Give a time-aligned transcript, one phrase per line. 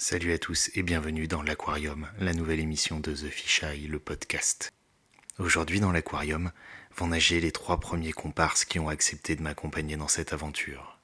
[0.00, 3.98] Salut à tous et bienvenue dans l'Aquarium, la nouvelle émission de The Fish Eye, le
[3.98, 4.72] podcast.
[5.40, 6.52] Aujourd'hui dans l'Aquarium
[6.96, 11.00] vont nager les trois premiers comparses qui ont accepté de m'accompagner dans cette aventure.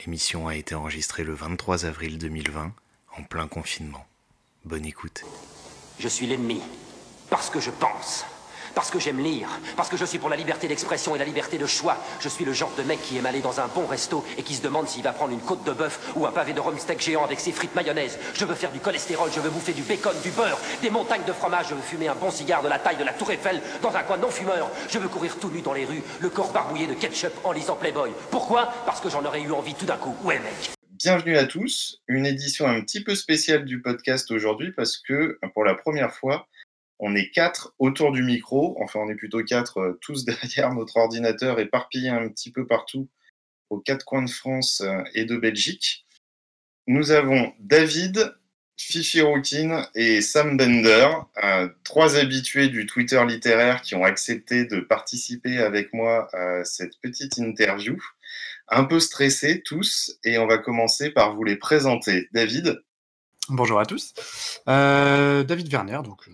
[0.00, 2.74] L'émission a été enregistrée le 23 avril 2020,
[3.16, 4.04] en plein confinement.
[4.64, 5.22] Bonne écoute.
[6.00, 6.60] Je suis l'ennemi,
[7.30, 8.26] parce que je pense.
[8.74, 11.58] Parce que j'aime lire, parce que je suis pour la liberté d'expression et la liberté
[11.58, 11.96] de choix.
[12.20, 14.54] Je suis le genre de mec qui aime aller dans un bon resto et qui
[14.54, 17.24] se demande s'il va prendre une côte de bœuf ou un pavé de rumsteak géant
[17.24, 18.18] avec ses frites mayonnaise.
[18.34, 21.32] Je veux faire du cholestérol, je veux bouffer du bacon, du beurre, des montagnes de
[21.32, 23.94] fromage, je veux fumer un bon cigare de la taille de la Tour Eiffel dans
[23.94, 24.68] un coin non fumeur.
[24.88, 27.76] Je veux courir tout nu dans les rues, le corps barbouillé de ketchup en lisant
[27.76, 28.10] Playboy.
[28.32, 28.72] Pourquoi?
[28.86, 30.16] Parce que j'en aurais eu envie tout d'un coup.
[30.24, 30.74] Ouais mec.
[30.90, 35.64] Bienvenue à tous, une édition un petit peu spéciale du podcast aujourd'hui parce que pour
[35.64, 36.46] la première fois,
[37.06, 40.96] on est quatre autour du micro, enfin on est plutôt quatre euh, tous derrière notre
[40.96, 43.10] ordinateur éparpillés un petit peu partout
[43.68, 46.06] aux quatre coins de France euh, et de Belgique.
[46.86, 48.34] Nous avons David,
[48.78, 51.10] Fifi Routine et Sam Bender,
[51.42, 56.98] euh, trois habitués du Twitter littéraire qui ont accepté de participer avec moi à cette
[57.02, 58.02] petite interview.
[58.68, 62.28] Un peu stressés tous et on va commencer par vous les présenter.
[62.32, 62.82] David?
[63.50, 64.14] Bonjour à tous.
[64.66, 66.28] David Werner, donc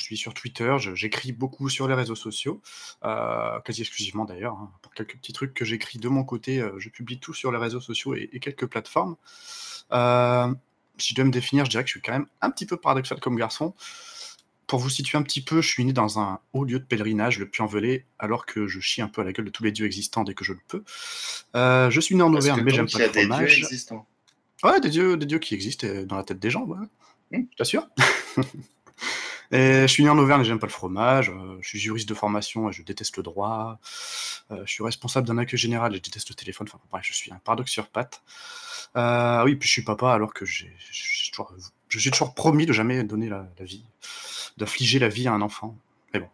[0.00, 2.60] suis sur Twitter, j'écris beaucoup sur les réseaux sociaux,
[3.04, 4.54] euh, quasi exclusivement d'ailleurs.
[4.54, 4.70] Hein.
[4.82, 7.58] Pour quelques petits trucs que j'écris de mon côté, euh, je publie tout sur les
[7.58, 9.16] réseaux sociaux et, et quelques plateformes.
[9.92, 10.52] Euh,
[10.98, 12.76] si je dois me définir, je dirais que je suis quand même un petit peu
[12.76, 13.74] paradoxal comme garçon.
[14.66, 17.38] Pour vous situer un petit peu, je suis né dans un haut lieu de pèlerinage,
[17.38, 19.84] le Puy-en-Velay, alors que je chie un peu à la gueule de tous les dieux
[19.84, 20.82] existants dès que je le peux.
[21.54, 23.58] Je suis né en Auvergne, mais j'aime pas y a le des dieux fromage.
[23.58, 24.06] existants.
[24.62, 26.78] Ouais, des dieux, des dieux qui existent dans la tête des gens, ouais.
[27.32, 27.44] Hmm.
[27.50, 27.88] Je t'assure.
[29.52, 31.28] Je suis né en Auvergne et j'aime pas le fromage.
[31.28, 33.78] euh, je suis juriste de formation et je déteste le droit.
[34.50, 36.66] euh, je suis responsable d'un accueil général et je déteste le téléphone.
[36.70, 38.22] Enfin, bref, je suis un paradoxe sur pattes.
[38.96, 40.74] Euh, oui, puis je suis papa alors que j'ai
[41.30, 41.54] toujours,
[41.88, 43.84] toujours promis de jamais donner la, vie,
[44.56, 45.76] d'affliger la vie à un enfant.
[46.14, 46.28] Mais bon,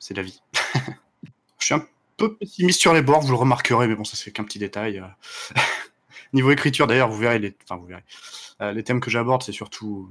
[0.00, 0.42] c'est la vie.
[1.60, 1.86] je suis un
[2.16, 5.02] peu pessimiste sur les bords, vous le remarquerez, mais bon, ça c'est qu'un petit détail.
[6.32, 8.02] Niveau écriture, d'ailleurs, vous verrez les, enfin, vous verrez.
[8.72, 10.08] Les thèmes que j'aborde, c'est surtout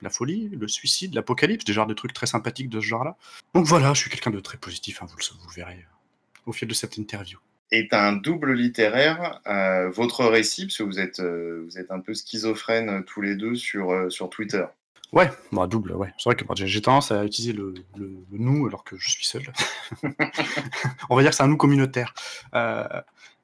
[0.00, 3.16] la folie, le suicide, l'apocalypse, des genres de trucs très sympathiques de ce genre-là.
[3.54, 6.68] Donc voilà, je suis quelqu'un de très positif, hein, vous, le, verrez euh, au fil
[6.68, 7.38] de cette interview.
[7.70, 9.40] est un double littéraire.
[9.46, 13.20] Euh, votre récit, parce que vous êtes, euh, vous êtes un peu schizophrènes euh, tous
[13.20, 14.64] les deux sur Twitter.
[15.12, 16.12] Ouais, bah, double, ouais.
[16.18, 17.74] C'est vrai que moi, j'ai tendance à utiliser le,
[18.30, 19.52] nous alors que je suis seul.
[21.10, 22.12] On va dire que c'est un nous communautaire.
[22.54, 22.84] Euh,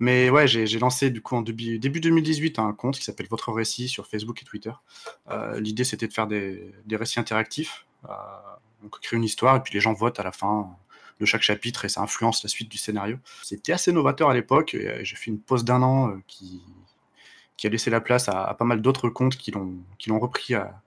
[0.01, 3.53] mais ouais, j'ai lancé du coup en début, début 2018 un compte qui s'appelle Votre
[3.53, 4.73] Récit sur Facebook et Twitter.
[5.31, 7.87] Euh, L'idée c'était de faire des, des récits interactifs.
[8.09, 8.13] Euh,
[8.83, 10.77] donc créer une histoire et puis les gens votent à la fin
[11.21, 13.19] de chaque chapitre et ça influence la suite du scénario.
[13.45, 16.63] C'était assez novateur à l'époque et j'ai fait une pause d'un an qui,
[17.65, 20.55] a laissé la place à, à pas mal d'autres comptes qui l'ont qui l'ont repris
[20.55, 20.83] à,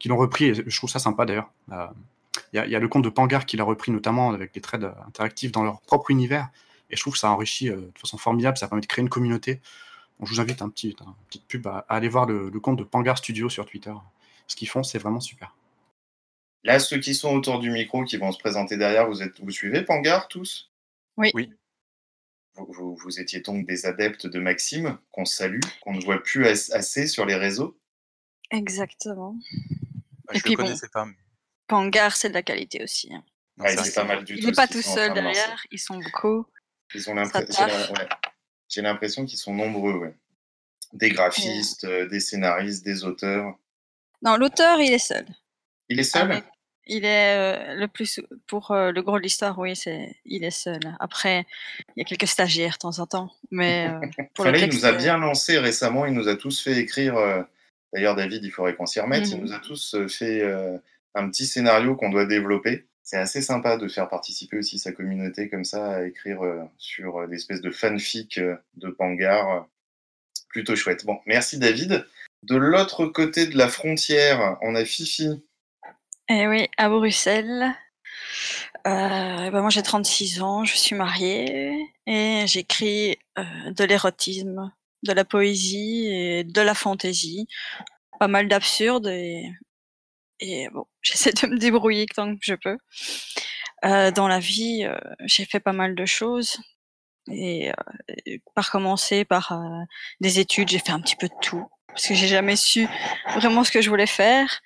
[0.00, 1.50] qui l'ont repris, et je trouve ça sympa d'ailleurs.
[1.70, 1.86] Euh,
[2.52, 4.52] Il y, a- il y a le compte de Pangar qui l'a repris notamment avec
[4.54, 6.48] des trades interactifs dans leur propre univers,
[6.88, 9.08] et je trouve que ça enrichit euh, de façon formidable, ça permet de créer une
[9.08, 9.60] communauté.
[10.18, 12.60] Donc, je vous invite un petit, un petite pub à, à aller voir le, le
[12.60, 13.92] compte de Pangar Studio sur Twitter.
[14.48, 15.54] Ce qu'ils font, c'est vraiment super.
[16.64, 19.50] Là, ceux qui sont autour du micro, qui vont se présenter derrière, vous, êtes, vous
[19.50, 20.70] suivez Pangar tous?
[21.16, 21.30] Oui.
[21.34, 21.52] Oui.
[22.56, 26.46] Vous, vous- vous étiez donc des adeptes de Maxime, qu'on salue, qu'on ne voit plus
[26.46, 27.76] as- assez sur les réseaux.
[28.50, 29.34] Exactement.
[30.26, 30.64] Bah, Et je puis le bon.
[30.64, 31.04] connaissais pas.
[31.04, 31.14] mais-
[31.66, 33.12] Pangar, c'est de la qualité aussi.
[33.14, 33.22] hein.
[33.56, 35.62] Non, Ouais, c'est vrai c'est que pas mal du Il n'est pas tout seul derrière,
[35.70, 36.46] ils sont beaucoup.
[36.94, 38.08] Ils ont Ça l'impre-
[38.68, 40.14] j'ai l'impression qu'ils sont nombreux, ouais.
[40.92, 43.54] Des graphistes, euh, des scénaristes, des auteurs.
[44.22, 45.26] Non, l'auteur, il est seul.
[45.88, 46.22] Il est seul?
[46.32, 46.44] Avec-
[46.86, 50.50] Il est euh, le plus pour euh, le gros de l'histoire, oui, c'est il est
[50.50, 50.80] seul.
[50.98, 51.46] Après,
[51.94, 54.00] il y a quelques stagiaires de temps en temps, mais euh,
[54.34, 57.16] pour le Fallait, il nous a bien lancé récemment, il nous a tous fait écrire.
[57.92, 59.28] D'ailleurs, David, il faudrait qu'on s'y remette.
[59.28, 59.42] Il Mhm.
[59.42, 60.78] nous a tous euh, fait euh,
[61.14, 62.86] un petit scénario qu'on doit développer.
[63.02, 67.18] C'est assez sympa de faire participer aussi sa communauté comme ça à écrire euh, sur
[67.22, 69.66] euh, des espèces de fanfic euh, de Pangar.
[70.48, 71.04] Plutôt chouette.
[71.04, 72.06] Bon, merci David.
[72.44, 75.28] De l'autre côté de la frontière, on a Fifi.
[76.28, 77.72] Eh oui, à Bruxelles.
[78.86, 81.72] Euh, ben moi, j'ai 36 ans, je suis mariée
[82.06, 83.42] et j'écris euh,
[83.72, 87.46] de l'érotisme, de la poésie et de la fantaisie.
[88.18, 89.50] Pas mal d'absurde et,
[90.40, 92.78] et bon, j'essaie de me débrouiller tant que je peux.
[93.84, 96.58] Euh, dans la vie, euh, j'ai fait pas mal de choses.
[97.30, 99.84] Et euh, par commencer par euh,
[100.20, 102.86] des études, j'ai fait un petit peu de tout parce que j'ai jamais su
[103.36, 104.60] vraiment ce que je voulais faire.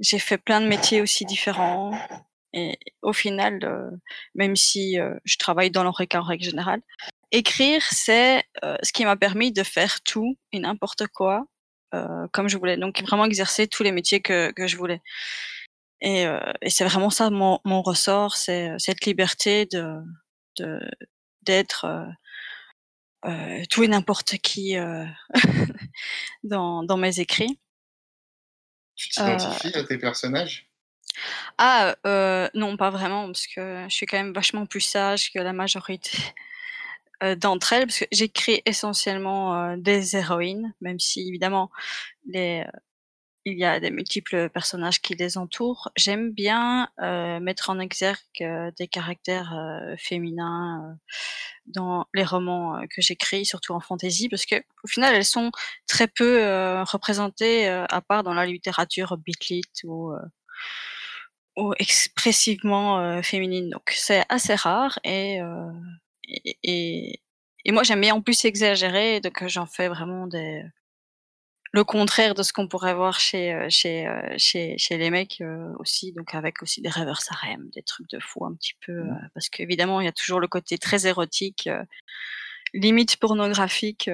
[0.00, 1.98] J'ai fait plein de métiers aussi différents.
[2.52, 3.90] Et au final, euh,
[4.34, 6.80] même si je travaille dans l'ORECA en règle générale,
[7.32, 11.44] écrire, c'est euh, ce qui m'a permis de faire tout et n'importe quoi
[12.34, 12.76] comme je voulais.
[12.76, 15.00] Donc vraiment exercer tous les métiers que, que je voulais.
[16.02, 16.26] Et,
[16.60, 19.96] et c'est vraiment ça mon, mon ressort, c'est cette liberté de
[21.40, 21.86] d'être
[23.70, 24.76] tout et n'importe qui
[26.42, 27.58] dans, dans mes écrits.
[28.94, 30.68] Tu t'identifies à tes personnages?
[31.56, 31.96] Ah,
[32.52, 36.18] non, pas vraiment, parce que je suis quand même vachement plus sage que la majorité
[37.38, 41.70] d'entre elles, parce que j'écris essentiellement des héroïnes, même si évidemment
[42.26, 42.64] les,
[43.44, 45.90] il y a des multiples personnages qui les entourent.
[45.96, 46.88] J'aime bien
[47.40, 48.18] mettre en exergue
[48.76, 49.54] des caractères
[49.98, 50.98] féminins
[51.66, 55.50] dans les romans que j'écris, surtout en fantasy, parce que au final elles sont
[55.86, 56.42] très peu
[56.82, 60.12] représentées, à part dans la littérature bitlit ou
[61.56, 63.70] ou expressivement féminine.
[63.70, 65.40] Donc c'est assez rare et,
[66.62, 67.20] et,
[67.64, 70.64] et moi j'aime bien en plus exagérer, donc j'en fais vraiment des
[71.72, 75.40] le contraire de ce qu'on pourrait voir chez, euh, chez, euh, chez, chez les mecs
[75.40, 79.02] euh, aussi, donc avec aussi des rêveurs harem, des trucs de fou un petit peu,
[79.02, 79.30] mmh.
[79.34, 81.68] parce qu'évidemment il y a toujours le côté très érotique,
[82.72, 84.10] limite pornographique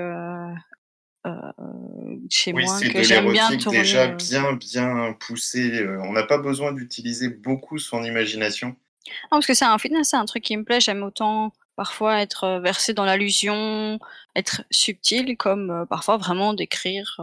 [2.31, 3.79] chez moi que j'aime bien tourner.
[3.79, 5.87] déjà bien bien poussé.
[6.03, 8.77] on n'a pas besoin d'utiliser beaucoup son imagination.
[9.25, 10.81] Non, parce que c'est un fitness, c'est un truc qui me plaît.
[10.81, 13.99] J'aime autant parfois être versé dans l'allusion,
[14.37, 17.21] être subtil, comme parfois vraiment décrire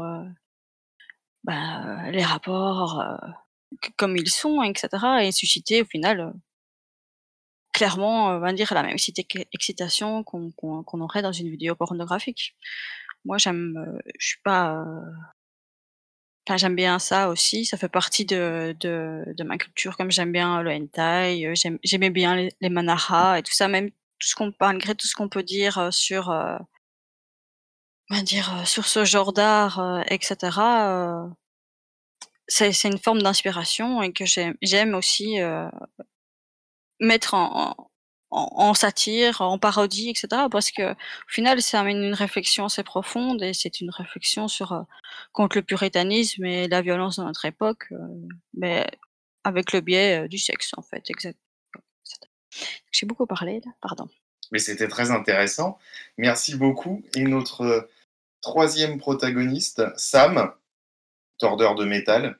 [1.43, 3.03] bah, les rapports
[3.97, 4.89] comme ils sont, etc.
[5.23, 6.33] Et susciter au final
[7.73, 8.97] clairement, on va dire, la même
[9.53, 12.55] excitation qu'on aurait dans une vidéo pornographique.
[13.25, 14.83] Moi, j'aime, je suis pas.
[16.47, 17.65] Enfin, j'aime bien ça aussi.
[17.65, 21.53] Ça fait partie de, de, ma culture, comme j'aime bien le hentai,
[21.83, 23.89] j'aimais bien les, les manahas et tout ça, même
[24.21, 26.57] tout ce qu'on malgré tout ce qu'on peut dire sur euh,
[28.23, 30.51] dire sur ce genre d'art etc
[32.47, 35.37] c'est c'est une forme d'inspiration et que j'aime aussi
[36.99, 37.75] mettre en,
[38.31, 40.47] en, satire, en parodie, etc.
[40.49, 40.95] Parce que au
[41.29, 44.85] final, ça amène une réflexion assez profonde et c'est une réflexion sur
[45.33, 47.89] contre le puritanisme et la violence de notre époque,
[48.53, 48.87] mais
[49.43, 51.37] avec le biais du sexe en fait, exact.
[53.01, 54.07] J'ai beaucoup parlé là, pardon.
[54.51, 55.79] Mais c'était très intéressant.
[56.19, 57.01] Merci beaucoup.
[57.15, 57.81] Et notre euh,
[58.41, 60.53] troisième protagoniste, Sam,
[61.39, 62.37] tordeur de métal.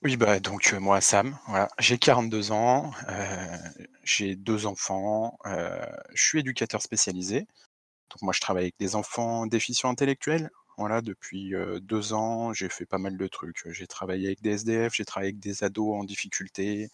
[0.00, 1.68] Oui, bah donc euh, moi, Sam, voilà.
[1.78, 3.58] j'ai 42 ans, euh,
[4.04, 7.40] j'ai deux enfants, je suis éducateur spécialisé.
[7.40, 10.48] Donc moi, je travaille avec des enfants déficients intellectuels.
[10.78, 11.52] Voilà, depuis
[11.82, 13.70] deux ans, j'ai fait pas mal de trucs.
[13.70, 16.88] J'ai travaillé avec des SDF, j'ai travaillé avec des ados en difficulté,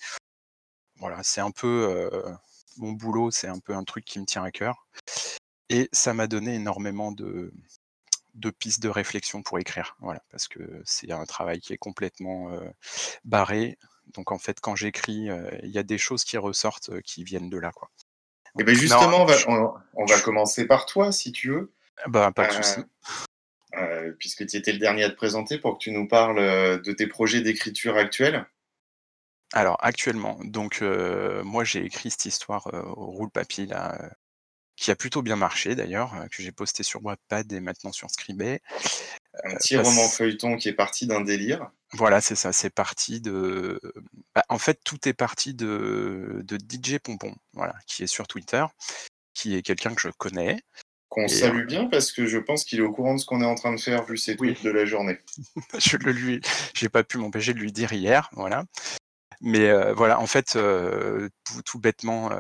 [0.99, 2.11] voilà, c'est un peu
[2.77, 4.87] mon boulot, c'est un peu un truc qui me tient à cœur.
[5.69, 7.53] Et ça m'a donné énormément de,
[8.35, 9.97] de pistes de réflexion pour écrire.
[10.01, 12.51] Voilà, parce que c'est un travail qui est complètement
[13.25, 13.79] barré.
[14.15, 15.29] Donc en fait, quand j'écris,
[15.63, 17.73] il y a des choses qui ressortent qui viennent de là.
[17.73, 17.91] Quoi.
[18.59, 19.27] Et ben justement,
[19.95, 21.73] on, va, commencer par toi, si tu veux.
[22.07, 22.81] Bah, pas de souci.
[24.19, 27.07] puisque tu étais le dernier à te présenter pour que tu nous parles de tes
[27.07, 28.47] projets d'écriture actuels.
[29.53, 34.11] Alors actuellement, donc moi j'ai écrit cette histoire au roule papier là,
[34.79, 38.61] qui a plutôt bien marché d'ailleurs, que j'ai posté sur Wattpad et maintenant sur Scribd.
[39.45, 41.71] Un petit roman feuilleton qui est parti d'un délire.
[41.93, 43.81] Voilà, c'est ça, c'est parti de.
[44.35, 48.65] Bah, en fait, tout est parti de, de DJ Pompon, voilà, qui est sur Twitter,
[49.35, 50.61] qui est quelqu'un que je connais.
[51.09, 53.47] Qu'on salue bien parce que je pense qu'il est au courant de ce qu'on est
[53.47, 55.19] en train de faire vu ses tweets de la journée.
[55.79, 56.41] je le lui,
[56.75, 58.65] j'ai pas pu m'empêcher de lui dire hier, voilà.
[59.41, 60.59] Mais voilà, en fait,
[61.65, 62.31] tout, bêtement,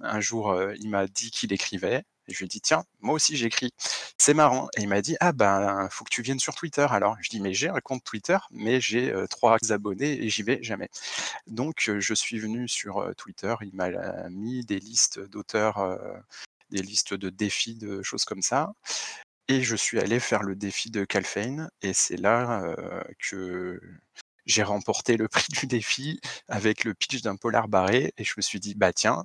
[0.00, 2.04] un jour, il m'a dit qu'il écrivait.
[2.28, 3.70] Je lui ai dit, tiens, moi aussi j'écris.
[4.18, 4.68] C'est marrant.
[4.76, 6.84] Et il m'a dit, ah ben, faut que tu viennes sur Twitter.
[6.90, 10.60] Alors, je dis, mais j'ai un compte Twitter, mais j'ai trois abonnés et j'y vais
[10.62, 10.88] jamais.
[11.46, 13.54] Donc, je suis venu sur Twitter.
[13.60, 13.90] Il m'a
[14.28, 15.96] mis des listes d'auteurs,
[16.70, 18.72] des listes de défis, de choses comme ça.
[19.46, 21.70] Et je suis allé faire le défi de Calfane.
[21.82, 22.74] Et c'est là
[23.20, 23.80] que
[24.46, 28.42] j'ai remporté le prix du défi avec le pitch d'un polar barré et je me
[28.42, 29.24] suis dit, bah tiens,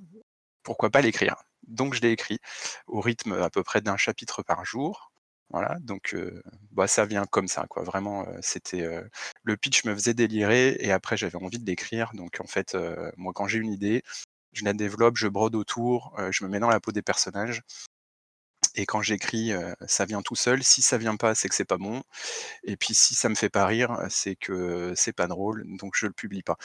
[0.64, 1.36] pourquoi pas l'écrire?
[1.68, 2.40] Donc je l'ai écrit
[2.88, 5.12] au rythme à peu près d'un chapitre par jour.
[5.52, 6.16] Voilà, donc
[6.72, 7.84] bah, ça vient comme ça, quoi.
[7.84, 8.88] Vraiment, c'était
[9.44, 12.12] le pitch me faisait délirer et après j'avais envie de l'écrire.
[12.14, 12.78] Donc en fait,
[13.18, 14.02] moi quand j'ai une idée,
[14.54, 17.64] je la développe, je brode autour, je me mets dans la peau des personnages
[18.76, 19.52] et quand j'écris,
[19.88, 20.64] ça vient tout seul.
[20.64, 22.04] Si ça vient pas, c'est que c'est pas bon.
[22.64, 26.06] Et puis si ça me fait pas rire, c'est que c'est pas drôle, donc je
[26.08, 26.58] le publie pas.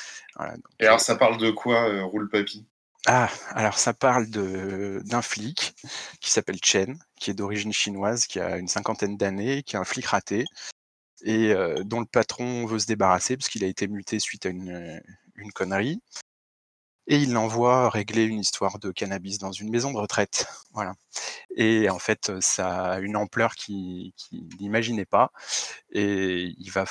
[0.81, 2.67] et alors ça parle de quoi, Roule Papy
[3.07, 5.75] Ah, alors ça parle d'un flic
[6.21, 9.85] qui s'appelle Chen, qui est d'origine chinoise, qui a une cinquantaine d'années, qui est un
[9.85, 10.45] flic raté,
[11.25, 15.01] et dont le patron veut se débarrasser parce qu'il a été muté suite à une,
[15.37, 16.01] une connerie.
[17.09, 20.47] Et il l'envoie régler une histoire de cannabis dans une maison de retraite.
[20.73, 20.95] Voilà.
[21.57, 25.31] Et en fait, ça a une ampleur qu'il qui n'imaginait pas.
[25.91, 26.85] Et il va,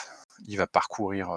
[0.48, 1.30] il va parcourir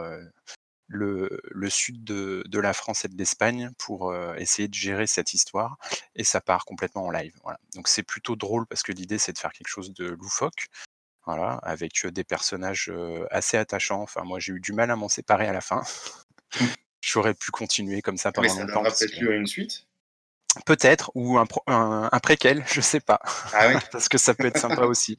[0.86, 5.76] le, sud de, de, la France et de l'Espagne pour essayer de gérer cette histoire.
[6.14, 7.34] Et ça part complètement en live.
[7.42, 7.58] Voilà.
[7.74, 10.68] Donc c'est plutôt drôle parce que l'idée, c'est de faire quelque chose de loufoque.
[11.26, 12.90] Voilà, avec des personnages
[13.30, 14.00] assez attachants.
[14.00, 15.82] Enfin, moi, j'ai eu du mal à m'en séparer à la fin.
[17.00, 18.82] J'aurais pu continuer comme ça pendant Mais ça longtemps.
[18.82, 19.87] donnera peut-être lieu à une suite
[20.66, 23.20] Peut-être, ou un, un, un, préquel, je sais pas.
[23.52, 25.16] Ah oui Parce que ça peut être sympa aussi.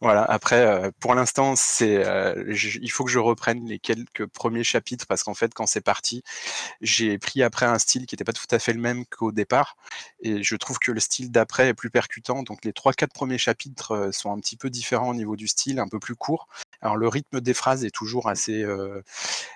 [0.00, 4.64] Voilà, après, euh, pour l'instant, c'est, euh, il faut que je reprenne les quelques premiers
[4.64, 6.22] chapitres parce qu'en fait, quand c'est parti,
[6.80, 9.76] j'ai pris après un style qui n'était pas tout à fait le même qu'au départ.
[10.20, 12.42] Et je trouve que le style d'après est plus percutant.
[12.42, 15.48] Donc les trois, quatre premiers chapitres euh, sont un petit peu différents au niveau du
[15.48, 16.48] style, un peu plus court.
[16.80, 19.02] Alors le rythme des phrases est toujours assez, euh,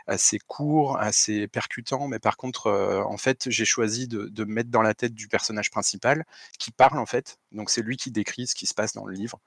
[0.07, 2.71] assez court, assez percutant, mais par contre,
[3.07, 6.25] en fait, j'ai choisi de, de me mettre dans la tête du personnage principal
[6.59, 7.39] qui parle en fait.
[7.53, 9.41] Donc c'est lui qui décrit ce qui se passe dans le livre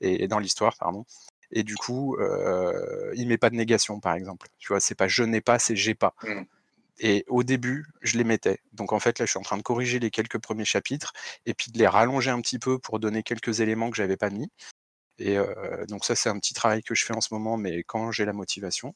[0.00, 1.04] et, et dans l'histoire, pardon.
[1.52, 4.48] Et du coup, euh, il met pas de négation, par exemple.
[4.58, 6.14] Tu vois, c'est pas je n'ai pas, c'est j'ai pas.
[6.22, 6.42] Mm.
[7.00, 8.60] Et au début, je les mettais.
[8.72, 11.12] Donc en fait, là, je suis en train de corriger les quelques premiers chapitres
[11.46, 14.30] et puis de les rallonger un petit peu pour donner quelques éléments que j'avais pas
[14.30, 14.50] mis.
[15.18, 17.82] Et euh, donc ça, c'est un petit travail que je fais en ce moment, mais
[17.84, 18.94] quand j'ai la motivation.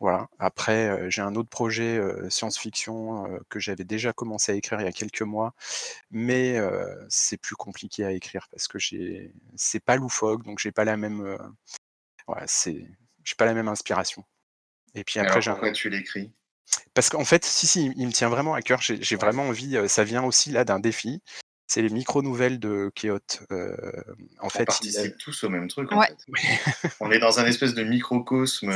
[0.00, 0.28] Voilà.
[0.38, 4.80] Après, euh, j'ai un autre projet euh, science-fiction euh, que j'avais déjà commencé à écrire
[4.80, 5.54] il y a quelques mois,
[6.10, 10.70] mais euh, c'est plus compliqué à écrire parce que j'ai, c'est pas loufoque, donc j'ai
[10.72, 11.38] pas la même, euh,
[12.28, 12.86] voilà, c'est,
[13.24, 14.24] j'ai pas la même inspiration.
[14.94, 16.32] Et puis après, Alors j'ai un pourquoi tu l'écris?
[16.94, 18.80] Parce qu'en fait, si, si, il me tient vraiment à cœur.
[18.82, 19.20] J'ai j'ai Ouais.
[19.20, 19.78] vraiment envie.
[19.88, 21.22] Ça vient aussi là d'un défi.
[21.70, 23.18] C'est les micro-nouvelles de Keot.
[23.52, 23.76] Euh,
[24.40, 26.16] en On fait, il a- participe tous au même truc en fait.
[27.00, 28.72] On est dans un espèce de microcosme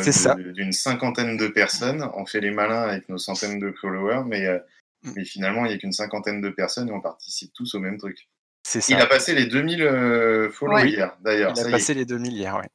[0.52, 2.08] d'une cinquantaine de personnes.
[2.14, 4.58] On fait les malins avec nos centaines de followers, mais, euh,
[5.04, 5.12] Mm.
[5.16, 7.98] mais finalement, il n'y a qu'une cinquantaine de personnes et on participe tous au même
[7.98, 8.28] truc.
[8.64, 8.94] c'est ça.
[8.94, 10.88] Il a passé les 2000 euh, follow Ouais.
[10.90, 11.52] hier, d'ailleurs.
[11.56, 12.68] Il a passé les 2000 hier, ouais.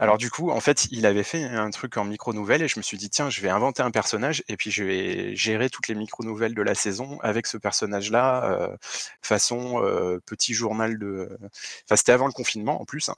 [0.00, 2.82] Alors du coup, en fait, il avait fait un truc en micro-nouvelles et je me
[2.82, 5.94] suis dit, tiens, je vais inventer un personnage et puis je vais gérer toutes les
[5.96, 8.76] micro-nouvelles de la saison avec ce personnage-là, euh,
[9.22, 11.36] façon euh, petit journal de...
[11.84, 13.08] Enfin, c'était avant le confinement en plus.
[13.08, 13.14] hein.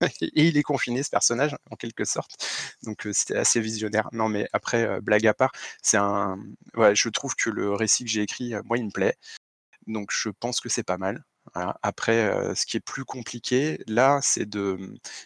[0.22, 2.36] Et il est confiné, ce personnage, en quelque sorte.
[2.84, 4.08] Donc euh, c'était assez visionnaire.
[4.12, 6.38] Non, mais après, blague à part, c'est un...
[6.74, 9.16] Ouais, je trouve que le récit que j'ai écrit, moi, il me plaît.
[9.86, 11.24] Donc je pense que c'est pas mal.
[11.54, 14.78] Après, ce qui est plus compliqué, là, c'est de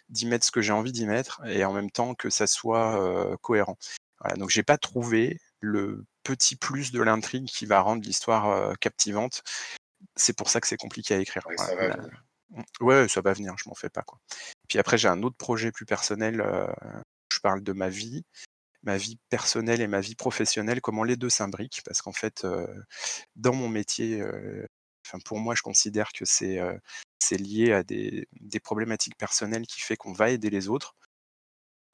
[0.09, 3.37] d'y mettre ce que j'ai envie d'y mettre et en même temps que ça soit
[3.43, 3.79] cohérent.
[4.21, 4.37] Voilà.
[4.37, 9.43] Donc j'ai pas trouvé le petit plus de l'intrigue qui va rendre l'histoire captivante.
[10.17, 11.47] C'est pour ça que c'est compliqué à écrire.
[11.47, 12.25] Ouais, ça va venir.
[12.81, 14.19] Ouais, ça va venir, je m'en fais pas quoi.
[14.69, 16.45] Puis après, j'ai un autre projet plus personnel.
[17.33, 18.25] je parle de ma vie,
[18.83, 22.67] ma vie personnelle et ma vie professionnelle, comment les deux s'imbriquent, parce qu'en fait, euh,
[23.37, 24.67] dans mon métier, euh,
[25.12, 26.59] enfin pour moi, je considère que c'est
[27.38, 30.95] lié à des, des problématiques personnelles qui fait qu'on va aider les autres.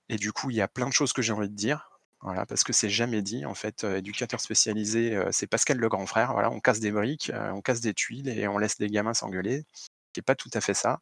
[0.09, 1.91] Et du coup, il y a plein de choses que j'ai envie de dire.
[2.21, 3.45] Voilà, parce que c'est jamais dit.
[3.45, 6.33] En fait, éducateur spécialisé, c'est Pascal le grand frère.
[6.33, 9.65] Voilà, on casse des briques, on casse des tuiles et on laisse les gamins s'engueuler.
[10.13, 11.01] Qui est pas tout à fait ça.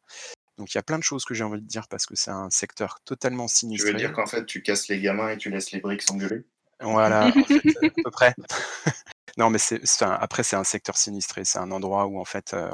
[0.57, 2.31] Donc il y a plein de choses que j'ai envie de dire parce que c'est
[2.31, 3.91] un secteur totalement Tu sinistré.
[3.91, 6.43] veux dire qu'en fait, tu casses les gamins et tu laisses les briques s'engueuler?
[6.81, 8.35] Voilà, en fait, à peu près.
[9.35, 11.43] non, mais c'est, après, c'est un secteur sinistré.
[11.45, 12.71] C'est un endroit où, en fait, euh,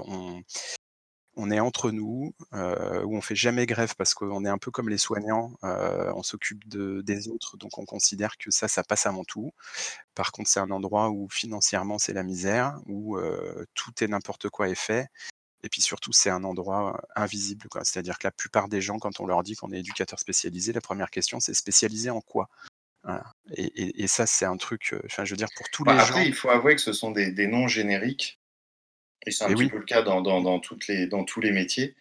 [1.35, 4.71] on, est entre nous, euh, où on fait jamais grève parce qu'on est un peu
[4.71, 5.53] comme les soignants.
[5.63, 9.51] euh, on s'occupe de, des autres, donc on considère que ça, ça passe avant tout.
[10.15, 13.17] Par contre, c'est un endroit où financièrement, c'est la misère, où
[13.73, 15.09] tout et n'importe quoi est fait.
[15.63, 17.67] Et puis surtout, c'est un endroit invisible.
[17.69, 17.83] quoi.
[17.85, 20.81] C'est-à-dire que la plupart des gens, quand on leur dit qu'on est éducateur spécialisé, la
[20.81, 22.49] première question, c'est spécialisé en quoi?
[23.03, 23.23] Voilà.
[23.55, 25.93] et, et- et ça, c'est un truc, euh, enfin, je veux dire, pour tous Bah,
[25.93, 26.27] les Après, gens.
[26.27, 28.39] il faut avouer que ce sont des, des noms génériques.
[29.25, 29.69] Et c'est un Et petit oui.
[29.69, 31.95] peu le cas dans, dans, dans, toutes les, dans tous les métiers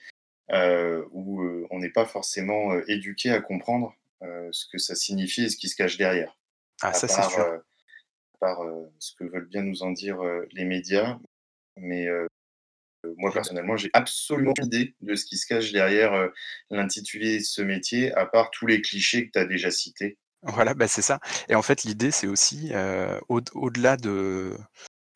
[0.51, 5.45] euh, où euh, on n'est pas forcément éduqué à comprendre euh, ce que ça signifie
[5.45, 6.37] et ce qui se cache derrière.
[6.83, 7.41] Ah, à ça, c'est part, sûr.
[7.41, 10.21] euh, à part euh, ce que veulent bien nous en dire
[10.53, 11.19] les médias.
[11.77, 12.07] Mais
[13.17, 16.31] moi, personnellement, j'ai absolument aucune idée de ce qui se cache derrière
[16.71, 20.19] l'intitulé de ce métier, à part tous les clichés que tu as déjà cités.
[20.43, 21.21] Voilà, bah, c'est ça.
[21.49, 24.57] Et en fait, l'idée, c'est aussi, euh, au- au-delà de,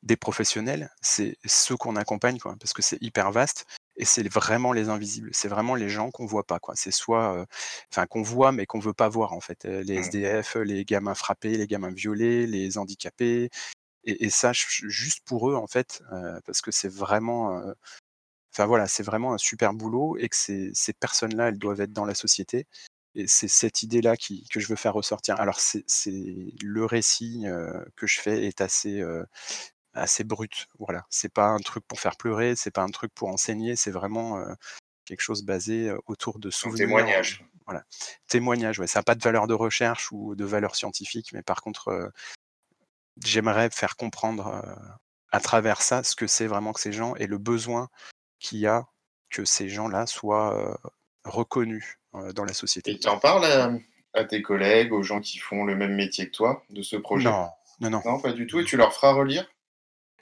[0.03, 3.67] des professionnels, c'est ceux qu'on accompagne, quoi, parce que c'est hyper vaste.
[3.97, 6.75] Et c'est vraiment les invisibles, c'est vraiment les gens qu'on voit pas, quoi.
[6.77, 7.47] C'est soit, euh,
[7.91, 9.65] enfin, qu'on voit mais qu'on veut pas voir, en fait.
[9.65, 10.03] Les Mm.
[10.03, 13.51] SDF, les gamins frappés, les gamins violés, les handicapés.
[14.05, 17.73] Et, et ça, juste pour eux, en fait, euh, parce que c'est vraiment, euh,
[18.55, 21.93] enfin voilà, c'est vraiment un super boulot et que ces, ces personnes-là, elles doivent être
[21.93, 22.67] dans la société.
[23.17, 25.41] Et c'est cette idée-là qui, que je veux faire ressortir.
[25.41, 25.85] Alors, c'est
[26.63, 27.47] le récit
[27.97, 29.03] que je fais est assez,
[29.95, 30.69] assez brut.
[30.79, 33.91] Voilà, c'est pas un truc pour faire pleurer, c'est pas un truc pour enseigner, c'est
[33.91, 34.45] vraiment
[35.07, 36.87] quelque chose basé autour de souvenirs.
[36.87, 37.45] témoignage.
[37.65, 37.85] Voilà,
[38.29, 38.79] témoignage.
[38.79, 42.13] Ouais, ça n'a pas de valeur de recherche ou de valeur scientifique, mais par contre,
[43.25, 44.63] j'aimerais faire comprendre
[45.33, 47.89] à travers ça ce que c'est vraiment que ces gens et le besoin
[48.39, 48.87] qu'il y a
[49.31, 50.79] que ces gens-là soient
[51.27, 51.99] reconnus
[52.35, 52.93] dans la société.
[52.93, 53.45] Et tu en parles
[54.15, 57.29] à, tes collègues, aux gens qui font le même métier que toi de ce projet?
[57.29, 57.49] Non,
[57.81, 58.03] non, non.
[58.05, 58.59] Non, pas du tout.
[58.61, 59.47] Et tu leur feras relire?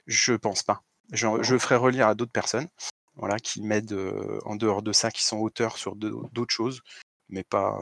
[0.07, 0.83] Je pense pas.
[1.11, 2.67] Je, je ferai relire à d'autres personnes
[3.15, 4.13] voilà, qui m'aident
[4.45, 6.81] en dehors de ça, qui sont auteurs sur d'autres choses,
[7.29, 7.79] mais pas.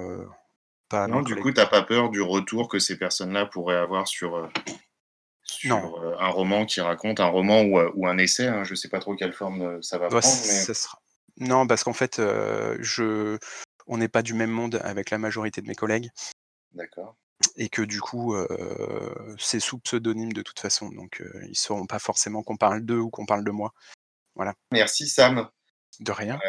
[0.89, 4.07] pas non, du coup, tu n'as pas peur du retour que ces personnes-là pourraient avoir
[4.07, 4.49] sur,
[5.43, 5.75] sur
[6.19, 8.99] un roman qui raconte, un roman ou, ou un essai, hein, je ne sais pas
[8.99, 10.23] trop quelle forme ça va prendre.
[10.23, 10.73] Mais...
[10.73, 10.99] sera...
[11.37, 13.37] Non, parce qu'en fait, je...
[13.87, 16.09] on n'est pas du même monde avec la majorité de mes collègues.
[16.73, 17.15] D'accord.
[17.57, 18.35] Et que du coup,
[19.37, 22.99] c'est sous pseudonyme de toute façon, donc ils ne sauront pas forcément qu'on parle d'eux
[22.99, 23.73] ou qu'on parle de moi.
[24.35, 24.53] Voilà.
[24.71, 25.49] Merci Sam.
[25.99, 26.39] De rien.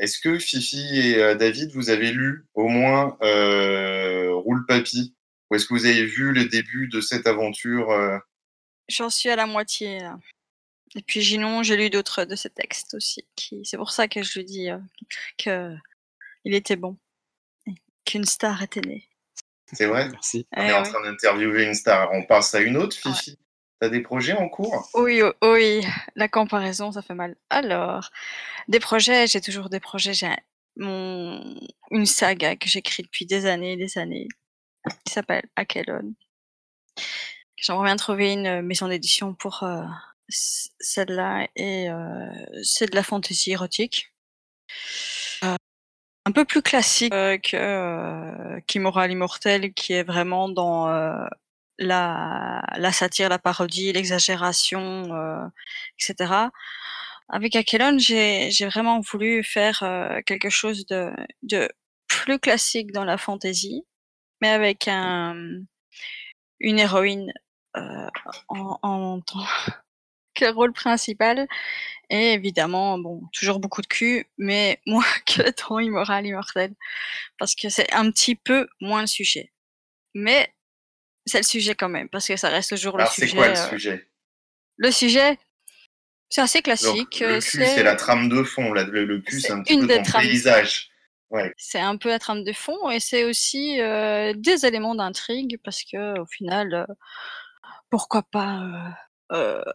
[0.00, 5.14] Est-ce que Fifi et David, vous avez lu au moins Roule Papy?
[5.50, 7.88] Ou est-ce que vous avez vu le début de cette aventure
[8.88, 10.00] J'en suis à la moitié.
[10.00, 10.18] Là.
[10.94, 13.26] Et puis Ginon, j'ai lu d'autres de ses textes aussi.
[13.36, 13.62] Qui...
[13.64, 14.68] C'est pour ça que je lui dis
[15.38, 15.74] que
[16.44, 16.98] il était bon.
[18.04, 19.08] Qu'une star était née.
[19.72, 20.46] C'est vrai Merci.
[20.56, 22.10] On est eh en train d'interviewer une star.
[22.12, 23.38] On passe à une autre, Fifi
[23.80, 24.88] T'as des projets en cours?
[24.94, 25.84] Oui, oui,
[26.14, 27.34] la comparaison, ça fait mal.
[27.50, 28.10] Alors,
[28.68, 30.14] des projets, j'ai toujours des projets.
[30.14, 30.30] J'ai
[30.76, 31.58] mon...
[31.90, 34.28] une saga que j'écris depuis des années et des années,
[35.04, 36.14] qui s'appelle Akelon.
[37.56, 39.82] J'aimerais bien trouver une maison d'édition pour euh,
[40.32, 42.30] celle-là, et euh,
[42.62, 44.12] c'est de la fantaisie érotique.
[45.44, 45.56] Euh,
[46.24, 50.88] un peu plus classique que euh, Kimora l'immortel, qui est vraiment dans
[51.78, 55.46] la, la satire, la parodie, l'exagération, euh,
[55.98, 56.50] etc.
[57.28, 61.68] Avec Akelon, j'ai vraiment voulu faire euh, quelque chose de, de
[62.08, 63.84] plus classique dans la fantasy,
[64.40, 65.34] mais avec un,
[66.60, 67.32] une héroïne
[67.76, 68.08] euh,
[68.48, 69.81] en, en que
[70.40, 71.46] rôle principal.
[72.10, 76.74] Et évidemment, bon, toujours beaucoup de cul, mais moins que dans Immoral Immortel,
[77.38, 79.52] parce que c'est un petit peu moins le sujet.
[80.14, 80.52] Mais
[81.24, 83.28] c'est le sujet quand même, parce que ça reste toujours le sujet.
[83.28, 84.08] c'est quoi le euh, sujet?
[84.76, 85.38] Le sujet,
[86.28, 87.20] c'est assez classique.
[87.20, 88.72] le cul, c'est la trame de fond.
[88.72, 90.90] le, cul, c'est un petit peu ton paysage.
[91.30, 91.50] Ouais.
[91.56, 95.82] C'est un peu la trame de fond et c'est aussi euh, des éléments d'intrigue parce
[95.82, 96.94] que au final, euh,
[97.88, 98.60] pourquoi pas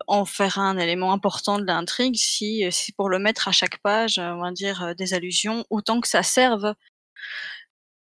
[0.07, 4.19] en faire un élément important de l'intrigue si c'est pour le mettre à chaque page,
[4.19, 6.75] on va dire des allusions, autant que ça serve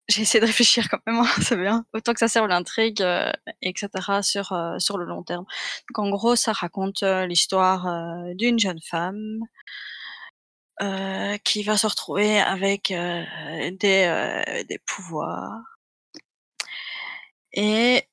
[0.09, 1.85] j'ai essayé de réfléchir quand même, hein, c'est bien.
[1.93, 3.31] Autant que ça serve l'intrigue, euh,
[3.63, 3.89] etc.
[4.23, 5.45] sur euh, le long terme.
[5.89, 7.87] Donc en gros, ça raconte euh, l'histoire
[8.35, 9.41] d'une jeune femme
[11.45, 13.75] qui va se retrouver avec des
[14.69, 15.61] des pouvoirs
[17.53, 18.09] et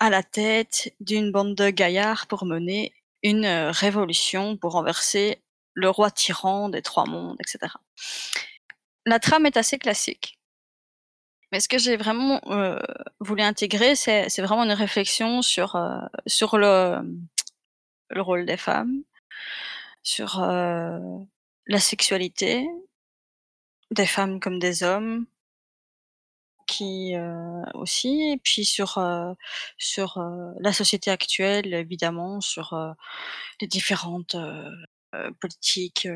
[0.00, 5.42] à la tête d'une bande de gaillards pour mener une révolution pour renverser
[5.74, 7.74] le roi tyran des trois mondes, etc.
[9.04, 10.38] La trame est assez classique.
[11.52, 12.80] Mais ce que j'ai vraiment euh,
[13.20, 16.98] voulu intégrer, c'est, vraiment une réflexion sur, euh, sur le,
[18.10, 19.02] le rôle des femmes,
[20.02, 20.98] sur euh,
[21.66, 22.68] la sexualité
[23.92, 25.26] des femmes comme des hommes,
[26.66, 27.14] qui
[27.74, 28.98] aussi, et puis sur
[29.78, 30.18] sur
[30.60, 32.76] la société actuelle, évidemment, sur
[33.60, 34.36] les différentes
[35.40, 36.08] politiques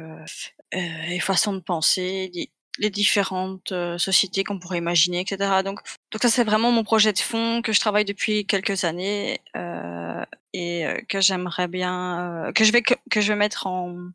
[0.73, 2.31] et façons de penser,
[2.79, 5.63] les différentes sociétés qu'on pourrait imaginer, etc.
[5.65, 9.41] Donc, donc ça c'est vraiment mon projet de fond que je travaille depuis quelques années
[9.57, 14.11] euh, et que j'aimerais bien, que je vais que, je vais mettre en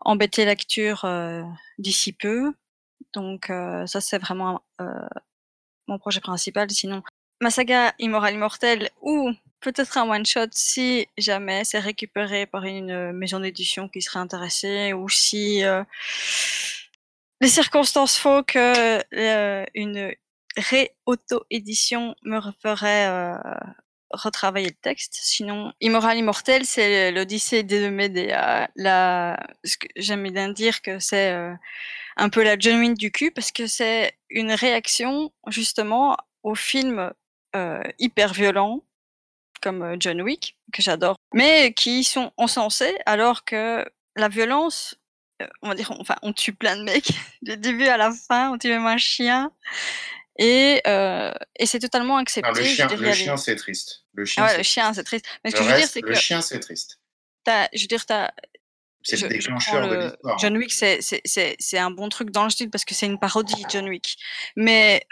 [0.00, 1.06] en bêté lecture
[1.78, 2.52] d'ici peu.
[3.12, 3.46] Donc
[3.86, 4.62] ça c'est vraiment
[5.86, 6.70] mon projet principal.
[6.70, 7.02] Sinon,
[7.40, 13.12] ma saga Immoral Immortel ou peut-être un one shot si jamais c'est récupéré par une
[13.12, 15.62] maison d'édition qui serait intéressée ou si
[17.40, 20.14] les circonstances font que euh, une
[20.56, 23.36] ré-auto-édition me ferait euh,
[24.14, 25.14] retravailler le texte.
[25.14, 28.70] Sinon, Immoral Immortel, c'est l'Odyssée des Médéa.
[28.76, 29.38] La...
[29.96, 31.54] J'aime bien dire que c'est euh,
[32.16, 37.12] un peu la John Wick du cul parce que c'est une réaction justement aux films
[38.00, 38.82] hyper violents
[39.62, 44.96] comme John Wick, que j'adore, mais qui sont encensés alors que la violence
[45.62, 47.10] on va dire, enfin, on tue plein de mecs
[47.42, 49.50] du début à la fin, on tue même un chien.
[50.38, 52.50] Et, euh, et c'est totalement accepté.
[52.50, 54.04] Non, le chien, le chien c'est triste.
[54.14, 55.26] Le chien, Ah ouais, c'est le chien, c'est triste.
[55.44, 56.98] Mais ce Le que je veux dire, c'est le que chien, c'est triste.
[57.44, 58.30] t'as, je veux dire, t'as,
[59.02, 60.38] C'est le déclencheur de le- l'histoire.
[60.38, 63.06] John Wick, c'est, c'est, c'est, c'est un bon truc dans le style parce que c'est
[63.06, 64.16] une parodie, John Wick.
[64.56, 65.06] Mais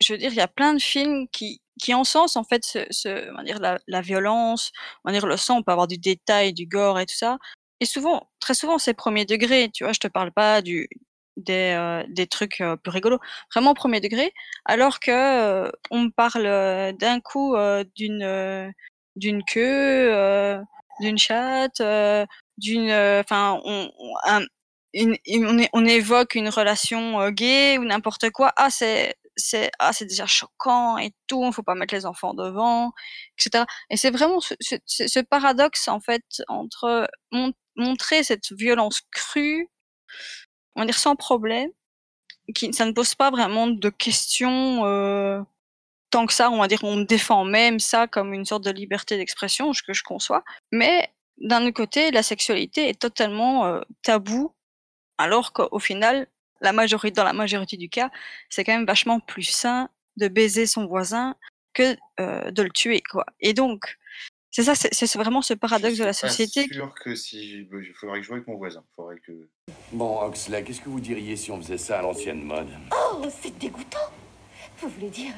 [0.00, 2.86] je veux dire, il y a plein de films qui, qui encensent en fait ce,
[2.90, 4.72] ce- on va dire la, la violence,
[5.04, 7.38] on va dire le sang, on peut avoir du détail, du gore et tout ça.
[7.80, 9.70] Et souvent, très souvent, c'est premier degré.
[9.72, 10.88] Tu vois, je te parle pas du
[11.44, 13.18] des, euh, des trucs euh, plus rigolos,
[13.54, 14.32] vraiment premier degré.
[14.66, 15.70] Alors que euh,
[16.10, 17.56] parle euh, d'un coup
[17.96, 18.72] d'une
[19.16, 20.60] d'une queue,
[21.00, 21.82] d'une chatte,
[22.58, 24.14] d'une, enfin, on, on-
[25.84, 28.52] évoque une relation gay ou n'importe quoi.
[28.56, 31.44] Ah, c'est c'est ah c'est déjà choquant et tout.
[31.46, 32.92] Il faut pas mettre les enfants devant,
[33.38, 33.66] etc.
[33.90, 34.54] Et c'est vraiment ce,
[35.20, 39.68] paradoxe en fait entre mon- montrer cette violence crue,
[40.76, 41.70] on va dire sans problème,
[42.54, 44.84] qui ça ne pose pas vraiment de questions.
[44.86, 45.40] euh,
[46.10, 49.16] tant que ça, on va dire, on défend même ça comme une sorte de liberté
[49.16, 50.42] d'expression, ce que je conçois.
[50.72, 54.52] Mais d'un autre côté, la sexualité est totalement euh, tabou,
[55.18, 56.26] alors qu'au final,
[56.60, 58.10] la majorité, dans la majorité du cas,
[58.48, 61.36] c'est quand même vachement plus sain de baiser son voisin
[61.72, 63.24] que euh, de le tuer, quoi.
[63.40, 63.96] Et donc,
[64.50, 66.72] c'est ça, c'est vraiment ce paradoxe de la Je suis pas société.
[66.74, 67.60] sûr que si.
[67.60, 68.84] Il faudrait que je joue avec mon voisin.
[68.96, 69.48] Faudrait que.
[69.92, 72.68] Bon, Oxley, qu'est-ce que vous diriez si on faisait ça à l'ancienne mode?
[72.92, 73.98] Oh, c'est dégoûtant.
[74.78, 75.32] Vous voulez dire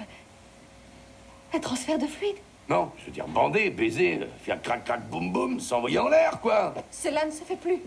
[1.53, 2.37] un transfert de fluide?
[2.69, 7.27] Non, je veux dire bander, baiser, faire crac-crac boum boum, s'envoyer en l'air, quoi Cela
[7.27, 7.81] ne se fait plus.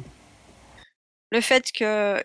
[1.31, 2.21] le fait que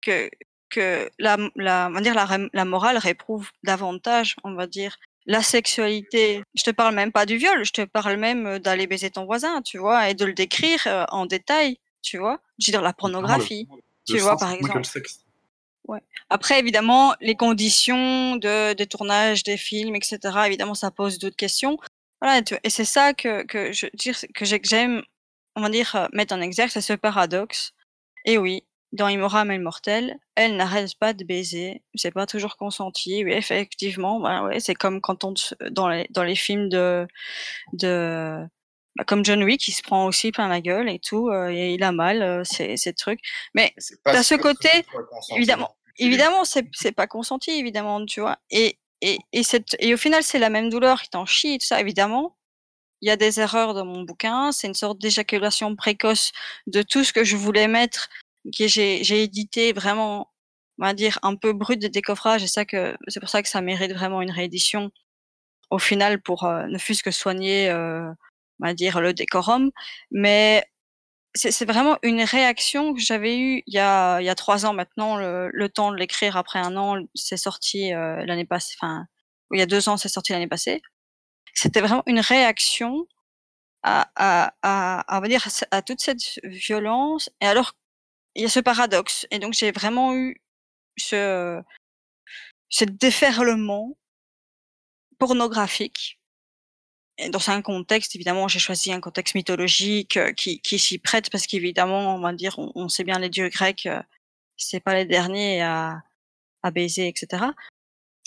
[0.00, 0.30] que
[0.70, 5.42] que la la on va dire la, la morale réprouve davantage on va dire la
[5.42, 9.10] sexualité je te parle même pas du viol je te parle même euh, d'aller baiser
[9.10, 12.72] ton voisin tu vois et de le décrire euh, en détail tu vois je veux
[12.72, 13.68] dire la pornographie
[14.06, 15.24] tu Le vois par exemple le sexe.
[16.28, 21.78] après, évidemment, les conditions de, de tournage des films, etc., évidemment, ça pose d'autres questions.
[22.20, 23.86] Voilà, et, c'est ça que, que je
[24.34, 25.02] que j'aime,
[25.56, 27.72] on va dire, euh, mettre en exergue, c'est ce paradoxe.
[28.26, 33.24] Et oui, dans Immorame et Mortel, elle n'arrête pas de baiser, c'est pas toujours consenti.
[33.24, 35.34] Oui, effectivement, bah ouais, c'est comme quand on,
[35.70, 37.06] dans les, dans les films de,
[37.72, 38.44] de,
[38.96, 41.74] bah, comme John Wick, qui se prend aussi plein la gueule et tout, euh, et
[41.74, 43.20] il a mal, euh, ces, ces trucs.
[43.54, 44.68] Mais c'est T'as ce côté,
[45.36, 48.38] évidemment, les- évidemment, c'est c'est pas consenti, évidemment, tu vois.
[48.50, 51.58] Et et et cette et au final, c'est la même douleur qui t'en chie, et
[51.58, 52.36] tout ça, évidemment.
[53.02, 54.52] Il y a des erreurs dans mon bouquin.
[54.52, 56.32] C'est une sorte d'éjaculation précoce
[56.66, 58.10] de tout ce que je voulais mettre,
[58.46, 60.30] que j'ai édité vraiment,
[60.78, 62.42] on va dire un peu brut de décoffrage.
[62.42, 64.90] Et ça que c'est pour ça que ça mérite vraiment une réédition.
[65.70, 68.10] Au final, pour euh, ne fût-ce que soigner, euh,
[68.60, 69.70] on va dire le décorum,
[70.10, 70.64] mais
[71.34, 74.72] c'est vraiment une réaction que j'avais eue il y a, il y a trois ans
[74.72, 79.06] maintenant, le, temps de l'écrire après un an, c'est sorti euh, l'année passée, enfin,
[79.52, 80.82] il y a deux ans, c'est sorti l'année passée.
[81.54, 83.06] C'était vraiment une réaction
[83.82, 87.30] à, à, à, à, dire, à toute cette violence.
[87.40, 87.74] Et alors,
[88.34, 89.26] il y a ce paradoxe.
[89.30, 90.40] Et donc, j'ai vraiment eu
[90.96, 91.60] ce,
[92.68, 93.96] ce déferlement
[95.18, 96.20] pornographique
[97.20, 101.30] et dans un contexte, évidemment, j'ai choisi un contexte mythologique euh, qui, qui s'y prête
[101.30, 104.00] parce qu'évidemment, on va dire, on, sait bien les dieux grecs, euh,
[104.56, 106.02] c'est pas les derniers à,
[106.62, 107.44] à baiser, etc.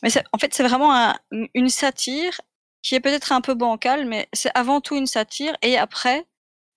[0.03, 1.17] Mais en fait, c'est vraiment un-
[1.55, 2.39] une satire
[2.83, 6.27] qui est peut-être un peu bancale, mais c'est avant tout une satire et après,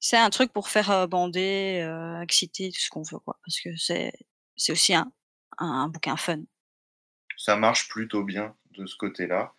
[0.09, 3.38] c'est un truc pour faire bander, euh, exciter, tout ce qu'on veut, quoi.
[3.45, 4.12] Parce que c'est
[4.55, 5.11] c'est aussi un,
[5.59, 6.42] un, un bouquin fun.
[7.37, 9.53] Ça marche plutôt bien de ce côté-là.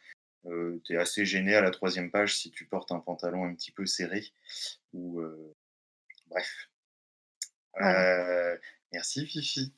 [0.46, 3.54] Euh, tu es assez gêné à la troisième page si tu portes un pantalon un
[3.54, 4.24] petit peu serré.
[4.94, 5.54] Ou euh,
[6.28, 6.70] Bref.
[7.82, 8.58] Euh,
[8.94, 9.74] Merci Fifi.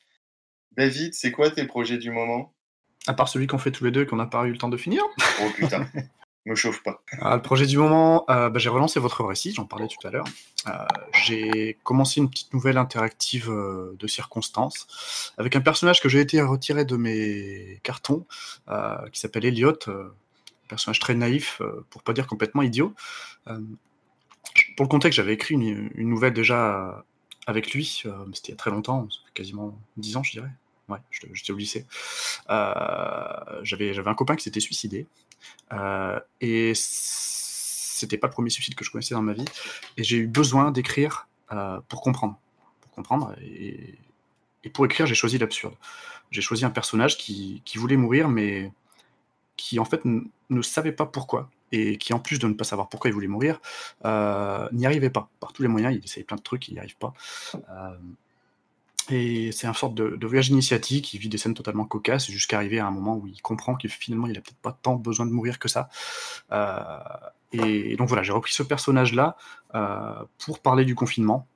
[0.73, 2.53] David, c'est quoi tes projets du moment?
[3.08, 4.69] À part celui qu'on fait tous les deux et qu'on n'a pas eu le temps
[4.69, 5.01] de finir?
[5.41, 5.89] Oh putain,
[6.45, 7.02] me chauffe pas.
[7.21, 10.12] Ah, le projet du moment, euh, bah, j'ai relancé votre récit, j'en parlais tout à
[10.12, 10.25] l'heure.
[10.67, 10.71] Euh,
[11.25, 16.41] j'ai commencé une petite nouvelle interactive euh, de circonstances avec un personnage que j'ai été
[16.41, 18.25] retiré de mes cartons,
[19.12, 19.80] qui s'appelle Elliot,
[20.67, 22.93] personnage très naïf, pour pas dire complètement idiot.
[23.45, 27.04] Pour le contexte, j'avais écrit une, nouvelle déjà
[27.47, 30.52] avec lui, c'était il y a très longtemps, quasiment 10 ans, je dirais.
[30.88, 31.86] Ouais, j'étais au lycée.
[32.47, 35.08] J'avais un copain qui s'était suicidé.
[35.73, 39.45] Euh, et c'était pas le premier suicide que je connaissais dans ma vie.
[39.97, 42.38] Et j'ai eu besoin d'écrire euh, pour comprendre.
[42.82, 43.36] Pour comprendre.
[43.41, 43.97] Et,
[44.73, 45.75] pour écrire, j'ai choisi l'absurde.
[46.32, 48.71] J'ai choisi un personnage qui, voulait mourir, mais
[49.58, 51.49] qui en fait ne savait pas pourquoi.
[51.71, 53.60] Et qui, en plus de ne pas savoir pourquoi il voulait mourir,
[54.06, 55.30] euh, n'y arrivait pas.
[55.39, 57.13] Par tous les moyens, il essayait plein de trucs, il n'y arrive pas.
[59.10, 62.88] C'est un sorte de, voyage initiatique, qui vit des scènes totalement cocasses jusqu'à arriver à
[62.88, 65.60] un moment où il comprend que finalement il a peut-être pas tant besoin de mourir
[65.60, 65.89] que ça.
[66.52, 66.80] Euh,
[67.52, 69.36] et donc voilà, j'ai repris ce personnage-là
[69.76, 71.48] euh, pour parler du confinement,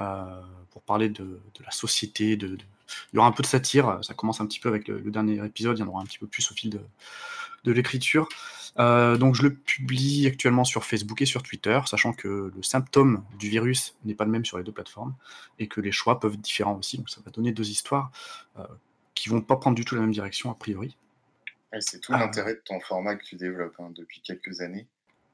[0.00, 0.40] euh,
[0.70, 2.58] pour parler de, la société, il
[3.12, 5.78] y aura un peu de satire, ça commence un petit peu avec le, dernier épisode,
[5.78, 8.28] il y en aura un petit peu plus au fil de l'écriture.
[8.78, 13.24] Euh, donc je le publie actuellement sur Facebook et sur Twitter, sachant que le symptôme
[13.38, 15.14] du virus n'est pas le même sur les deux plateformes
[15.58, 16.98] et que les choix peuvent être différents aussi.
[16.98, 18.10] Donc ça va donner deux histoires
[18.58, 18.64] euh,
[19.14, 20.96] qui vont pas prendre du tout la même direction a priori.
[21.72, 22.18] Ouais, c'est tout Ah.
[22.18, 24.86] l'intérêt de ton format que tu développes hein, depuis quelques années.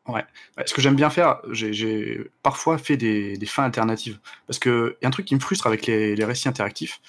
[0.06, 0.24] Ouais.
[0.66, 4.18] Ce que j'aime bien faire, j'ai- j'ai parfois fait des, des fins alternatives.
[4.46, 7.00] Parce qu'il y a un truc qui me frustre avec les, les récits interactifs.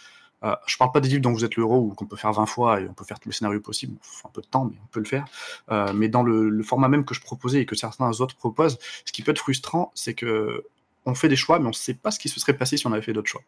[0.44, 2.34] Euh, je parle pas des livres dont vous êtes le héros ou qu'on peut faire
[2.34, 3.94] 20 fois et on peut faire tous les scénarios possibles.
[3.94, 5.26] Il faut un peu de temps, mais on peut le faire.
[5.72, 9.12] Euh, mais dans le, format même que je proposais et que certains autres proposent, ce
[9.12, 10.66] qui peut être frustrant, c'est que
[11.06, 12.86] on fait des choix, mais on ne sait pas ce qui se serait passé si
[12.86, 13.42] on avait fait d'autres choix.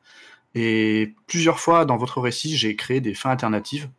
[0.55, 3.89] Et plusieurs fois dans votre récit, j'ai créé des fins alternatives.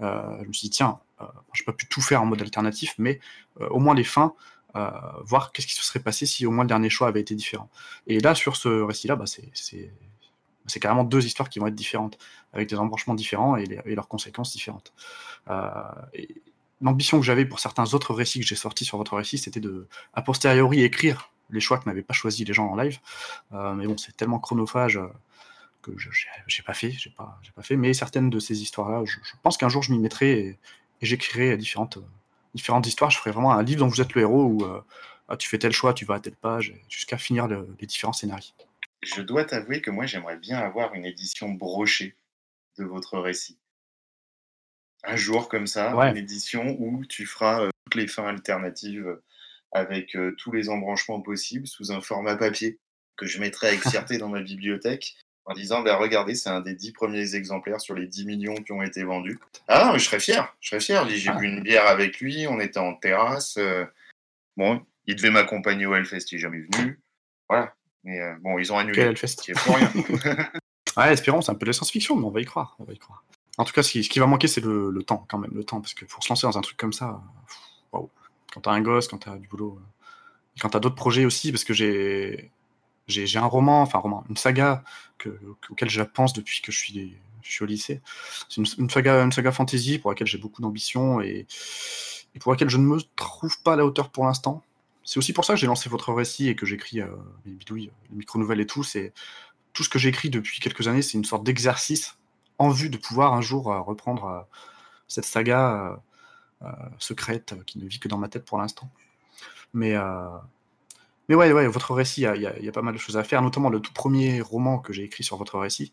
[0.00, 2.42] Euh, je me suis dit, tiens, euh, je n'ai pas pu tout faire en mode
[2.42, 3.20] alternatif, mais
[3.70, 4.34] au moins les fins,
[5.24, 7.70] voir qu'est-ce qui se serait passé si au moins le dernier choix avait été différent.
[8.08, 9.92] Et là, sur ce récit-là, bah, c'est-
[10.66, 12.18] c'est carrément deux histoires qui vont être différentes,
[12.52, 14.92] avec des embranchements différents et, leurs conséquences différentes.
[15.50, 15.70] Euh,
[16.80, 19.88] L'ambition que j'avais pour certains autres récits que j'ai sortis sur votre récit, c'était de,
[20.12, 22.98] a posteriori, écrire les choix que n'avaient pas choisi les gens en live.
[23.52, 25.06] Euh, mais bon, c'est tellement chronophage euh,
[25.82, 27.76] que j'ai pas pas, fait.
[27.76, 30.58] Mais certaines de ces histoires-là, je, pense qu'un jour je m'y mettrai et,
[31.00, 31.98] j'écrirai différentes,
[32.86, 33.10] histoires.
[33.10, 34.64] Je ferai vraiment un livre dont vous êtes le héros où
[35.28, 38.14] ah, tu fais tel choix, tu vas à telle page, jusqu'à finir le- les différents
[38.14, 38.54] scénarios.
[39.04, 42.16] Je dois t'avouer que moi, j'aimerais bien avoir une édition brochée
[42.78, 43.58] de votre récit.
[45.04, 46.10] Un jour comme ça, Ouais.
[46.10, 49.22] une édition où tu feras euh, toutes les fins alternatives euh,
[49.72, 52.78] avec euh, tous les embranchements possibles sous un format papier
[53.16, 56.74] que je mettrai avec fierté dans ma bibliothèque en disant ben regardez, c'est un des
[56.74, 59.38] dix premiers exemplaires sur les 10 millions qui ont été vendus.
[59.68, 61.06] Ah mais je serais fier, je serais fier.
[61.10, 61.34] J'ai Ah.
[61.36, 63.58] bu une bière avec lui, on était en terrasse.
[63.58, 63.84] euh,
[64.56, 66.98] bon, il devait m'accompagner au Hellfest, il n'est jamais venu.
[67.50, 67.74] Voilà.
[68.04, 68.94] Mais euh, bon, ils ont annulé.
[68.94, 69.90] Quel Hellfest qui est pour rien.
[70.96, 72.76] Ouais, espérons, c'est un peu de la science-fiction, mais on va y croire.
[72.78, 73.24] On va y croire.
[73.58, 75.50] En tout cas, ce qui, ce qui va manquer, c'est le, le temps, quand même,
[75.52, 77.52] le temps, parce que pour se lancer dans un truc comme ça, euh,
[77.92, 78.10] waouh.
[78.52, 79.86] Quand t'as un gosse, quand t'as du boulot, euh,
[80.56, 82.52] et quand t'as d'autres projets aussi, parce que j'ai,
[83.08, 84.84] j'ai, j'ai un roman, enfin un roman, une saga
[85.18, 88.00] que, auquel je pense depuis que je suis, je suis au lycée.
[88.48, 91.46] C'est une, une saga, une saga fantasy pour laquelle j'ai beaucoup d'ambition et,
[92.34, 94.62] et pour laquelle je ne me trouve pas à la hauteur pour l'instant.
[95.04, 97.08] C'est aussi pour ça que j'ai lancé votre récit et que j'écris euh,
[97.44, 98.82] les bidouilles, les micro-nouvelles et tout.
[98.82, 99.12] C'est
[99.72, 102.18] tout ce que j'écris depuis quelques années, c'est une sorte d'exercice
[102.58, 104.40] en vue de pouvoir un jour euh, reprendre euh,
[105.08, 106.00] cette saga
[106.62, 108.90] euh, secrète qui ne vit que dans ma tête pour l'instant.
[109.74, 109.94] Mais,
[111.28, 113.40] mais ouais, ouais, votre récit, il y y a- pas mal de choses à faire,
[113.40, 115.92] notamment le tout premier roman que j'ai écrit sur votre récit,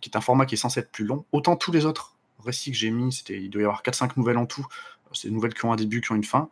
[0.00, 1.24] qui est un format qui est censé être plus long.
[1.32, 4.38] Autant tous les autres récits que j'ai mis, c'était, il doit y avoir 4-5 nouvelles
[4.38, 4.66] en tout,
[5.14, 6.48] c'est des nouvelles qui ont un début, qui ont une fin.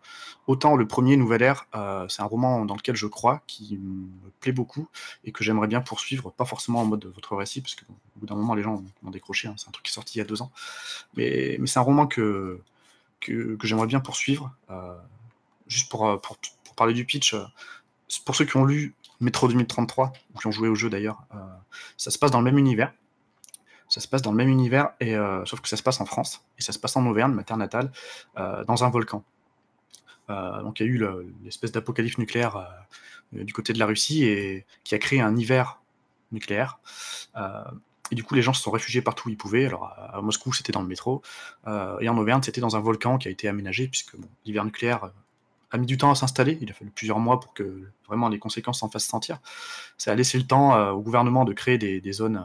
[0.46, 4.30] Autant le premier, Nouvelle Ère, euh, c'est un roman dans lequel je crois, qui me
[4.40, 4.88] plaît beaucoup
[5.24, 8.34] et que j'aimerais bien poursuivre, pas forcément en mode votre récit, parce qu'au bout d'un
[8.34, 10.24] moment, les gens m'ont décroché, hein, c'est un truc qui est sorti il y a
[10.24, 10.50] deux ans.
[11.16, 12.60] Mais, c'est un roman que,
[13.20, 14.52] que, que j'aimerais bien poursuivre.
[14.70, 14.96] euh,
[15.68, 17.44] juste pour, euh, pour, pour parler du pitch, euh,
[18.24, 21.22] pour ceux qui ont lu Métro 2033, ou qui ont joué au jeu d'ailleurs,
[21.96, 22.92] ça se passe dans le même univers.
[23.92, 26.06] Ça se passe dans le même univers, et, euh, sauf que ça se passe en
[26.06, 27.92] France, et ça se passe en Auvergne, ma terre natale,
[28.38, 29.22] euh, dans un volcan.
[30.30, 32.66] Euh, donc il y a eu le- l'espèce d'apocalypse nucléaire
[33.32, 35.82] du côté de la Russie, et qui a créé un hiver
[36.30, 36.78] nucléaire.
[38.10, 39.66] Et du coup, les gens se sont réfugiés partout où ils pouvaient.
[39.66, 41.20] Alors, à, Moscou, c'était dans le métro.
[42.00, 44.14] et en Auvergne, c'était dans un volcan qui a été aménagé, puisque
[44.46, 45.10] l'hiver nucléaire
[45.70, 46.58] a mis du temps à s'installer.
[46.62, 49.38] Il a fallu plusieurs mois pour que vraiment les conséquences s'en fassent sentir.
[49.98, 52.42] Ça a laissé le temps au gouvernement de créer des, zones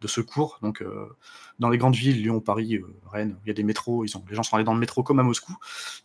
[0.00, 0.58] de secours.
[0.62, 1.08] Donc, euh,
[1.58, 4.04] dans les grandes villes, Lyon, Paris, euh, Rennes, il y a des métros.
[4.04, 5.56] Ils ont, les gens sont allés dans le métro comme à Moscou.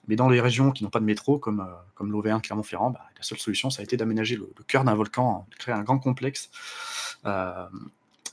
[0.07, 3.05] Mais dans les régions qui n'ont pas de métro, comme, euh, comme l'Auvergne, Clermont-Ferrand, bah,
[3.15, 5.99] la seule solution, ça a été d'aménager le, cœur d'un volcan, de créer un grand
[5.99, 6.49] complexe.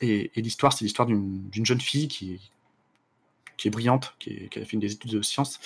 [0.00, 2.40] Et l'histoire, c'est l'histoire d'une jeune fille qui est,
[3.56, 5.58] qui est brillante, qui, a fait des études de sciences,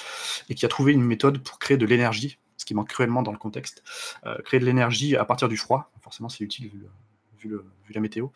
[0.48, 3.32] et qui a trouvé une méthode pour créer de l'énergie, ce qui manque cruellement dans
[3.32, 3.84] le contexte.
[4.46, 6.86] Créer de l'énergie à partir du froid, forcément c'est utile vu,
[7.48, 8.28] vu la météo.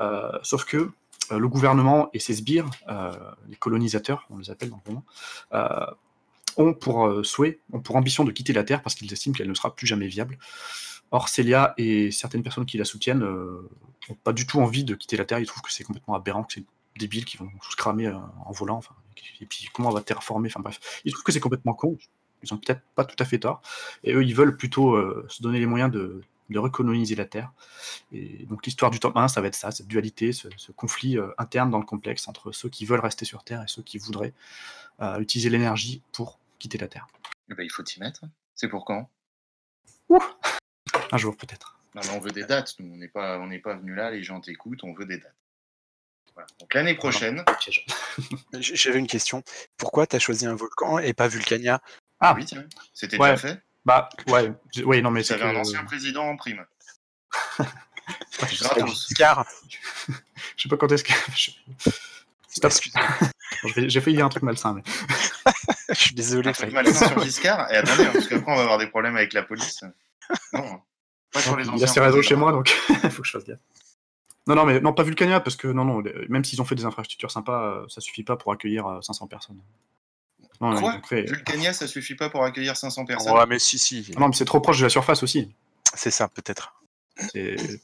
[0.00, 0.90] Euh, sauf que
[1.30, 3.12] euh, le gouvernement et ses sbires, euh,
[3.48, 5.96] les colonisateurs, on les appelle dans le
[6.58, 9.54] ont pour souhait, ont pour ambition de quitter la Terre parce qu'ils estiment qu'elle ne
[9.54, 10.38] sera plus jamais viable.
[11.10, 15.16] Or, Célia et certaines personnes qui la soutiennent n'ont pas du tout envie de quitter
[15.16, 15.38] la Terre.
[15.38, 16.64] Ils trouvent que c'est complètement aberrant, que c'est
[16.98, 18.80] débile, qu'ils vont tous cramer en volant.
[19.40, 20.78] Et puis, comment on va terraformer Enfin, bref.
[21.06, 21.96] Ils trouvent que c'est complètement con.
[22.42, 23.62] Ils ont peut-être pas tout à fait tort.
[24.04, 24.94] Et eux, ils veulent plutôt
[25.30, 26.20] se donner les moyens de,
[26.52, 27.52] de recoloniser la Terre.
[28.12, 31.18] Et donc l'histoire du tome 1, ça va être ça, cette dualité, ce, ce conflit
[31.18, 33.98] euh, interne dans le complexe entre ceux qui veulent rester sur Terre et ceux qui
[33.98, 34.32] voudraient
[35.00, 37.06] euh, utiliser l'énergie pour quitter la Terre.
[37.50, 38.22] Eh ben, il faut y mettre.
[38.54, 39.08] C'est pour quand?
[41.10, 41.78] Un jour peut-être.
[41.94, 42.74] Non, mais on veut des dates.
[42.78, 44.10] Nous, on n'est pas, on n'est pas venu là.
[44.10, 44.84] Les gens t'écoutent.
[44.84, 45.34] On veut des dates.
[46.34, 46.46] Voilà.
[46.60, 47.44] Donc l'année prochaine.
[48.58, 49.42] J'avais une question.
[49.76, 51.82] Pourquoi tu as choisi un volcan et pas Vulcania?
[52.20, 52.64] Ah oui, tiens.
[52.94, 53.32] C'était Ouais.
[53.32, 53.62] déjà fait.
[53.84, 54.52] Bah ouais,
[54.84, 56.64] ouais non mais Ça c'est un ancien président en prime.
[58.42, 59.06] Ouais, je, sais pas, Gratos.
[59.10, 59.46] Oscar
[60.56, 61.12] je sais pas quand est-ce que.
[62.48, 62.72] Stop.
[63.76, 64.82] J'ai failli dire un truc malsain, mais.
[65.88, 66.50] je suis désolé.
[66.50, 67.70] Un truc malsain sur Giscard.
[67.70, 69.84] Et attendez, hein, parce qu'après on va avoir des problèmes avec la police.
[70.52, 70.80] Non.
[71.32, 71.86] Pas sur les Il y anciens.
[71.86, 73.60] a ses réseaux chez moi, donc il faut que je fasse gaffe.
[74.46, 76.84] Non, non, mais non, pas Vulcania, parce que non, non, même s'ils ont fait des
[76.84, 79.60] infrastructures sympas, euh, ça suffit pas pour accueillir euh, 500 personnes.
[80.60, 83.32] Non, Quoi Vulcania, ça suffit pas pour accueillir 500 personnes.
[83.36, 84.12] Ouais, mais si, si.
[84.16, 85.52] Ah non, mais c'est trop proche de la surface aussi.
[85.94, 86.74] C'est ça, peut-être.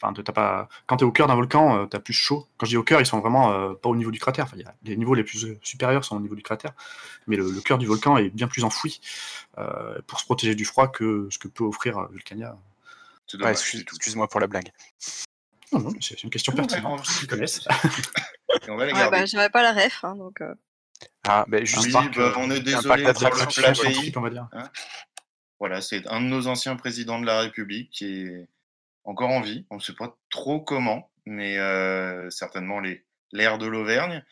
[0.02, 0.68] Enfin, pas...
[0.86, 2.46] Quand t'es au cœur d'un volcan, euh, t'as plus chaud.
[2.56, 4.44] Quand je dis au cœur, ils sont vraiment euh, pas au niveau du cratère.
[4.46, 6.72] Enfin, il y a- les niveaux les plus euh, supérieurs sont au niveau du cratère,
[7.26, 9.00] mais le, le cœur du volcan est bien plus enfoui
[9.58, 12.56] euh, pour se protéger du froid que ce que peut offrir Vulcania.
[13.40, 13.82] Ouais, excuse-.
[13.82, 14.72] Excuse-moi pour la blague.
[15.72, 17.06] Non, non, c'est une question Ouais, pertinente.
[17.32, 17.44] ouais.
[18.66, 19.18] Et on va la Ouais, garder.
[19.18, 20.40] bah, j'avais pas la ref, hein, donc.
[20.40, 20.54] euh,
[21.30, 23.04] Ah, ben juste Oui, parc, bah, euh, on est désolé
[24.16, 24.48] on va dire.
[25.60, 28.48] Voilà, c'est un de nos anciens présidents de la République qui est
[29.04, 29.66] encore en vie.
[29.70, 34.24] On ne sait pas trop comment, mais euh, certainement les- l'air de l'Auvergne,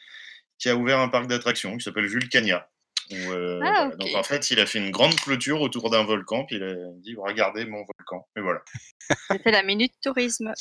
[0.58, 2.68] qui a ouvert un parc d'attractions qui s'appelle Vulcania.
[3.10, 3.90] Où, euh, Ah.
[3.98, 6.74] Donc en fait, il a fait une grande clôture autour d'un volcan, puis il a
[6.96, 8.26] dit regardez mon volcan.
[8.36, 8.62] Et voilà.
[9.30, 10.52] C'était la minute tourisme.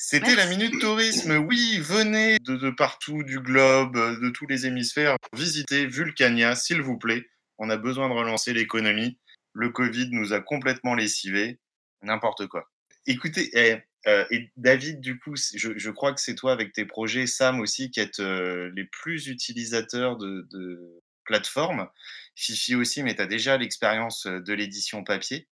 [0.00, 1.38] C'était la minute tourisme.
[1.38, 6.80] Oui, venez de, de partout du globe, euh, de tous les hémisphères, visitez Vulcania, s'il
[6.82, 7.26] vous plaît.
[7.58, 9.18] On a besoin de relancer l'économie.
[9.54, 11.58] Le Covid nous a complètement lessivés.
[12.02, 12.70] N'importe quoi.
[13.06, 16.84] Écoutez, eh, euh, et David, du coup, je, je crois que c'est toi avec tes
[16.84, 21.88] projets, Sam aussi, qui êtes euh, les plus utilisateurs de, de plateformes.
[22.36, 25.48] Fifi aussi, mais tu as déjà l'expérience de l'édition papier.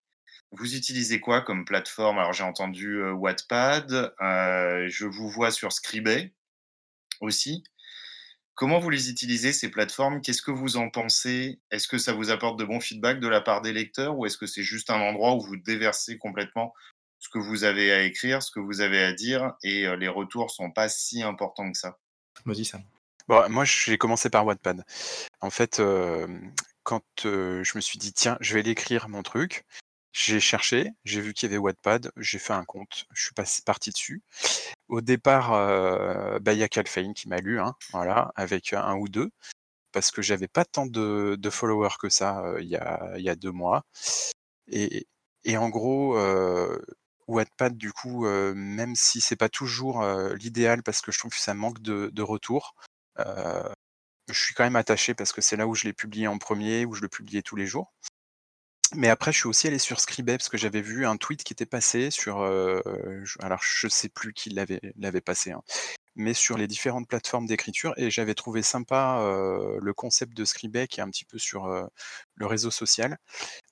[0.52, 2.18] Vous utilisez quoi comme plateforme?
[2.18, 6.32] Alors j'ai entendu euh, Wattpad, euh, je vous vois sur Scribay
[7.20, 7.64] aussi.
[8.54, 10.22] Comment vous les utilisez ces plateformes?
[10.22, 11.60] Qu'est-ce que vous en pensez?
[11.70, 14.38] Est-ce que ça vous apporte de bons feedbacks de la part des lecteurs ou est-ce
[14.38, 16.72] que c'est juste un endroit où vous déversez complètement
[17.18, 20.08] ce que vous avez à écrire, ce que vous avez à dire et euh, les
[20.08, 21.98] retours sont pas si importants que ça?
[22.44, 22.82] Vas-y, Sam.
[23.28, 24.84] Bon, moi, j'ai commencé par Wattpad.
[25.40, 26.26] En fait, euh,
[26.84, 29.64] quand euh, je me suis dit, tiens, je vais l'écrire mon truc,
[30.16, 33.90] j'ai cherché, j'ai vu qu'il y avait Wattpad, j'ai fait un compte, je suis parti
[33.90, 34.22] dessus.
[34.88, 38.94] Au départ, euh, bah, il y a Calfane qui m'a lu, hein, voilà, avec un
[38.96, 39.30] ou deux,
[39.92, 43.36] parce que j'avais pas tant de, followers que ça euh, il y, a, y a
[43.36, 43.84] deux mois.
[44.68, 45.06] Et,
[45.56, 46.78] en gros, euh,
[47.28, 50.02] Wattpad, du coup, même si c'est pas toujours
[50.36, 52.74] l'idéal, parce que je trouve que ça manque de, de retour,
[53.18, 53.74] je
[54.32, 56.94] suis quand même attaché parce que c'est là où je l'ai publié en premier, où
[56.94, 57.92] je le publiais tous les jours.
[58.94, 61.52] Mais après, je suis aussi allé sur Scribet parce que j'avais vu un tweet qui
[61.52, 62.40] était passé sur.
[62.40, 62.80] euh,
[63.24, 65.62] je- alors, je sais plus qui l'avait passé, hein,
[66.16, 70.88] mais sur les différentes plateformes d'écriture et j'avais trouvé sympa euh, le concept de Scribet
[70.88, 71.86] qui est un petit peu sur euh,
[72.36, 73.18] le réseau social.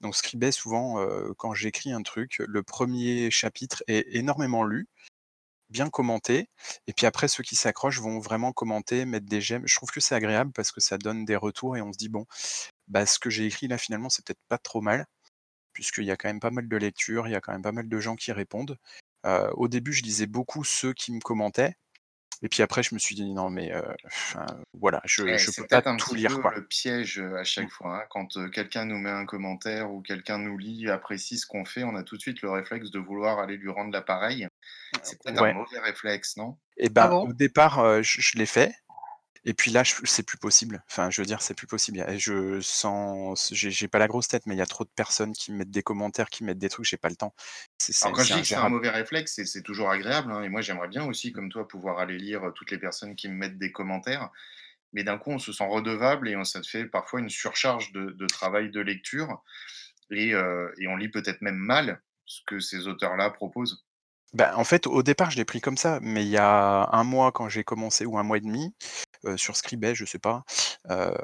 [0.00, 4.88] Donc, Scribet, souvent, euh, quand j'écris un truc, le premier chapitre est énormément lu
[5.70, 6.48] bien commenté.
[6.87, 9.66] Et puis après, ceux qui s'accrochent vont vraiment commenter, mettre des j'aime.
[9.66, 12.09] Je trouve que c'est agréable parce que ça donne des retours et on se dit,
[12.09, 12.27] bon,
[12.88, 15.07] bah, ce que j'ai écrit là, finalement, c'est peut-être pas trop mal,
[15.72, 17.72] puisqu'il y a quand même pas mal de lectures, il y a quand même pas
[17.72, 18.79] mal de gens qui répondent.
[19.27, 21.77] Euh, au début, je lisais beaucoup ceux qui me commentaient.
[22.42, 24.44] Et puis après, je me suis dit, non, mais euh, enfin,
[24.79, 26.35] voilà, je, Ouais, c'est peux pas peut-être un tout petit lire.
[26.37, 26.55] peu Quoi.
[26.55, 27.99] le piège à chaque fois.
[28.03, 28.07] hein.
[28.11, 31.85] Quand euh, quelqu'un nous met un commentaire ou quelqu'un nous lit, apprécie ce qu'on fait,
[31.85, 34.47] on a tout de suite le réflexe de vouloir aller lui rendre l'appareil.
[35.03, 35.51] C'est peut-être Ouais.
[35.51, 36.57] un mauvais réflexe, non?
[36.77, 37.29] Et ben, Ah bon?
[37.29, 38.75] au départ, euh, je, je l'ai fait.
[39.46, 40.83] Et puis là, c'est plus possible.
[40.90, 42.04] Enfin, je veux dire, c'est plus possible.
[42.18, 45.52] Je sens, j'ai pas la grosse tête, mais il y a trop de personnes qui
[45.52, 47.35] mettent des commentaires, qui mettent des trucs, j'ai pas le temps.
[48.00, 50.33] Alors quand je dis que c'est un mauvais réflexe, c'est- toujours agréable.
[50.33, 53.16] hein, et moi, j'aimerais bien aussi, comme toi, pouvoir aller lire euh, toutes les personnes
[53.16, 54.31] qui me mettent des commentaires.
[54.92, 57.92] Mais d'un coup, on se sent redevable et on, ça te fait parfois une surcharge
[57.92, 59.42] de, de travail de lecture.
[60.10, 63.85] Et, euh, et on lit peut-être même mal ce que ces auteurs-là proposent.
[64.33, 67.04] Bah, en fait, au départ, je l'ai pris comme ça, mais il y a un
[67.04, 68.75] mois, quand j'ai commencé, ou un mois et demi,
[69.37, 70.44] sur Scribet, je sais pas,
[70.90, 71.14] euh,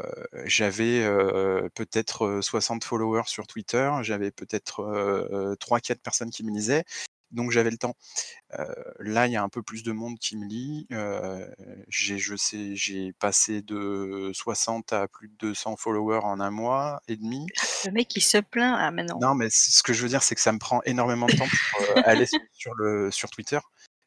[0.44, 6.50] j'avais euh, peut-être euh, 60 followers sur Twitter, j'avais peut-être euh, 3-4 personnes qui me
[6.50, 6.84] lisaient,
[7.30, 7.96] donc j'avais le temps.
[8.58, 8.66] Euh,
[8.98, 10.86] là, il y a un peu plus de monde qui me lit.
[10.92, 11.46] Euh,
[11.88, 17.02] j'ai, je sais, j'ai passé de 60 à plus de 200 followers en un mois
[17.06, 17.46] et demi.
[17.86, 18.76] Le mec, il se plaint.
[18.78, 19.18] Ah, mais non.
[19.20, 21.46] Non, mais ce que je veux dire, c'est que ça me prend énormément de temps
[21.46, 23.60] pour euh, aller sur le, sur Twitter,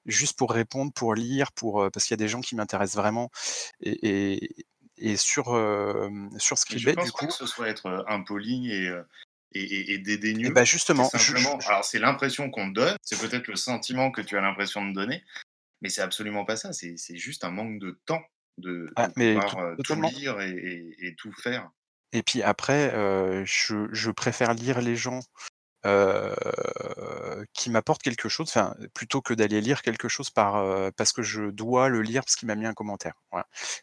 [0.06, 2.98] juste pour répondre, pour lire, pour, euh, parce qu'il y a des gens qui m'intéressent
[3.02, 3.30] vraiment.
[3.82, 4.66] Et, et,
[4.98, 8.88] et sur, euh, sur Scribet, du pas coup, que ce soit être euh, impoli et,
[8.90, 9.04] euh,
[9.54, 10.52] et, et, et dédaigneux.
[10.52, 13.56] bah C'est justement, je, simplement, je- alors c'est l'impression qu'on te donne, c'est peut-être le
[13.56, 15.24] sentiment que tu as l'impression de donner,
[15.82, 16.74] mais c'est absolument pas ça.
[16.74, 18.24] C'est c'est juste un manque de temps
[18.58, 21.70] de, ah, de mais pouvoir to- tout lire et, et- et tout faire.
[22.16, 25.20] Et puis après, euh, je, je préfère lire les gens
[27.54, 31.22] qui m'apportent quelque chose, enfin, plutôt que d'aller lire quelque chose par, euh, parce que
[31.22, 33.14] je dois le lire parce qu'il m'a mis un commentaire.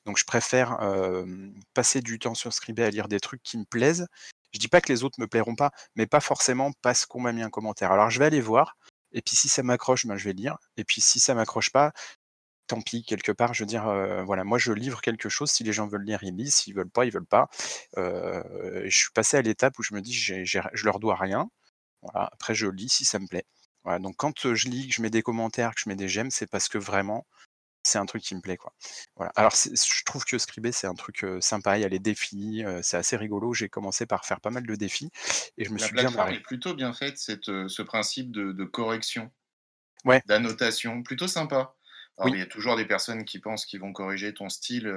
[0.07, 1.27] Donc je préfère euh,
[1.75, 4.07] passer du temps sur Scribet à lire des trucs qui me plaisent.
[4.53, 7.33] Je dis pas que les autres me plairont pas, mais pas forcément parce qu'on m'a
[7.33, 7.93] mis un commentaire.
[7.93, 8.77] Alors je vais aller voir,
[9.13, 10.57] et puis si ça m'accroche, ben, je vais lire.
[10.77, 11.93] Et puis si ça m'accroche pas,
[12.67, 15.65] tant pis, quelque part, je veux dire, euh, voilà, moi je livre quelque chose, si
[15.65, 17.49] les gens veulent lire, ils lisent, s'ils veulent pas, ils veulent pas.
[17.99, 18.43] Euh,
[18.87, 21.51] je suis passé à l'étape où je me dis, j'ai- j'ai- je leur dois rien.
[22.03, 23.45] Voilà, après je lis si ça me plaît.
[23.85, 26.31] Voilà, donc quand je lis, que je mets des commentaires, que je mets des j'aime,
[26.31, 27.27] c'est parce que vraiment,
[27.83, 28.75] c'est un truc qui me plaît, quoi.
[29.17, 29.33] Voilà.
[29.37, 32.63] Alors je trouve que Scribé, c'est un truc euh, sympa, il y a les défis,
[32.65, 33.55] euh, c'est assez rigolo.
[33.55, 35.11] J'ai commencé par faire pas mal de défis,
[35.57, 36.35] et je me La suis bien marré.
[36.35, 39.31] est plutôt bien faite, cette, euh, ce principe de, de correction,
[40.05, 41.75] Ouais, d'annotation, plutôt sympa.
[42.17, 44.93] Alors oui, il y a toujours des personnes qui pensent qu'ils vont corriger ton style.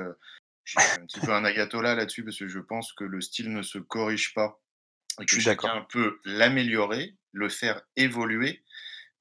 [0.65, 3.51] Je suis un petit peu un ayatollah là-dessus parce que je pense que le style
[3.53, 4.61] ne se corrige pas
[5.19, 8.63] et je que chacun peut l'améliorer, le faire évoluer,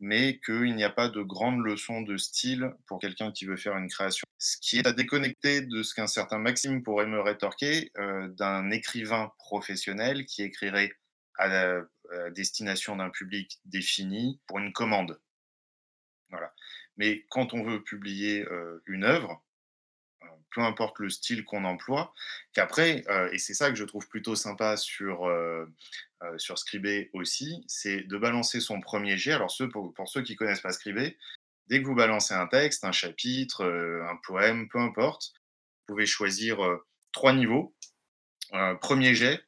[0.00, 3.76] mais qu'il n'y a pas de grande leçon de style pour quelqu'un qui veut faire
[3.76, 4.26] une création.
[4.38, 8.70] Ce qui est à déconnecter de ce qu'un certain Maxime pourrait me rétorquer euh, d'un
[8.70, 10.92] écrivain professionnel qui écrirait
[11.38, 11.82] à la
[12.12, 15.20] à destination d'un public défini pour une commande.
[16.30, 16.52] Voilà.
[16.96, 19.42] Mais quand on veut publier euh, une œuvre,
[20.54, 22.12] peu importe le style qu'on emploie,
[22.52, 25.66] qu'après, euh, et c'est ça que je trouve plutôt sympa sur, euh,
[26.22, 26.36] euh,
[27.12, 29.32] aussi, c'est de balancer son premier jet.
[29.32, 31.16] Alors ceux, pour, ceux qui connaissent pas Scribé,
[31.66, 35.32] dès que vous balancez un texte, un chapitre, euh, un poème, peu importe,
[35.88, 36.58] vous pouvez choisir
[37.12, 37.74] trois niveaux.
[38.80, 39.42] Premier jet,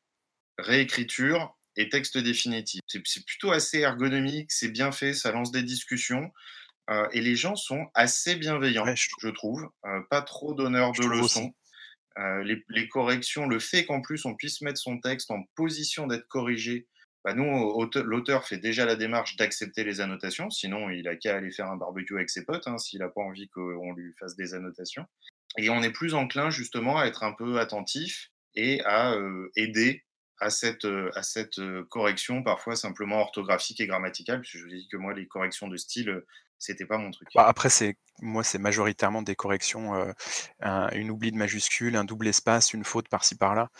[0.58, 2.80] réécriture et texte définitif.
[2.86, 6.32] C'est plutôt assez ergonomique, c'est bien fait, ça lance des discussions.
[6.90, 9.68] Euh, et les gens sont assez bienveillants, Ouais, je, trou- je trouve.
[9.86, 11.54] Euh, pas trop donneurs je de leçons.
[12.18, 16.06] Euh, les, les corrections, le fait qu'en plus on puisse mettre son texte en position
[16.06, 16.86] d'être corrigé,
[17.24, 21.36] bah nous, auteur- l'auteur fait déjà la démarche d'accepter les annotations, sinon il a qu'à
[21.36, 24.36] aller faire un barbecue avec ses potes hein, s'il n'a pas envie qu'on lui fasse
[24.36, 25.06] des annotations.
[25.58, 29.16] Et on est plus enclin justement à être un peu attentif et à
[29.56, 30.04] aider
[30.40, 34.96] à cette, à cette correction, parfois simplement orthographique et grammaticale, puisque je vous dit que
[34.96, 36.22] moi, les corrections de style,
[36.58, 37.28] c'était pas mon truc.
[37.34, 39.92] Bah, après, c'est moi, c'est majoritairement des corrections,
[40.60, 43.70] un, une oubli de majuscule, un double espace, une faute par-ci par-là.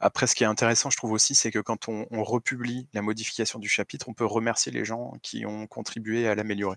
[0.00, 3.58] Après, ce qui est intéressant, je trouve aussi, c'est que quand on, republie la modification
[3.58, 6.76] du chapitre, on peut remercier les gens qui ont contribué à l'améliorer.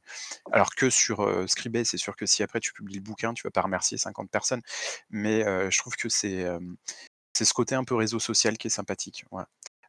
[0.51, 3.51] Alors que sur euh, c'est sûr que si après tu publies le bouquin, tu vas
[3.51, 4.61] pas remercier 50 personnes.
[5.09, 6.45] Mais je trouve que c'est
[7.33, 9.25] ce côté un peu réseau social qui est sympathique.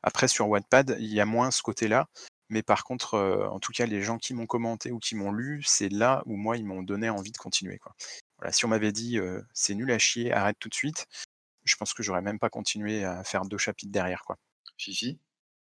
[0.03, 2.09] Après, sur Wattpad, il y a moins ce côté-là.
[2.51, 5.33] Mais par contre, euh, en tout cas, les gens qui m'ont commenté ou qui m'ont
[5.33, 7.79] lu, c'est là où moi, ils m'ont donné envie de continuer.
[7.79, 7.95] Quoi.
[8.39, 11.07] Voilà, si on m'avait dit euh, c'est nul à chier, arrête tout de suite,
[11.65, 14.23] je pense que j'aurais même pas continué à faire deux chapitres derrière.
[14.25, 14.37] Quoi.
[14.79, 15.19] Fifi?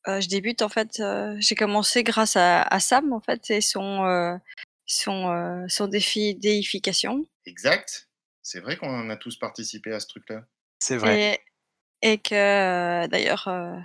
[0.08, 3.62] Euh, je débute en fait, euh, j'ai commencé grâce à, à Sam en fait et
[3.62, 4.38] son euh,
[4.86, 8.08] son euh, son défi déification Exact.
[8.42, 10.46] C'est vrai qu'on a tous participé à ce truc-là.
[10.80, 11.42] C'est vrai.
[12.02, 13.78] et et que euh, d'ailleurs euh,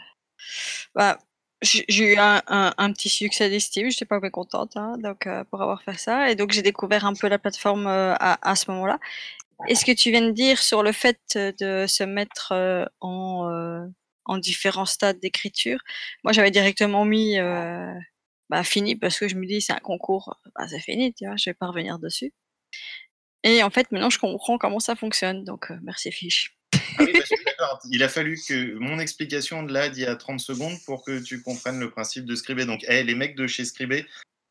[0.95, 1.19] bah
[1.65, 5.83] j'ai eu un, un, petit succès d'estime, j'étais pas mécontente hein, donc euh, pour avoir
[5.83, 8.99] fait ça et donc j'ai découvert un peu la plateforme euh, à, à ce moment-là.
[9.69, 13.89] Et ce que tu viens de dire sur le fait de se mettre euh, en
[14.27, 15.81] en différents stades d'écriture,
[16.25, 17.37] moi j'avais directement mis
[18.51, 21.37] bah, fini parce que je me dis c'est un concours, bah, c'est fini, tu vois,
[21.37, 22.33] je vais pas revenir dessus.
[23.45, 26.57] Et en fait maintenant je comprends comment ça fonctionne, donc merci Fiche.
[26.99, 27.81] Ah oui, bah, je suis d'accord.
[27.91, 31.19] Il a fallu que mon explication de là d'il y a 30 secondes pour que
[31.23, 32.65] tu comprennes le principe de Scribé.
[32.65, 34.07] Donc, eh, les mecs de chez Scribé,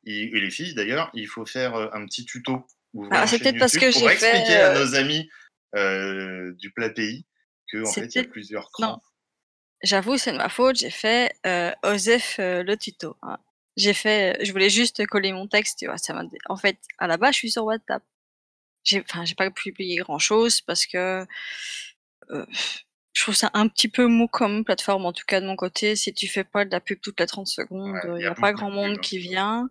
[0.06, 2.66] et les filles d'ailleurs, il faut faire euh, un petit tuto.
[3.12, 5.30] Ah, c'est peut-être parce que pour j'ai fait, expliquer à euh, nos amis
[5.76, 7.26] euh, du plat pays
[7.72, 9.02] que en C'est fait il y a plusieurs Non, crans.
[9.82, 13.16] j'avoue c'est de ma faute, j'ai fait euh, Osef euh, le tuto.
[13.24, 13.38] hein.
[13.76, 15.98] J'ai fait, je voulais juste coller mon texte, tu vois.
[15.98, 18.04] Ça m'a, en fait, à la base je suis sur WhatsApp.
[18.84, 21.26] J'ai, enfin, j'ai pas publié grand chose parce que
[22.32, 22.46] euh,
[23.14, 25.96] je trouve ça un petit peu mou comme plateforme, en tout cas de mon côté.
[25.96, 28.28] Si tu fais pas de la pub toutes les 30 secondes, il Ouais, n'y y
[28.28, 29.02] a a pas grand de monde hein.
[29.02, 29.70] qui vient.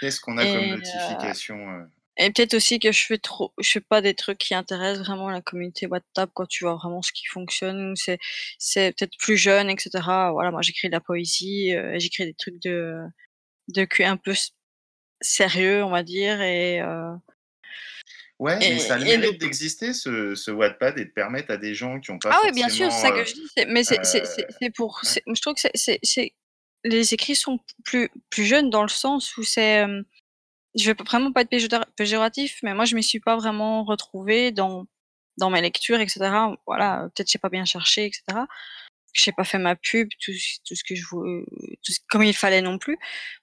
[0.00, 1.90] Qu'est-ce qu'on a comme Et, heu notification, heu?
[2.18, 5.30] et peut-être aussi que je fais trop je fais pas des trucs qui intéressent vraiment
[5.30, 8.18] la communauté WhatsApp quand tu vois vraiment ce qui fonctionne c'est
[8.58, 10.32] c'est peut-être plus jeune et cetera.
[10.32, 12.94] Voilà, moi j'écris de la poésie, heu, j'écris des trucs de
[13.68, 14.34] de cul un peu
[15.22, 16.80] sérieux, on va dire et
[18.38, 21.56] Ouais, mais et ça a le mérite d'exister ce ce Wattpad et de permettre à
[21.56, 23.48] des gens qui ont pas Ah oui, bien sûr, c'est ça que heu je dis,
[23.68, 25.16] mais c'est c'est pour ouais.
[25.26, 26.32] je trouve que c'est
[26.84, 30.04] les écrits sont plus plus jeunes dans le sens où c'est, hem,
[30.76, 31.50] je veux vraiment pas être
[31.96, 34.86] péjoratif, mais moi je m'y suis pas vraiment retrouvée dans
[35.38, 36.56] dans mes lectures et cetera.
[36.66, 38.48] Voilà, heu, peut-être j'ai pas bien cherché et cetera.
[39.14, 41.24] J'ai pas fait ma pub, tout ce tout ce que je vou
[41.84, 42.98] tout ce comme il fallait non plus,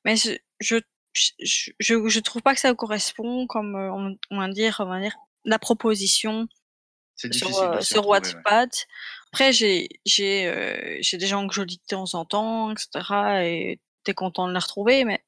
[0.05, 0.31] mais je
[0.61, 0.77] je
[1.13, 4.85] je je je trouve pas que ça correspond comme, heu, on on va dire on
[4.85, 6.47] va dire la proposition
[7.15, 7.47] sur,
[7.79, 8.19] s'y sur ouais.
[9.31, 12.75] Après j'ai j'ai, heu, j'ai des gens que je lis de temps en temps et
[12.77, 15.23] cetera et tu es content de les retrouver, mais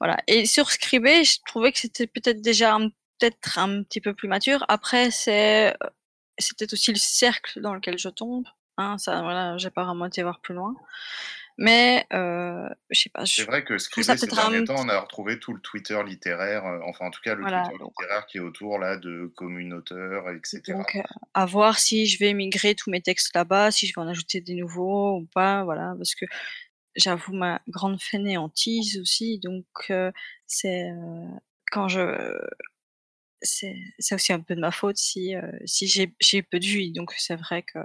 [0.00, 2.88] voilà et sur Scribd, je trouvais que c'était peut-être déjà un
[3.18, 4.64] peut-être un petit peu plus mature.
[4.68, 5.76] Après c'est,
[6.38, 10.06] c'est peut-être aussi le cercle dans lequel je tombe, hein, ça voilà, j'ai pas vraiment
[10.06, 10.74] été voir plus loin.
[11.58, 14.98] Mais, heu, je sais pas, C'est vrai que Scribd ces derniers un temps, on a
[15.00, 18.38] retrouvé tout le Twitter littéraire, enfin en tout cas le Voilà, Twitter donc littéraire qui
[18.38, 20.84] est autour là de communauteurs et cetera.
[20.84, 20.98] donc,
[21.34, 24.40] à voir si je vais migrer tous mes textes là-bas, si je vais en ajouter
[24.40, 25.94] des nouveaux ou pas, voilà.
[25.98, 26.24] Parce que
[26.96, 29.66] j'avoue ma grande fainéantise aussi, donc,
[30.46, 30.86] c'est,
[31.72, 32.38] quand je
[33.42, 33.76] c'est
[34.12, 35.34] aussi un peu de ma faute si,
[35.66, 36.92] si j'ai j'ai peu de vie.
[36.92, 37.78] Donc c'est vrai que,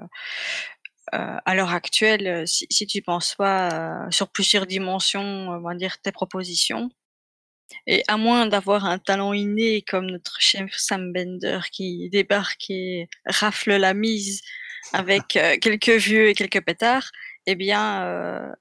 [1.13, 5.61] heu, à l'heure actuelle, heu, si si tu penses pas, heu, sur plusieurs dimensions, on
[5.61, 6.89] va dire tes propositions.
[7.87, 13.09] Et à moins d'avoir un talent inné comme notre chef Sam Bender qui débarque et
[13.25, 14.41] rafle la mise
[14.93, 17.11] avec, heu, quelques vues et quelques pétards
[17.47, 18.53] et bien,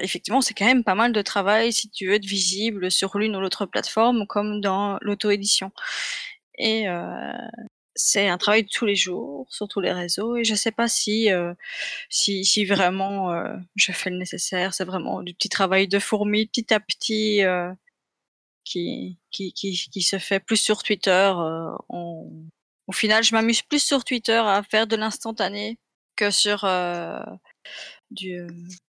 [0.00, 3.36] effectivement, c'est quand même pas mal de travail si tu veux être visible sur l'une
[3.36, 5.72] ou l'autre plateforme comme dans l'auto-édition.
[6.58, 6.86] Et
[7.94, 10.88] c'est un travail de tous les jours sur tous les réseaux et je sais pas
[10.88, 11.54] si, heu,
[12.10, 14.74] si si vraiment, heu, je fais le nécessaire.
[14.74, 17.72] C'est vraiment du petit travail de fourmi petit à petit, heu,
[18.64, 21.32] qui qui qui qui se fait plus sur Twitter,
[21.88, 22.30] on
[22.86, 25.78] au final, je m'amuse plus sur Twitter à faire de l'instantané
[26.16, 26.64] que sur,
[28.10, 28.46] du,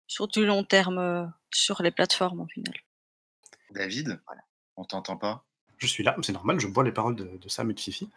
[0.07, 2.73] sur du long terme, sur les plateformes au final.
[3.69, 4.19] David?
[4.25, 4.41] Voilà.
[4.77, 5.45] On t'entend pas?
[5.83, 8.09] Je suis là, c'est normal, je bois les paroles de de Sam et de Fifi.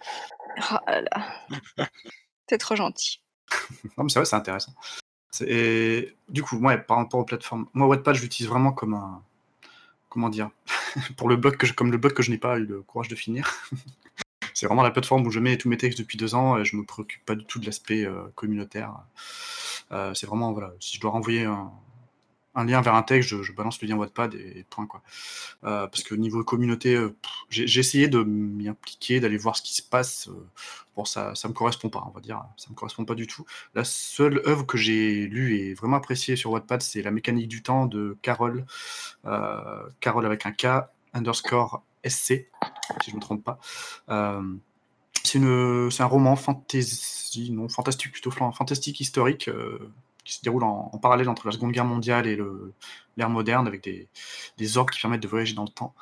[0.70, 1.26] Oh là là.
[2.48, 3.20] Tu es trop gentil.
[3.98, 4.72] Non, mais c'est vrai, c'est intéressant.
[5.40, 9.20] Et du coup, ouais, par rapport aux plateformes, moi Wattpad, je l'utilise vraiment comme un
[10.08, 10.50] comment dire?
[11.16, 13.08] Pour le blog que je comme le blog que je n'ai pas eu le courage
[13.08, 13.52] de finir.
[14.54, 16.76] C'est vraiment la plateforme où je mets tous mes textes depuis 2 ans et je
[16.76, 18.94] me préoccupe pas du tout de l'aspect, heu, communautaire.
[19.92, 21.72] Heu, c'est vraiment, voilà, si je dois renvoyer un
[22.56, 25.02] un lien vers un texte, je balance le lien Wattpad et point, quoi.
[25.64, 27.16] Heu, parce que niveau communauté, heu,
[27.50, 30.46] j'ai essayé de m'y impliquer, d'aller voir ce qui se passe, heu,
[30.96, 33.44] bon ça ça me correspond pas, on va dire, ça me correspond pas du tout.
[33.74, 37.62] La seule œuvre que j'ai lue et vraiment appréciée sur Wattpad, c'est La mécanique du
[37.62, 38.64] temps de Carole,
[40.00, 42.48] Carole avec un K underscore SC,
[43.02, 43.58] si je me trompe pas.
[45.24, 49.50] C'est un roman fantasy, non, fantastique plutôt, fan fantastique historique,
[50.26, 52.36] qui se déroule en parallèle entre la Seconde Guerre mondiale et
[53.16, 54.08] l'ère moderne avec des
[54.58, 55.94] des qui permettent de voyager dans le temps.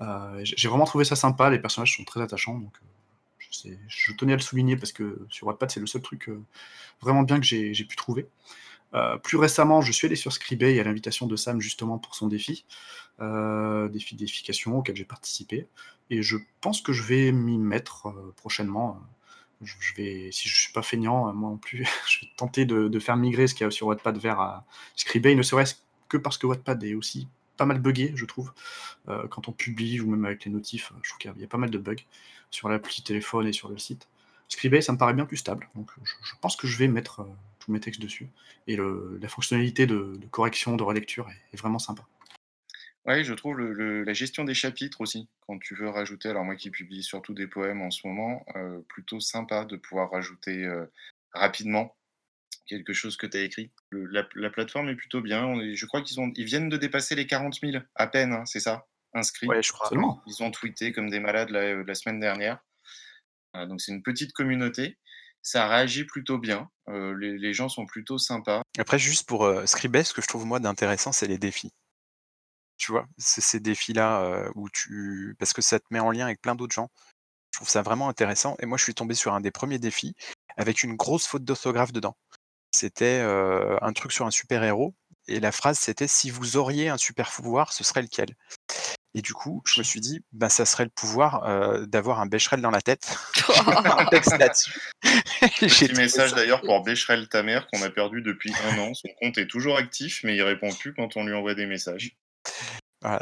[0.00, 4.32] Heu, j'ai vraiment trouvé ça sympa, les personnages sont très attachants, donc heu, je tenais
[4.32, 6.42] à le souligner parce que sur Wattpad, c'est le seul truc, heu,
[7.00, 8.28] vraiment bien que j'ai pu trouver.
[9.22, 12.64] Plus récemment, je suis allé sur Scribd à l'invitation de Sam justement pour son défi,
[13.18, 15.66] défi d'éification auquel j'ai participé
[16.10, 19.00] et je pense que je vais m'y mettre, prochainement,
[19.62, 22.64] je je vais si je suis pas feignant, heu, moi non plus, je vais tenter
[22.66, 24.60] de faire migrer ce qu'il y a sur Wattpad vers, heu,
[24.96, 25.76] Scribd, ne serait-ce
[26.08, 28.52] que parce que Wattpad est aussi pas mal buggé, je trouve.
[29.08, 31.58] Heu, quand on publie ou même avec les notifs, je trouve qu'il y a pas
[31.58, 31.96] mal de bugs
[32.50, 34.08] sur l'appli téléphone et sur le site.
[34.48, 37.26] Scribd, ça me paraît bien plus stable, donc je pense que je vais mettre,
[37.60, 38.28] tous mes textes dessus
[38.66, 42.06] et le la fonctionnalité de correction, de relecture est vraiment sympa.
[43.04, 46.44] Ouais, je trouve le le la gestion des chapitres aussi, quand tu veux rajouter alors
[46.44, 50.64] moi qui publie surtout des poèmes en ce moment, heu, plutôt sympa de pouvoir rajouter,
[50.64, 50.88] heu,
[51.32, 51.96] rapidement
[52.66, 53.72] quelque chose que tu as écrit.
[53.90, 56.68] Le la la plateforme est plutôt bien, on est je crois qu'ils ont ils viennent
[56.70, 58.86] de dépasser les 40 000 à peine, hein, c'est ça?
[59.14, 59.48] Inscrits.
[59.48, 59.88] Ouais, je crois.
[59.88, 60.22] Seulement?
[60.26, 62.60] Ils ont tweeté comme des malades heu, la semaine dernière.
[63.54, 64.98] Donc c'est une petite communauté.
[65.42, 68.62] Ça réagit plutôt bien, les les gens sont plutôt sympas.
[68.78, 71.72] Après juste pour, heu, Scribd, ce que je trouve moi d'intéressant, c'est les défis.
[72.82, 73.06] Tu vois?
[73.16, 76.90] Ces défis-là, où tu parce que ça te met en lien avec plein d'autres gens.
[77.52, 78.56] Je trouve ça vraiment intéressant.
[78.58, 80.16] Et moi, je suis tombé sur un des premiers défis
[80.56, 82.16] avec une grosse faute d'orthographe dedans.
[82.72, 84.96] C'était euh, un truc sur un super-héros.
[85.28, 88.34] Et la phrase, c'était si vous auriez un super pouvoir, ce serait lequel?
[89.14, 92.26] Et du coup, je me suis dit, bah, ça serait le pouvoir euh, d'avoir un
[92.26, 93.14] Becherel dans la tête.
[93.66, 94.72] un texte là-dessus.
[95.60, 98.94] Petit message d'ailleurs pour Becherel ta mère qu'on a perdu depuis un an.
[98.94, 102.16] Son compte est toujours actif, mais il répond plus quand on lui envoie des messages.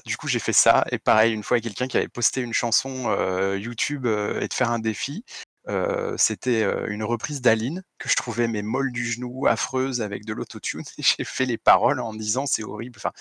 [0.04, 0.84] Du coup, j'ai fait ça.
[0.90, 4.54] Et pareil, une fois, quelqu'un qui avait posté une chanson euh, YouTube euh, et de
[4.54, 5.24] faire un défi.
[5.68, 10.32] Euh, C'était une reprise d'Aline que je trouvais mais molle du genou, affreuse avec de
[10.32, 10.84] l'autotune.
[10.98, 12.98] Et j'ai fait les paroles en disant c'est horrible.
[12.98, 13.12] Enfin,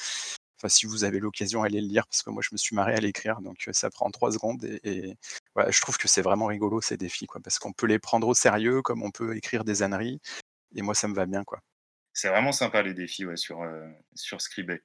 [0.68, 3.00] si vous avez l'occasion, allez le lire parce que moi, je me suis marré à
[3.00, 3.40] l'écrire.
[3.42, 4.64] Donc, ça prend trois secondes.
[4.84, 5.16] Et,
[5.56, 8.34] je trouve que c'est vraiment rigolo ces défis, quoi, parce qu'on peut les prendre au
[8.34, 10.20] sérieux comme on peut écrire des âneries.
[10.76, 11.60] Et moi, ça me va bien, quoi.
[12.14, 13.62] C'est vraiment sympa les défis sur,
[14.16, 14.82] sur Scribet.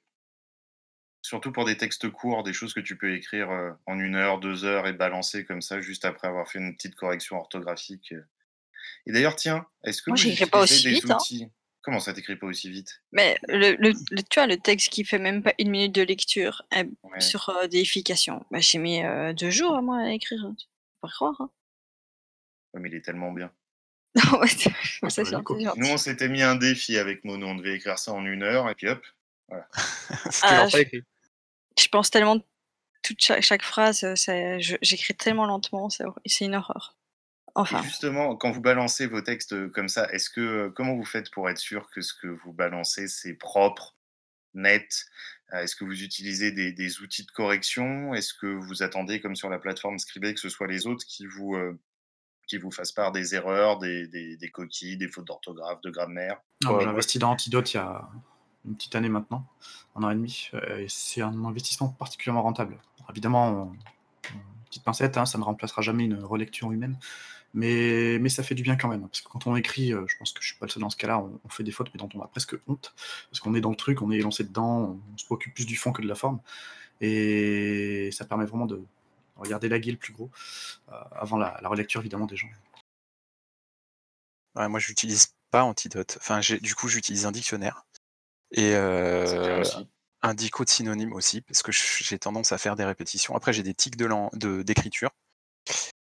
[1.25, 4.39] Surtout pour des textes courts, des choses que tu peux écrire euh, en une heure,
[4.39, 8.11] deux heures et balancer comme ça juste après avoir fait une petite correction orthographique.
[8.11, 8.21] euh.
[9.07, 11.17] Et d'ailleurs, tiens, est-ce que Moi, vous pas aussi des vite, hein.
[11.81, 13.01] Comment ça t'écrit pas aussi vite?
[13.11, 16.03] Mais le, le, le- tu vois, le texte qui fait même pas une minute de
[16.03, 17.19] lecture euh, Ouais.
[17.19, 20.45] sur euh, déification, bah, j'ai mis euh, deux jours à moi à écrire.
[20.45, 20.53] hein.
[20.59, 21.41] Tu peux pas croire.
[21.41, 21.49] Hein.
[22.75, 23.51] Ouais, mais il est tellement bien.
[24.15, 25.65] Non, ouais, c'est gentil.
[25.75, 27.47] Nous, on s'était mis un défi avec Mono.
[27.47, 29.03] On devait écrire ça en une heure et puis hop.
[30.29, 31.01] c'est Ah, je- pas écrit.
[31.79, 32.39] Je pense tellement
[33.03, 36.05] toute chaque, chaque phrase, euh, j'écris tellement lentement, c'est
[36.45, 36.95] une horreur.
[37.57, 41.05] Enfin, justement, quand vous balancez vos textes euh, comme ça, est-ce que euh, comment vous
[41.05, 43.95] faites pour être sûr que ce que vous balancez c'est propre,
[44.53, 45.05] net?
[45.53, 48.13] Est-ce que vous utilisez des, des outils de correction?
[48.13, 51.25] Est-ce que vous attendez, comme sur la plateforme Scribet, que ce soit les autres qui
[51.27, 51.79] vous euh,
[52.47, 56.41] qui vous fassent part des erreurs, des, des- des coquilles, des fautes d'orthographe, de grammaire?
[56.63, 58.07] Non, Ouais, investi dans Antidote il y a
[58.65, 59.45] une petite année maintenant,
[59.95, 62.77] un an et demi, euh, et c'est un investissement particulièrement rentable.
[62.99, 63.75] Alors, évidemment, on-
[64.65, 66.97] petite pincette, hein, ça ne remplacera jamais une relecture humaine,
[67.53, 70.17] mais, mais ça fait du bien quand même, parce que quand on écrit, euh, je
[70.17, 71.99] pense que je suis pas le seul dans ce cas-là, on, fait des fautes, mais
[71.99, 72.93] dont on a presque honte,
[73.29, 75.75] parce qu'on est dans le truc, on est lancé dedans, on, se préoccupe plus du
[75.77, 76.39] fond que de la forme,
[77.01, 78.83] et ça permet vraiment de
[79.37, 80.29] regarder la guille le plus gros,
[80.91, 82.49] euh, avant la, la relecture évidemment des gens.
[84.55, 86.17] Ouais, moi, j'utilise pas Antidote.
[86.19, 87.85] Enfin, du coup, j'utilise un dictionnaire
[88.55, 89.87] et euh, aussi.
[90.21, 93.35] un dico de synonyme aussi, parce que j'ai tendance à faire des répétitions.
[93.35, 95.11] Après, j'ai des tics de d'écriture.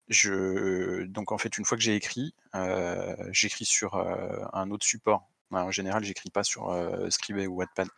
[0.09, 1.05] Je...
[1.05, 5.31] Donc, en fait, une fois que j'ai écrit, euh, j'écris sur euh, un autre support.
[5.53, 7.89] En général, j'écris pas sur euh, Scribd ou Wattpad.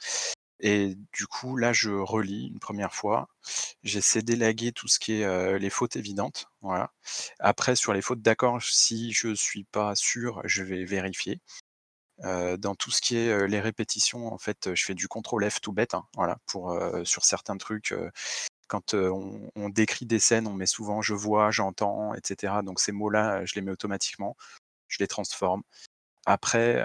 [0.60, 3.28] Et du coup, là, je relis une première fois.
[3.82, 6.46] J'essaie d'élaguer tout ce qui est les fautes évidentes.
[6.60, 6.92] Voilà.
[7.40, 11.40] Après, sur les fautes d'accord, si je suis pas sûr, je vais vérifier.
[12.22, 15.72] Dans tout ce qui est les répétitions, en fait, je fais du contrôle F tout
[15.72, 17.94] bête, hein, voilà, pour sur certains trucs.
[18.68, 22.62] quand on, on décrit des scènes, on met souvent je vois, j'entends, etc.
[22.64, 24.36] Donc ces mots-là, je les mets automatiquement,
[24.88, 25.62] je les transforme.
[26.24, 26.80] Après,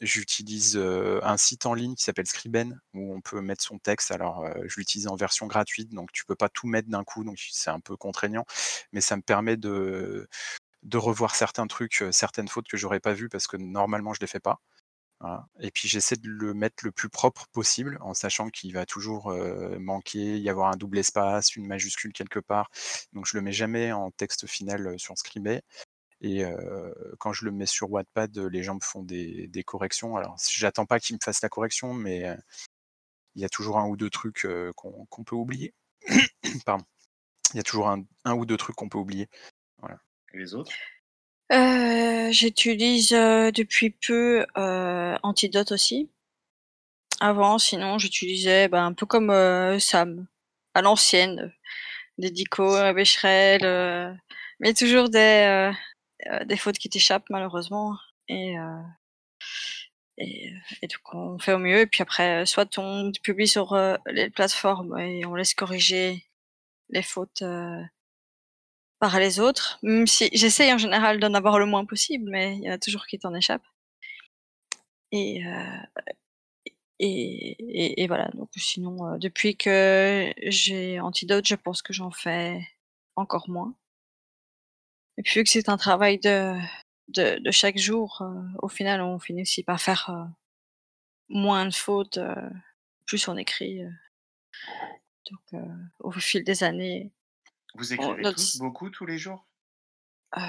[0.00, 4.10] j'utilise un site en ligne qui s'appelle Scriben où on peut mettre son texte.
[4.10, 7.38] Alors, je l'utilise en version gratuite, donc tu peux pas tout mettre d'un coup, donc
[7.50, 8.46] c'est un peu contraignant,
[8.92, 10.28] mais ça me permet de
[10.82, 14.26] de revoir certains trucs, certaines fautes que j'aurais pas vues parce que normalement je les
[14.26, 14.60] fais pas.
[15.20, 15.46] Voilà.
[15.60, 19.34] Et puis j'essaie de le mettre le plus propre possible en sachant qu'il va toujours
[19.80, 22.70] manquer, y avoir un double espace, une majuscule quelque part.
[23.12, 25.62] Donc je le mets jamais en texte final sur Scribet.
[26.20, 26.44] Et
[27.18, 30.16] quand je le mets sur Wattpad, les gens me font des, corrections.
[30.16, 32.24] Alors j'attends pas qu'ils me fassent la correction, mais
[33.34, 35.74] il y a toujours un ou deux trucs qu'on peut oublier.
[36.66, 36.84] Pardon.
[37.54, 39.28] Il y a toujours un ou deux trucs qu'on peut oublier.
[40.34, 40.72] Et les autres?
[41.52, 46.10] Euh, j'utilise euh, depuis peu euh, Antidote aussi.
[47.20, 50.26] Avant, sinon, j'utilisais bah, un peu comme euh, Sam,
[50.74, 51.52] à l'ancienne,
[52.18, 54.12] des Dico, Becherel, euh,
[54.60, 55.72] mais toujours des,
[56.44, 57.96] des fautes qui t'échappent malheureusement.
[58.28, 58.82] Et, euh,
[60.18, 60.52] et,
[60.82, 61.80] et donc on fait au mieux.
[61.80, 63.76] Et puis après, soit on publie sur
[64.06, 66.24] les plateformes et on laisse corriger
[66.90, 67.82] les fautes euh,
[69.00, 69.78] par les autres.
[69.82, 72.78] Même si j'essaye en général d'en avoir le moins possible, mais il y en a
[72.78, 73.66] toujours qui t'en échappent.
[75.12, 76.02] Et, euh,
[76.98, 78.28] et, et, voilà.
[78.34, 82.60] Donc sinon, euh, depuis que j'ai Antidote, je pense que j'en fais
[83.16, 83.74] encore moins.
[85.16, 86.54] Et puis vu que c'est un travail de,
[87.08, 90.24] de, de chaque jour, euh, au final, on finit aussi par faire euh,
[91.28, 92.34] moins de fautes, euh,
[93.06, 93.82] plus on écrit.
[93.84, 93.90] euh.
[95.30, 95.62] donc
[96.00, 97.12] au fil des années,
[97.74, 99.46] Vous on- écrivez notre- tous beaucoup tous les jours?
[100.36, 100.40] Euh,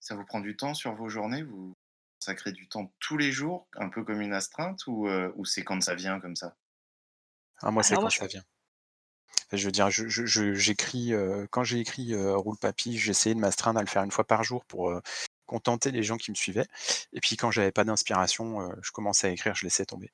[0.00, 1.42] Ça vous prend du temps sur vos journées?
[1.42, 1.72] Vous
[2.20, 5.64] consacrez du temps tous les jours, un peu comme une astreinte, ou, euh, ou c'est
[5.64, 6.56] quand ça vient comme ça?
[7.62, 8.44] Ah, moi, c'est Alors quand je- ça vient.
[9.46, 12.98] Enfin, je veux dire, je- je- je- j'écris euh, quand j'ai écrit euh, Roule Papy,
[12.98, 15.00] j'essayais de m'astreindre à le faire une fois par jour pour euh,
[15.46, 16.66] contenter les gens qui me suivaient.
[17.12, 20.10] Et puis quand j'avais pas d'inspiration, euh, je commençais à écrire, je laissais tomber.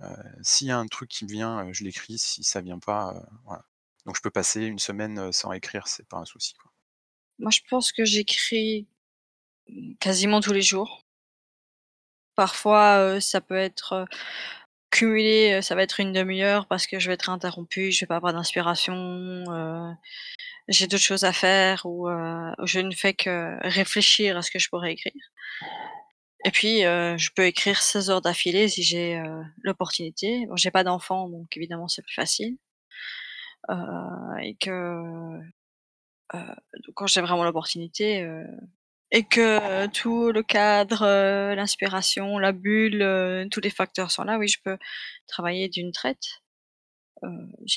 [0.00, 2.18] Euh, S'il y a un truc qui me vient, euh, je l'écris.
[2.18, 3.64] Si ça vient pas, euh, voilà.
[4.06, 6.54] Donc je peux passer une semaine sans écrire, c'est pas un souci.
[6.54, 6.70] Quoi.
[7.38, 8.86] Moi, je pense que j'écris
[9.98, 11.04] quasiment tous les jours.
[12.34, 14.06] Parfois, ça peut être
[14.90, 18.16] cumulé, ça va être une demi-heure parce que je vais être interrompue, je vais pas
[18.16, 19.44] avoir d'inspiration,
[20.68, 22.08] j'ai d'autres choses à faire ou
[22.64, 25.32] je ne fais que réfléchir à ce que je pourrais écrire.
[26.44, 29.20] Et puis, je peux écrire 16 heures d'affilée si j'ai
[29.62, 30.46] l'opportunité.
[30.56, 32.58] J'ai pas d'enfant, donc évidemment, c'est plus facile.
[33.70, 35.40] Euh, et que
[36.34, 36.54] euh,
[36.94, 38.44] quand j'ai vraiment l'opportunité, euh,
[39.10, 44.48] et que tout le cadre, euh, l'inspiration, la bulle, tous les facteurs sont là, oui,
[44.48, 44.76] je peux
[45.28, 46.42] travailler d'une traite.
[47.22, 47.28] Euh,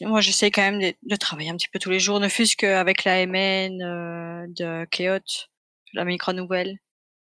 [0.02, 2.56] moi, j'essaie quand même de, de travailler un petit peu tous les jours, ne fût-ce
[2.58, 5.48] qu'avec la MN euh, de Keot,
[5.94, 6.80] la micro-nouvelle,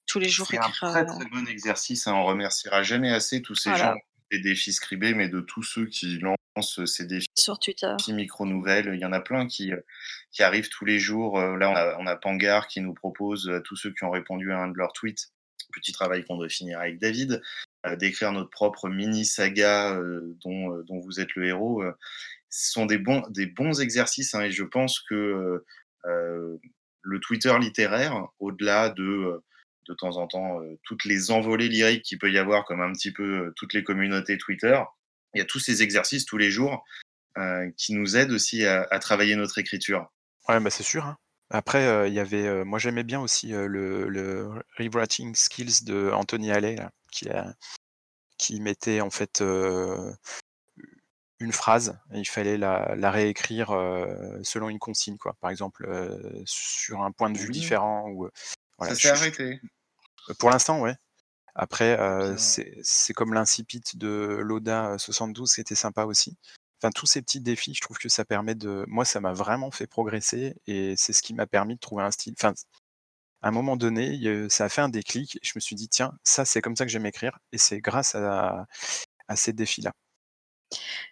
[0.06, 2.08] tous les jours C'est un très très bon exercice.
[2.08, 2.14] hein.
[2.14, 3.94] On remerciera jamais assez tous ces Voilà.
[3.94, 4.00] gens
[4.34, 7.96] des défis scribés, mais de tous ceux qui lancent ces défis sur Twitter.
[8.10, 8.92] micro-nouvelles.
[8.94, 9.80] Il y en a plein qui, euh,
[10.32, 11.40] qui arrivent tous les jours.
[11.40, 14.12] Euh, Là, on a, on a Pangar qui nous propose à tous ceux qui ont
[14.12, 15.32] répondu à un de leurs tweets,
[15.72, 17.42] petit travail qu'on doit finir avec David,
[17.86, 21.84] euh, d'écrire notre propre mini-saga euh, dont, euh, dont vous êtes le héros.
[21.84, 21.94] Euh,
[22.50, 25.66] Ce sont des bons, des bons exercices hein, et je pense que euh,
[26.06, 26.58] euh,
[27.02, 29.44] le Twitter littéraire, au-delà de euh,
[29.88, 32.92] de temps en temps euh, toutes les envolées lyriques qu'il peut y avoir, comme un
[32.92, 34.80] petit peu euh, toutes les communautés Twitter.
[35.34, 36.84] Il y a tous ces exercices tous les jours
[37.38, 40.08] euh, qui nous aident aussi à, à travailler notre écriture.
[40.48, 41.06] Ouais, bah c'est sûr.
[41.06, 41.18] hein.
[41.50, 45.84] Après, euh, il y avait, euh, moi j'aimais bien aussi euh, le, le rewriting skills
[45.84, 47.54] de Anthony Allais, là, qui, a-
[48.38, 49.44] qui mettait en fait
[51.40, 53.70] une phrase et il fallait la, la réécrire
[54.44, 55.36] selon une consigne, quoi.
[55.42, 55.88] Par exemple,
[56.46, 57.52] sur un point de vue Oui.
[57.52, 58.10] différent.
[58.10, 58.30] Ou,
[58.78, 59.62] voilà, Ça s'est je- arrêté.
[60.40, 60.96] Pour l'instant, ouais.
[61.56, 66.38] Après, euh, c'est comme l'incipit de Loda 72, c'était sympa aussi.
[66.82, 68.86] Enfin, tous ces petits défis, je trouve que ça permet de.
[68.88, 72.12] Moi, ça m'a vraiment fait progresser et c'est ce qui m'a permis de trouver un
[72.12, 72.34] style.
[72.40, 72.54] Enfin,
[73.42, 74.20] à un moment donné,
[74.50, 76.86] ça a fait un déclic et je me suis dit, tiens, ça, c'est comme ça
[76.86, 78.66] que j'aime écrire et c'est grâce à,
[79.28, 79.92] à ces défis-là.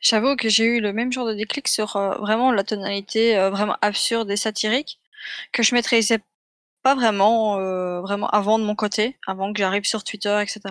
[0.01, 3.49] J'avoue que j'ai eu le même genre de déclic sur euh, vraiment la tonalité euh,
[3.49, 4.99] vraiment absurde et satirique
[5.51, 6.19] que je maîtrisais
[6.83, 10.61] pas vraiment, euh, vraiment avant de mon côté, avant que j'arrive sur Twitter, etc.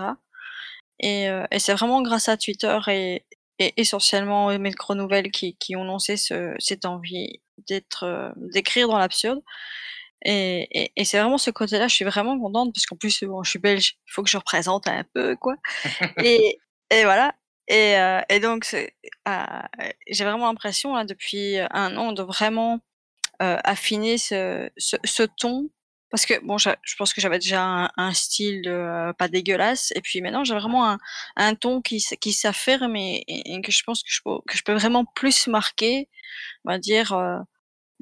[1.01, 3.25] Et, euh, et c'est vraiment grâce à Twitter et,
[3.59, 8.99] et essentiellement mes nouvelles qui, qui ont lancé ce, cette envie d'être, euh, d'écrire dans
[8.99, 9.41] l'absurde.
[10.25, 13.43] Et, et, et c'est vraiment ce côté-là, je suis vraiment contente parce qu'en plus, bon,
[13.43, 15.57] je suis belge, il faut que je représente un peu, quoi.
[16.23, 16.59] et,
[16.91, 17.35] et voilà.
[17.69, 19.63] Et, euh, et donc, euh,
[20.09, 22.81] j'ai vraiment l'impression, là, depuis un an, de vraiment
[23.43, 25.71] euh, affiner ce, ce, ce ton.
[26.11, 29.93] Parce que, bon, je, pense que j'avais déjà un, style euh, pas dégueulasse.
[29.95, 30.99] Et puis maintenant, j'ai vraiment
[31.37, 36.09] un, ton qui, qui s'affirme et, que je pense que je, peux, vraiment plus marquer,
[36.65, 37.39] on va dire, euh,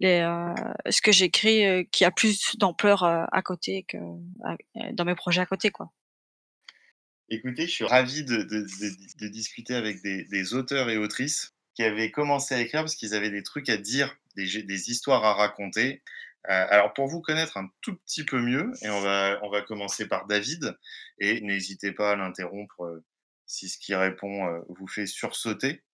[0.04, 0.54] euh,
[0.88, 3.98] ce que j'écris qui a plus d'ampleur à côté que
[4.92, 5.90] dans mes projets à côté, quoi.
[7.30, 12.60] Écoutez, je suis ravi de, discuter avec des, auteurs et autrices qui avaient commencé à
[12.60, 16.00] écrire parce qu'ils avaient des trucs à dire, des histoires à raconter.
[16.48, 19.62] Euh, alors pour vous connaître un tout petit peu mieux, et on va, on va
[19.62, 20.78] commencer par David,
[21.18, 23.04] et n'hésitez pas à l'interrompre euh,
[23.46, 25.84] si ce qui répond euh, vous fait sursauter.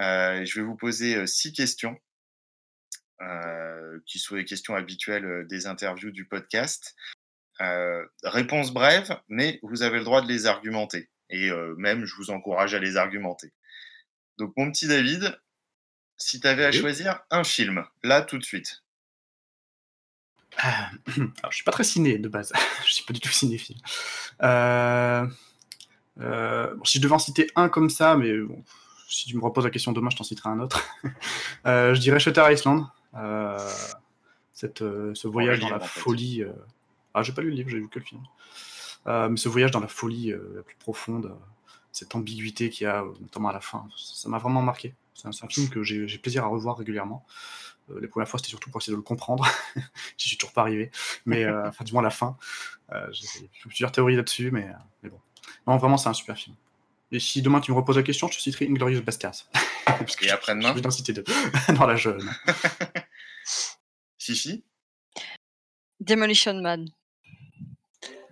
[0.00, 1.96] Euh, je vais vous poser six questions,
[3.20, 6.96] euh, qui sont les questions habituelles des interviews du podcast.
[7.60, 11.08] Euh, réponse brève, mais vous avez le droit de les argumenter.
[11.30, 13.52] Et même, je vous encourage à les argumenter.
[14.36, 15.40] Donc, mon petit David,
[16.16, 18.83] si tu avais à choisir un film, là, tout de suite.
[20.58, 22.52] Ah, Alors, je suis pas très ciné de base.
[22.86, 23.76] je suis pas du tout cinéphile.
[24.42, 25.26] Euh,
[26.20, 28.62] euh, bon, si je devais en citer un comme ça, mais bon,
[29.08, 30.84] si tu me reposes la question demain, je t'en citerai un autre.
[31.66, 32.84] Euh, je dirais Shutter Island.
[34.52, 36.44] Cette, ce voyage dans la folie.
[37.14, 38.20] Ah, j'ai pas lu le livre, j'ai vu que le film.
[39.06, 41.34] Mais ce voyage dans la folie la plus profonde,
[41.94, 44.94] cette ambiguïté qu'il y a, euh, notamment à la fin, ça m'a vraiment marqué.
[45.14, 47.24] C'est un, film que j'ai plaisir à revoir régulièrement.
[47.90, 49.46] Euh, les premières fois, c'était surtout pour essayer de le comprendre.
[50.18, 50.90] J'y suis toujours pas arrivé.
[51.24, 52.36] Mais, euh, enfin, du moins, à la fin.
[52.92, 54.72] Euh, j'ai plusieurs théories là-dessus, mais, euh,
[55.02, 55.20] mais bon.
[55.66, 56.56] Non, vraiment, c'est un super film.
[57.12, 59.48] Et si demain tu me reposes la question, je te citerai Inglorious Bastards.
[59.86, 61.24] Parce que Et après-demain Je vais t'en citer deux.
[61.76, 62.28] dans la jeune.
[64.18, 64.64] Fifi
[66.00, 66.88] Demolition Man.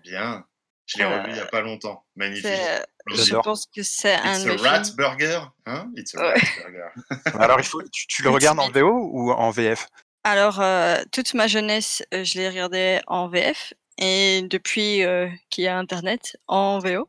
[0.02, 0.44] Bien.
[0.92, 2.04] Je l'ai Euh, revu il n'y a pas longtemps.
[2.16, 2.46] Magnifique.
[2.46, 3.42] C'est Je J'adore.
[3.42, 5.90] pense que c'est un It's a rat burger, hein?
[5.96, 6.34] It's a Ouais.
[6.34, 6.88] rat burger.
[7.40, 9.88] Alors, il faut, tu, tu le regardes en VO ou en VF
[10.24, 15.64] Alors, euh, toute ma jeunesse, euh, je l'ai regardé en VF et depuis euh, qu'il
[15.64, 17.08] y a Internet, en VO.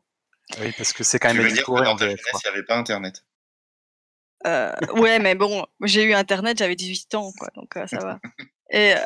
[0.60, 2.54] Oui, parce que c'est quand Tu même veux dire que dans ta jeunesse, il n'y
[2.56, 3.24] avait pas Internet?
[4.46, 8.18] Euh, ouais, mais bon, j'ai eu Internet, j'avais 18 ans, quoi, donc euh, ça va.
[8.70, 8.98] Et, euh,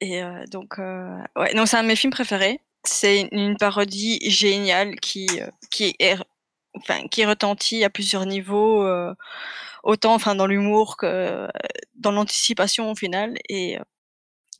[0.00, 2.60] et euh, donc, euh, ouais, non, c'est un de mes films préférés.
[2.84, 6.16] C'est une parodie géniale qui, euh, qui est,
[6.76, 9.14] enfin, qui retentit à plusieurs niveaux, euh,
[9.84, 11.48] autant, enfin, dans l'humour que euh,
[11.94, 13.34] dans l'anticipation au final.
[13.48, 13.78] Et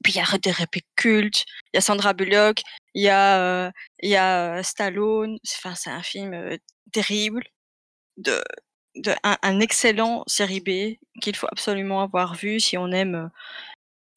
[0.04, 2.62] puis il y a des répliques cultes, il y a Sandra Bullock,
[2.94, 5.38] il y a, y a Stallone.
[5.56, 6.58] Enfin, c'est un film
[6.92, 7.44] terrible
[8.18, 8.42] de,
[8.96, 13.30] de un, un excellent série B qu'il faut absolument avoir vu si on aime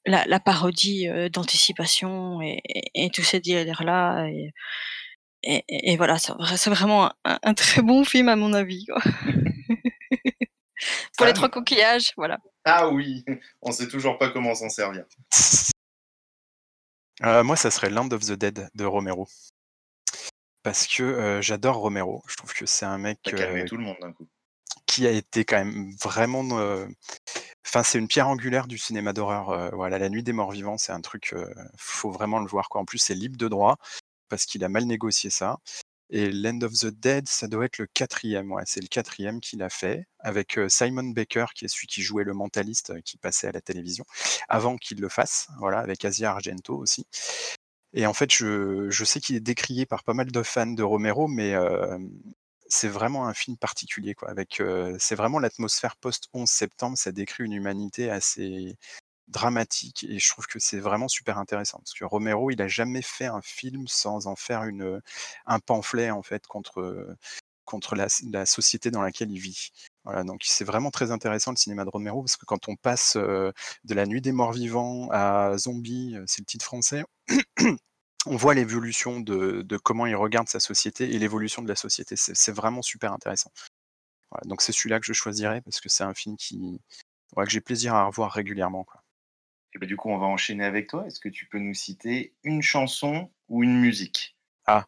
[0.05, 4.51] la, la parodie euh, d'anticipation et, et, et tous ces délires là et,
[5.43, 8.85] et, et voilà c'est vra- c'est vraiment un, un très bon film à mon avis
[8.85, 9.01] quoi.
[11.17, 13.23] pour les Ah, trois coquillages voilà Ah oui,
[13.61, 15.05] on sait toujours pas comment s'en servir.
[17.23, 19.27] Euh, moi, ça serait Land of the Dead de Romero.
[20.63, 22.23] Parce que euh, j'adore Romero.
[22.27, 24.27] Je trouve que c'est un mec T'as calmé euh, tout le monde d'un coup.
[24.87, 26.43] qui a été quand même vraiment.
[27.63, 29.49] C'est une pierre angulaire du cinéma d'horreur.
[29.49, 31.33] euh, voilà, La Nuit des Morts Vivants, c'est un truc.
[31.33, 31.45] euh,
[31.77, 32.69] faut vraiment le voir.
[32.69, 32.81] Quoi.
[32.81, 33.77] En plus, c'est libre de droit
[34.29, 35.57] parce qu'il a mal négocié ça.
[36.09, 38.51] Et Land of the Dead, ça doit être le quatrième.
[38.51, 42.01] Ouais, c'est le quatrième qu'il a fait avec euh, Simon Baker, qui est celui qui
[42.01, 44.05] jouait le mentaliste qui passait à la télévision
[44.49, 45.47] avant qu'il le fasse.
[45.59, 47.05] Voilà, avec Asia Argento aussi.
[47.93, 50.83] Et en fait, je, je sais qu'il est décrié par pas mal de fans de
[50.83, 51.55] Romero, mais
[52.71, 54.15] c'est vraiment un film particulier.
[54.15, 54.61] Quoi, avec,
[54.99, 56.97] c'est vraiment l'atmosphère post-11 septembre.
[56.97, 58.77] Ça décrit une humanité assez
[59.27, 63.01] dramatique et je trouve que c'est vraiment super intéressant parce que Romero, il a jamais
[63.01, 65.01] fait un film sans en faire une,
[65.45, 67.15] un pamphlet en fait contre,
[67.65, 68.09] contre la,
[68.45, 69.71] société dans laquelle il vit.
[70.03, 73.15] Voilà, donc c'est vraiment très intéressant le cinéma de Romero parce que quand on passe
[73.17, 73.53] de
[73.93, 77.03] la nuit des morts vivants à zombie, c'est le titre français,
[78.25, 82.15] on voit l'évolution de, de comment il regarde sa société et l'évolution de la société.
[82.17, 83.51] C'est vraiment super intéressant.
[84.31, 86.79] Voilà, donc c'est celui-là que je choisirais parce que c'est un film qui,
[87.35, 88.83] ouais, que j'ai plaisir à revoir régulièrement.
[88.83, 89.03] Quoi.
[89.73, 91.05] Et ben, du coup, on va enchaîner avec toi.
[91.07, 94.37] Est-ce que tu peux nous citer une chanson ou une musique?
[94.65, 94.85] Ah,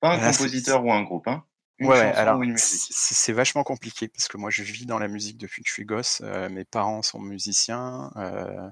[0.00, 1.44] Pas un Là, compositeur ou un groupe, hein
[1.78, 4.50] Une ouais, ouais, chanson alors ou une c'est musique c'est- vachement compliqué parce que moi
[4.50, 6.20] je vis dans la musique depuis que je suis gosse.
[6.24, 8.70] euh, mes parents sont musiciens, euh,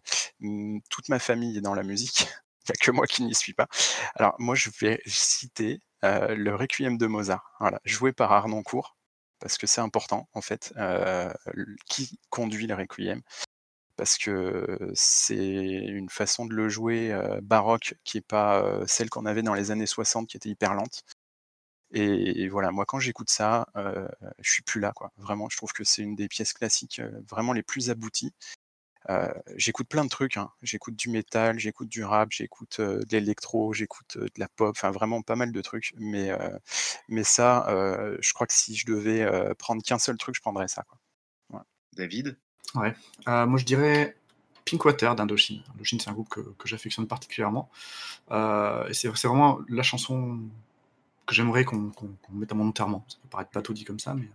[0.91, 2.29] toute ma famille est dans la musique.
[2.81, 3.69] Que moi qui n'y suis pas.
[4.15, 8.97] Alors moi je vais citer euh, le Requiem de Mozart, voilà, joué par Arnoncourt
[9.41, 10.73] parce que c'est important en fait.
[10.77, 11.33] euh,
[11.87, 13.23] qui conduit le Requiem
[13.97, 19.27] parce que c'est une façon de le jouer euh, baroque qui n'est pas celle qu'on
[19.27, 21.05] avait dans les années 60 qui était hyper lente.
[21.93, 23.67] Et, et voilà, moi quand j'écoute ça,
[24.39, 25.11] je suis plus là, quoi.
[25.17, 28.33] Vraiment, je trouve que c'est une des pièces classiques vraiment les plus abouties.
[29.57, 30.51] J'écoute plein de trucs, hein.
[30.63, 34.75] j'écoute du métal, j'écoute du rap, j'écoute euh, de l'électro, j'écoute euh, de la pop,
[34.77, 35.93] enfin vraiment pas mal de trucs.
[35.97, 36.59] Mais, euh,
[37.09, 40.41] mais ça, euh, je crois que si je devais euh, prendre qu'un seul truc, je
[40.41, 40.85] prendrais ça.
[40.85, 40.99] Quoi.
[41.95, 42.39] David?
[42.75, 42.95] Ouais.
[43.27, 44.17] Euh, moi, je dirais
[44.65, 45.63] Pinkwater d'Indochine.
[45.75, 47.69] Indochine, c'est un groupe que, que j'affectionne particulièrement.
[48.31, 50.41] Euh, et c'est vraiment la chanson
[51.27, 51.93] que j'aimerais qu'on
[52.31, 53.05] mette à mon enterrement.
[53.09, 54.29] Ça peut paraître bateau dit comme ça, mais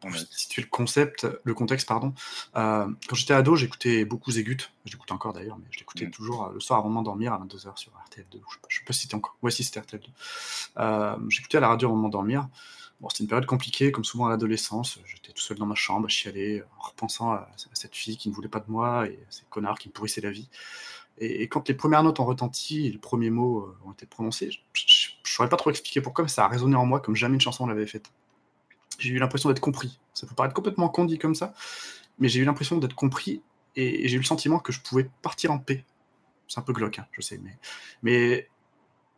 [0.00, 0.18] pour Ouais.
[0.30, 2.14] situer le concept, le contexte, pardon.
[2.56, 4.56] euh, quand j'étais ado, j'écoutais beaucoup Zégut.
[4.86, 6.10] Je l'écoute encore d'ailleurs, mais je l'écoutais Mm.
[6.10, 8.40] toujours euh, le soir avant de m'endormir à 22h sur RTL2.
[8.48, 9.36] Je sais pas, je sais pas si c'était encore.
[9.42, 10.08] Ouais, si c'était RTL2.
[10.78, 12.48] Euh, j'écoutais à la radio avant de m'endormir.
[13.00, 14.98] Bon, c'était une période compliquée, comme souvent à l'adolescence.
[15.04, 18.34] J'étais tout seul dans ma chambre à chialer, en repensant à, cette fille qui ne
[18.34, 20.48] voulait pas de moi et à ces connards qui me pourrissaient la vie.
[21.18, 24.06] Et, et quand les premières notes ont retenti et les premiers mots euh, ont été
[24.06, 27.14] prononcés, je ne saurais pas trop expliquer pourquoi, mais ça a résonné en moi comme
[27.16, 28.10] jamais une chanson l'avait fait.
[28.98, 29.98] J'ai eu l'impression d'être compris.
[30.12, 31.54] Ça peut paraître complètement con dit comme ça,
[32.18, 33.42] mais j'ai eu l'impression d'être compris
[33.76, 35.84] et, j'ai eu le sentiment que je pouvais partir en paix.
[36.48, 37.58] C'est un peu glauque, hein, je sais, mais,
[38.02, 38.48] mais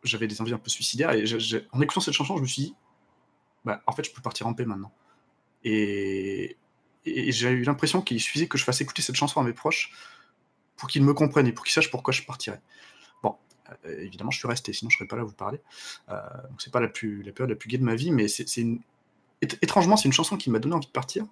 [0.05, 1.25] j'avais des envies un peu suicidaires et
[1.73, 2.75] en écoutant cette chanson, je me suis dit,
[3.65, 4.93] bah, en fait, je peux partir en paix maintenant.
[5.65, 6.57] Et,
[7.05, 9.93] j'ai eu l'impression qu'il suffisait que je fasse écouter cette chanson à mes proches
[10.77, 12.61] pour qu'ils me comprennent et pour qu'ils sachent pourquoi je partirais.
[13.23, 13.37] Bon,
[13.85, 15.61] euh, évidemment, je suis resté, sinon je serais pas là à vous parler.
[16.09, 16.21] Euh,
[16.51, 18.57] donc c'est pas la, plus, la période la plus gaie de ma vie, mais c'est
[18.57, 18.81] une...
[19.43, 21.25] ét- étrangement, c'est une chanson qui m'a donné envie de partir.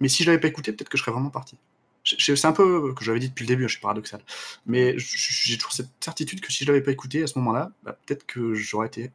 [0.00, 1.56] Mais si je l'avais pas écoutée, peut-être que je serais vraiment parti.
[2.04, 4.20] C'est un peu que j'avais dit depuis le début, hein, je suis paradoxal.
[4.66, 7.96] Mais j'ai toujours cette certitude que si je l'avais pas écoutée à ce moment-là, bah,
[8.04, 9.12] peut-être que j'aurais été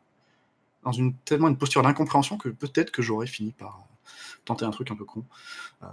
[0.83, 4.09] dans une tellement une posture d'incompréhension que peut-être que j'aurais fini par euh,
[4.45, 5.25] tenter un truc un peu con.
[5.83, 5.87] Euh,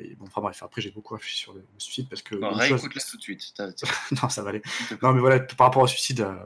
[0.00, 2.36] et bon, enfin bref, après j'ai beaucoup réfléchi sur le, le suicide parce que.
[2.36, 3.52] Bon, chose- Réécoute-la tout de suite.
[4.22, 4.62] Non, ça va aller.
[5.02, 6.36] Non, mais voilà, par rapport au suicide, euh,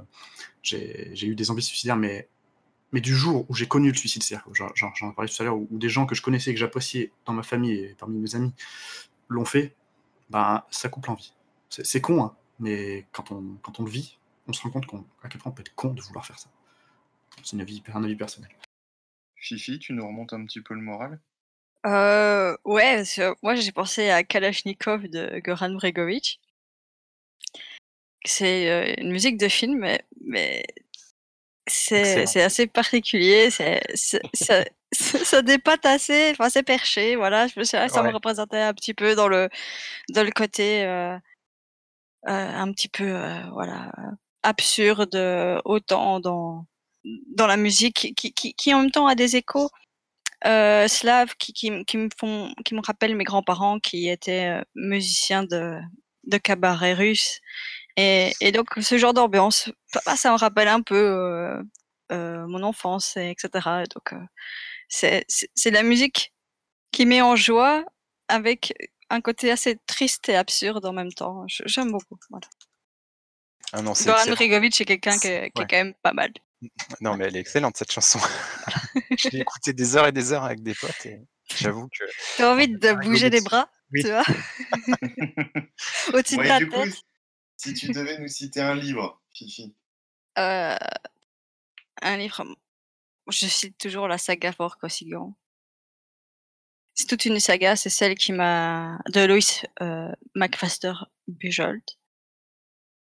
[0.63, 2.29] j'ai j'ai eu des envies suicidaires, mais
[2.93, 5.69] mais du jour où j'ai connu le suicide, c'est-à-dire, j'en parlais tout à l'heure, où,
[5.71, 8.53] où des gens que je connaissais, que j'appréciais dans ma famille et parmi mes amis
[9.29, 9.75] l'ont fait,
[10.31, 11.33] ben, ça coupe l'envie.
[11.69, 14.87] C'est c'est con, hein, mais quand on, quand on le vit, on se rend compte
[14.87, 16.49] qu'on, à quel point on peut être con de vouloir faire ça.
[17.43, 18.51] C'est un avis, un avis personnel.
[19.37, 21.21] Fifi, tu nous remontes un petit peu le moral?
[21.87, 26.41] Euh, ouais, parce que moi j'ai pensé à Kalachnikov de Goran Bregovic.
[28.25, 30.65] C'est euh, une musique de film, mais, mais
[31.69, 33.51] c'est assez particulier.
[33.51, 37.17] C'est ça, ça, dépasse assez, enfin c'est perché.
[37.17, 39.49] Voilà, je me suis, ça me représentait un petit peu dans le
[40.11, 41.19] dans le côté euh, euh,
[42.29, 43.93] un petit peu euh, voilà
[44.43, 45.17] absurde,
[45.65, 46.67] autant dans
[47.05, 49.71] dans la musique qui, qui, qui en même temps a des échos
[50.45, 55.79] slaves qui, qui, qui me font, qui me rappellent mes grands-parents qui étaient musiciens de,
[56.25, 57.41] de cabaret russe.
[58.01, 59.71] Et, et donc, ce genre d'ambiance,
[60.07, 61.61] bah, ça me rappelle un peu euh,
[62.13, 63.83] euh, mon enfance, et etc.
[63.85, 64.19] Et donc, euh,
[64.89, 66.33] c'est la musique
[66.93, 67.85] qui met en joie
[68.29, 68.73] avec
[69.11, 71.45] un côté assez triste et absurde en même temps.
[71.49, 72.17] J'aime beaucoup.
[72.31, 72.47] Voilà.
[73.73, 74.11] Ah non, c'est.
[74.31, 76.31] Bregovic, c'est quelqu'un qui, est- qui est quand même pas mal.
[77.01, 78.19] Non, mais elle est excellente cette chanson.
[79.19, 81.21] Je l'ai écoutée des heures et des heures avec des potes et
[81.55, 82.05] j'avoue que.
[82.37, 84.03] T'as envie de bouger les bras, Oui.
[84.03, 84.25] tu vois?
[86.15, 86.95] Au-dessus de coup, tête.
[87.59, 89.75] Si tu devais nous citer un livre, Fifi.
[90.39, 90.77] Euh,
[92.01, 92.45] un livre.
[93.29, 95.37] Je cite toujours la saga Vorkosigan.
[96.95, 98.99] C'est toute une saga, c'est celle qui m'a.
[99.13, 100.95] de Lois euh, McFaster
[101.27, 101.83] Bujold.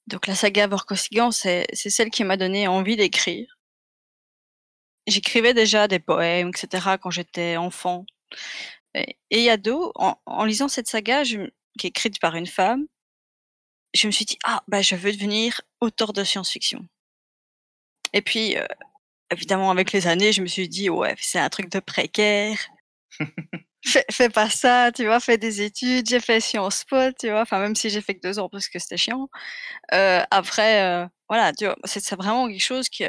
[0.08, 3.60] Donc la saga Vorkosigan, c'est celle qui m'a donné envie d'écrire.
[5.06, 6.95] J'écrivais déjà des poèmes, etc.
[7.01, 8.06] quand j'étais enfant.
[8.95, 12.88] Et, et ado, en, en lisant cette saga, je qui est écrite par une femme,
[13.95, 16.87] je me suis dit, ah, bah, je veux devenir auteur de science-fiction.
[18.13, 18.65] Et puis, euh,
[19.31, 22.57] évidemment, avec les années, je me suis dit, ouais, c'est un truc de précaire.
[23.85, 26.07] fais, fais pas ça, tu vois, fais des études.
[26.07, 28.67] J'ai fait Sciences Po, tu vois, enfin, même si j'ai fait que deux ans parce
[28.67, 29.29] que c'était chiant.
[29.93, 33.05] Euh, après, euh, voilà, tu vois, c'est vraiment quelque chose qui,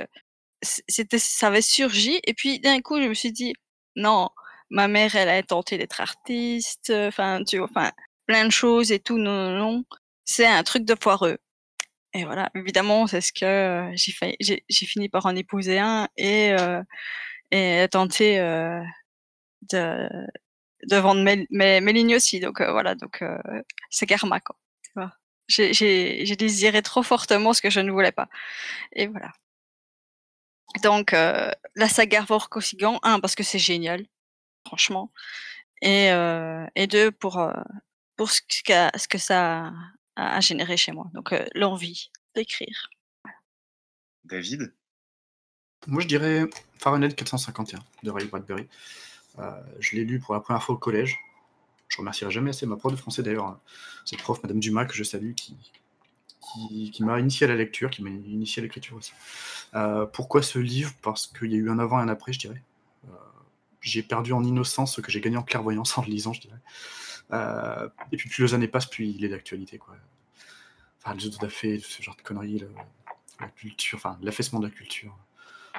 [0.63, 2.21] c- c'était, ça avait surgi.
[2.25, 3.55] Et puis, d'un coup, je me suis dit,
[3.97, 4.31] non,
[4.71, 7.93] ma mère, elle a tenté d'être artiste, enfin, tu vois, enfin,
[8.27, 9.85] plein de choses et tout, non, non, non.
[10.27, 11.39] C'est un truc de foireux.
[12.15, 16.83] Et voilà, évidemment, c'est ce que euh, j'ai fini par en épouser un et, euh,
[17.51, 18.83] et tenter euh,
[19.73, 20.09] de,
[20.89, 22.41] de vendre mes, lignes aussi.
[22.41, 23.23] Donc voilà, donc
[23.91, 24.57] c'est karma quoi.
[25.49, 28.29] J'ai désiré trop fortement ce que je ne voulais pas.
[28.93, 29.33] Et voilà.
[30.83, 34.07] Donc la saga Vorkosigan, un parce que c'est génial,
[34.67, 35.13] franchement,
[35.83, 36.09] et
[36.77, 37.47] et deux pour
[38.17, 39.73] pour ce que ce que ça
[40.17, 41.11] a généré chez moi.
[41.15, 42.91] Donc euh, l'envie d'écrire.
[44.25, 44.73] David?
[45.87, 46.45] Moi, je dirais
[46.79, 48.67] Fahrenheit 451 de Ray Bradbury.
[49.39, 51.19] Euh, je l'ai lu pour la première fois au collège.
[51.89, 53.61] Je remercierai jamais assez ma prof de français d'ailleurs, hein.
[54.05, 55.57] cette prof, Madame Dumas, que je salue, qui,
[56.41, 59.13] qui, qui m'a initié à la lecture, qui m'a initié à l'écriture aussi.
[59.75, 60.93] Euh, pourquoi ce livre?
[61.03, 62.63] Parce qu'il y a eu un avant et un après, je dirais.
[63.09, 63.13] Euh,
[63.81, 66.59] j'ai perdu en innocence ce que j'ai gagné en clairvoyance en le lisant, je dirais.
[67.33, 69.79] Euh, et puis plus les années passent, plus il est d'actualité.
[69.79, 69.97] Quoi.
[71.03, 72.65] Enfin, les autres fait ce genre de conneries,
[73.41, 75.17] la culture, enfin l'affaissement de la culture.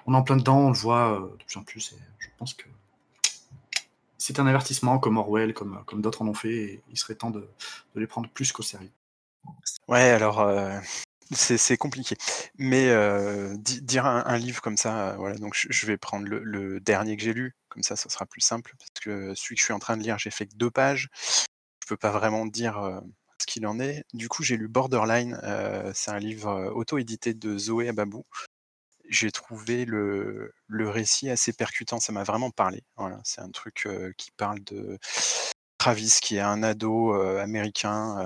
[0.05, 2.27] On est en plein dedans, on le voit euh, de plus en plus, et je
[2.37, 2.65] pense que
[4.17, 7.31] c'est un avertissement comme Orwell, comme, comme d'autres en ont fait, et il serait temps
[7.31, 7.47] de,
[7.95, 8.91] de les prendre plus qu'au sérieux.
[9.87, 10.79] Ouais, alors euh,
[11.31, 12.15] c'est compliqué.
[12.57, 16.79] Mais euh, di- dire un, livre comme ça, euh, voilà, donc je, vais prendre le,
[16.79, 19.65] dernier que j'ai lu, comme ça, ça sera plus simple, parce que celui que je
[19.65, 21.09] suis en train de lire, j'ai fait que deux pages.
[21.83, 22.99] Je peux pas vraiment dire euh,
[23.39, 24.03] ce qu'il en est.
[24.13, 25.39] Du coup, j'ai lu Borderline.
[25.93, 28.25] c'est un livre auto-édité de Zoé Ababou.
[29.09, 31.99] J'ai trouvé le, récit assez percutant.
[31.99, 32.83] Ça m'a vraiment parlé.
[33.23, 34.99] C'est un truc qui parle de
[35.77, 38.17] Travis, qui est un ado américain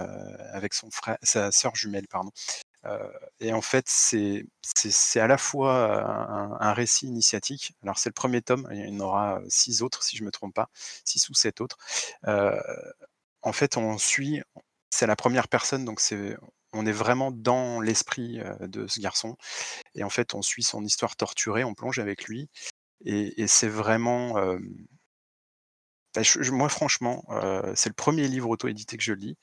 [0.54, 2.32] avec son frère, sa sœur jumelle, pardon.
[3.40, 4.46] Et en fait, c'est
[5.20, 6.04] à la fois
[6.60, 7.74] un, récit initiatique.
[7.84, 8.68] Alors, c'est le premier tome.
[8.72, 10.70] Il y en aura six autres, si je me trompe pas,
[11.06, 11.78] six ou sept autres.
[13.44, 14.42] En fait, on suit.
[14.90, 16.36] C'est la première personne, donc c'est
[16.74, 19.38] on est vraiment dans l'esprit de ce garçon.
[19.96, 22.50] Et en fait, on suit son histoire torturée, on plonge avec lui.
[23.06, 24.36] Et, c'est vraiment.
[26.16, 26.22] bah,
[26.52, 27.24] moi, franchement,
[27.76, 29.38] c'est le premier livre auto-édité que je lis.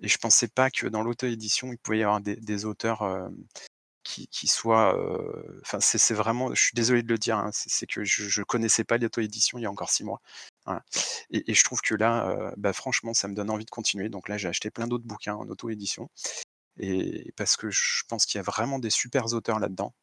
[0.00, 3.30] Et je pensais pas que dans l'auto-édition, il pouvait y avoir des, auteurs
[4.02, 4.98] qui, soient.
[5.62, 6.54] Enfin, c'est vraiment.
[6.54, 9.62] Je suis désolé de le dire, hein, c'est que je ne connaissais pas l'auto-édition il
[9.62, 10.20] y a encore six mois.
[11.30, 14.08] Et, je trouve que là, bah, franchement, ça me donne envie de continuer.
[14.08, 16.10] Donc là, j'ai acheté plein d'autres bouquins en auto-édition.
[16.78, 19.94] Et parce que je pense qu'il y a vraiment des super auteurs là-dedans.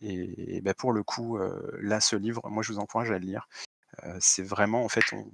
[0.00, 1.38] Et, bah, pour le coup,
[1.80, 3.48] là, ce livre, moi, je vous encourage à le lire.
[4.20, 5.30] C'est vraiment, en fait, on,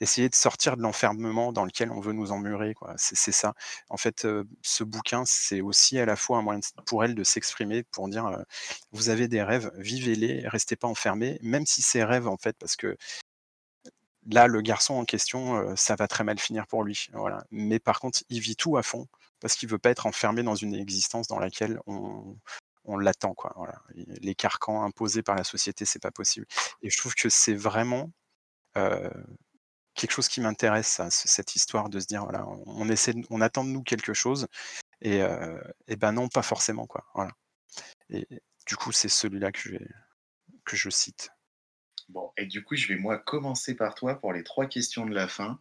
[0.00, 2.74] essayer de sortir de l'enfermement dans lequel on veut nous emmurer.
[2.96, 3.54] C'est, c'est ça.
[3.88, 4.26] En fait,
[4.62, 8.44] ce bouquin, c'est aussi à la fois un moyen pour elle de s'exprimer, pour dire,
[8.92, 12.76] vous avez des rêves, vivez-les, restez pas enfermés, même si ces rêves, en fait, parce
[12.76, 12.96] que
[14.26, 17.08] là, le garçon en question, ça va très mal finir pour lui.
[17.50, 19.06] Mais par contre, il vit tout à fond
[19.40, 22.36] parce qu'il veut pas être enfermé dans une existence dans laquelle on,
[22.98, 23.34] l'attend.
[23.94, 26.46] Les carcans imposés par la société, c'est pas possible.
[26.82, 28.10] Et je trouve que c'est vraiment
[29.94, 33.70] quelque chose qui m'intéresse, cette histoire de se dire, voilà, on, essaie, on attend de
[33.70, 34.46] nous quelque chose,
[35.00, 36.86] et, euh, et ben non, pas forcément.
[36.86, 37.04] Quoi.
[37.14, 37.32] Voilà.
[38.10, 38.26] Et
[38.66, 39.88] du coup, c'est celui-là que je, vais-
[40.64, 41.30] que je cite.
[42.08, 45.14] Bon, et du coup, je vais moi commencer par toi pour les trois questions de
[45.14, 45.60] la fin.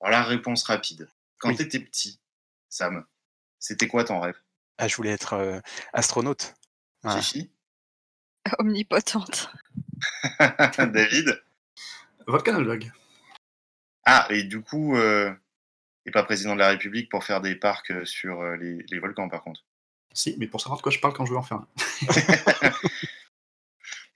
[0.00, 1.08] Alors, la réponse rapide.
[1.38, 1.56] Quand Oui.
[1.56, 2.20] tu étais petit,
[2.68, 3.04] Sam,
[3.58, 4.36] c'était quoi ton rêve?
[4.78, 5.60] Ah, je voulais être euh,
[5.92, 6.54] astronaute.
[7.06, 7.50] Fifi
[8.58, 9.50] Omnipotente.
[10.78, 11.42] David?
[12.26, 12.90] Volcanologue.
[14.04, 15.32] Ah, et du coup, euh,
[16.06, 18.98] et pas président de la République pour faire des parcs euh, sur euh, les, les
[18.98, 19.64] volcans, par contre.
[20.12, 21.68] Si, mais pour savoir de quoi je parle quand je veux en faire un.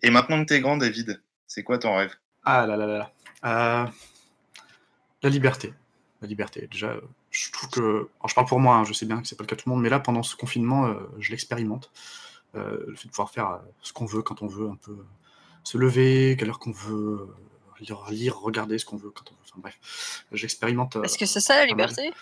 [0.02, 2.14] Et maintenant que t'es grand, David, c'est quoi ton rêve?
[2.44, 3.12] Ah là là là là.
[3.44, 3.86] Euh,
[5.22, 5.72] la liberté.
[6.20, 6.68] La liberté.
[6.70, 6.96] Déjà,
[7.30, 7.80] je trouve que.
[7.80, 9.62] Alors, je parle pour moi, hein, je sais bien que c'est pas le cas de
[9.62, 11.90] tout le monde, mais là, pendant ce confinement, euh, je l'expérimente.
[12.54, 14.96] Euh, le fait de pouvoir faire ce qu'on veut quand on veut, un peu
[15.64, 17.28] se lever, quelle heure qu'on veut,
[17.80, 19.40] lire, lire, regarder ce qu'on veut quand on veut.
[19.44, 20.96] Enfin bref, j'expérimente.
[20.96, 22.12] euh, Est-ce que c'est ça la liberté?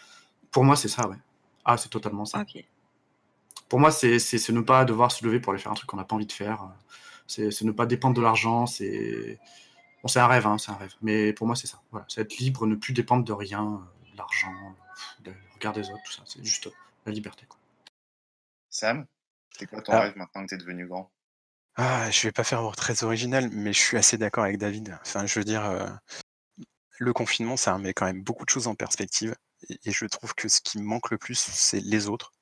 [0.51, 1.17] Pour moi, c'est ça, ouais.
[1.65, 2.45] Ah, c'est totalement ça.
[3.69, 4.19] Pour moi, c'est
[4.51, 6.33] ne pas devoir se lever pour aller faire un truc qu'on n'a pas envie de
[6.33, 6.69] faire.
[7.27, 8.67] C'est c'est ne pas dépendre de l'argent.
[8.67, 9.39] C'est
[10.03, 10.95] bon, c'est un rêve, hein, c'est un rêve.
[11.03, 11.81] Mais pour moi, c'est ça.
[11.91, 13.83] Voilà, c'est être libre, ne plus dépendre de rien,
[14.13, 16.23] de l'argent, euh, de regard des autres, tout ça.
[16.27, 16.71] C'est juste
[17.07, 17.47] la liberté.
[17.49, 17.59] Quoi.
[18.69, 19.07] Sam
[19.51, 20.01] C'est quoi ton Ah.
[20.01, 21.11] rêve maintenant que t'es devenu grand?
[21.77, 24.97] Ah, je vais pas faire très original, mais je suis assez d'accord avec David.
[25.03, 25.89] Enfin, je veux dire, euh,
[26.99, 29.35] le confinement, ça remet quand même beaucoup de choses en perspective.
[29.68, 32.33] Et, je trouve que ce qui me manque le plus, c'est les autres.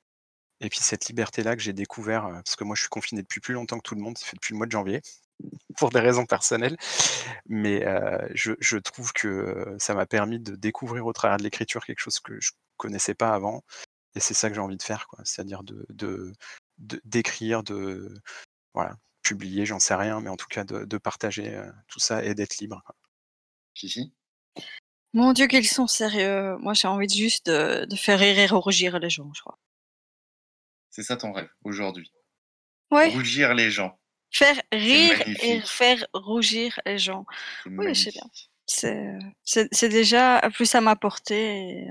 [0.61, 3.41] Et puis cette liberté-là que j'ai découvert, euh, parce que moi je suis confiné depuis
[3.41, 5.01] plus longtemps que tout le monde, ça fait depuis le mois de janvier,
[5.77, 6.77] pour des raisons personnelles.
[7.47, 11.99] Mais euh, je, trouve que ça m'a permis de découvrir au travers de l'écriture quelque
[11.99, 13.63] chose que je connaissais pas avant.
[14.15, 15.19] Et c'est ça que j'ai envie de faire, quoi.
[15.25, 16.33] C'est-à-dire de-
[17.05, 18.13] d'écrire, de,
[18.73, 22.23] voilà, publier, j'en sais rien, mais en tout cas de, de partager euh, tout ça
[22.23, 22.83] et d'être libre.
[23.73, 24.13] Fifi
[25.13, 26.57] Mon Dieu, qu'ils sont sérieux.
[26.57, 29.57] Moi, j'ai envie de juste de, de faire rire et rougir les gens, je crois.
[30.89, 32.11] C'est ça ton rêve aujourd'hui
[32.91, 33.97] Ouais, Rougir les gens.
[34.31, 37.25] faire rire et faire rougir les gens.
[37.63, 38.29] C'est Oui, je sais bien.
[38.67, 41.87] C'est c'est- c'est déjà plus à ma portée.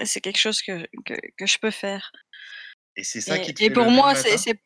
[0.00, 2.12] euh, C'est quelque chose que, que, que je peux faire.
[2.96, 4.60] Et c'est ça Et, qui te et fait pour moi, c'est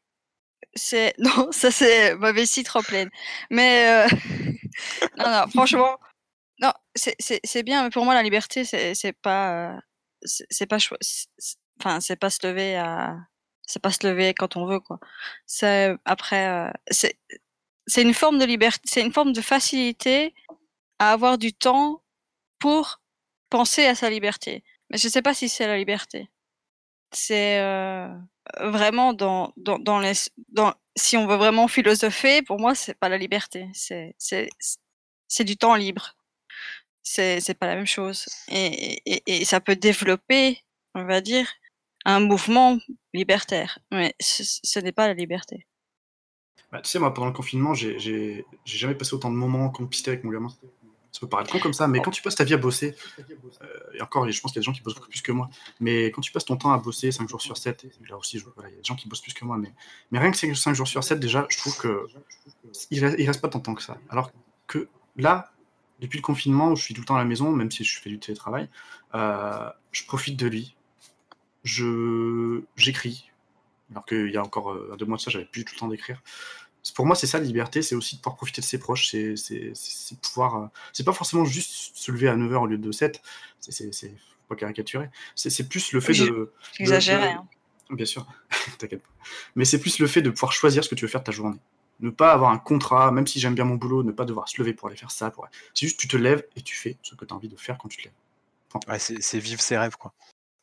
[0.75, 3.11] c'est non, ça c'est ma vessie trop pleine.
[3.51, 4.09] Mais euh,
[5.19, 5.99] non, non, franchement,
[6.61, 7.85] non, c'est bien.
[7.85, 9.79] Mais pour moi, la liberté, c'est pas euh,
[10.25, 11.29] c'est pas c'est-
[11.81, 13.17] enfin c'est pas se lever à
[13.67, 15.01] c'est pas se lever quand on veut quoi.
[15.47, 17.19] C'est après euh, c'est
[17.87, 20.35] c'est une forme de liberté, c'est une forme de facilité
[20.99, 22.03] à avoir du temps
[22.61, 23.01] pour
[23.51, 24.65] penser à sa liberté.
[24.91, 26.31] Mais je sais pas si c'est la liberté.
[27.13, 28.09] C'est euh,
[28.61, 30.13] vraiment dans, dans, dans les,
[30.49, 33.69] dans, si on veut vraiment philosopher, pour moi, c'est pas la liberté.
[33.75, 34.49] C'est, c'est,
[35.29, 36.15] c'est du temps libre.
[37.03, 38.27] C'est, c'est pas la même chose.
[38.49, 40.59] Et, et, ça peut développer,
[40.95, 41.49] on va dire,
[42.05, 42.79] un mouvement
[43.15, 43.79] libertaire.
[43.91, 45.67] Mais ce, n'est pas la liberté.
[46.71, 49.71] Bah, tu sais, moi, pendant le confinement, j'ai j'ai- j'ai jamais passé autant de moments
[49.71, 50.55] pistait avec mon gamin.
[51.13, 53.67] Ça peut paraître con comme ça, mais quand tu passes ta vie à bosser, euh,
[53.95, 55.51] et encore, je pense qu'il y a des gens qui bossent beaucoup plus que moi,
[55.81, 58.37] mais quand tu passes ton temps à bosser 5 jours sur 7, et là aussi,
[58.37, 59.73] il y a des gens qui bossent plus que moi, mais,
[60.13, 62.07] mais rien que 5 jours sur 7, déjà, je trouve que
[62.91, 63.99] il reste, il reste pas tant de temps que ça.
[64.09, 64.31] Alors
[64.67, 65.53] que là,
[66.01, 68.01] depuis le confinement, où je suis tout le temps à la maison, même si je
[68.01, 68.69] fais du télétravail,
[69.15, 70.77] euh, je profite de lui.
[71.63, 73.31] Je j'écris,
[73.91, 75.89] alors qu'il y a encore euh, deux mois de ça, j'avais plus tout le temps
[75.89, 76.23] d'écrire.
[76.95, 79.37] Pour moi, c'est ça la liberté, c'est aussi de pouvoir profiter de ses proches, c'est
[79.37, 80.57] c'est- c'est- c'est de pouvoir.
[80.57, 83.21] euh, C'est pas forcément juste se lever à 9h au lieu de 7,
[83.61, 84.15] c'est c'est-
[84.49, 85.09] pas caricaturer.
[85.37, 86.53] C'est c'est plus le fait de.
[86.87, 86.91] de-
[87.33, 87.47] Hein.
[87.91, 88.27] Bien sûr,
[88.79, 89.11] t'inquiète pas.
[89.57, 91.33] Mais c'est plus le fait de pouvoir choisir ce que tu veux faire de ta
[91.33, 91.59] journée.
[92.01, 94.59] Ne pas avoir un contrat, même si j'aime bien mon boulot, ne pas devoir se
[94.61, 95.31] lever pour aller faire ça.
[95.31, 95.47] Pour...
[95.75, 97.77] C'est juste tu te lèves et tu fais ce que tu as envie de faire
[97.79, 98.13] quand tu te lèves.
[98.89, 100.15] Ouais, c'est c'est vivre ses rêves, quoi.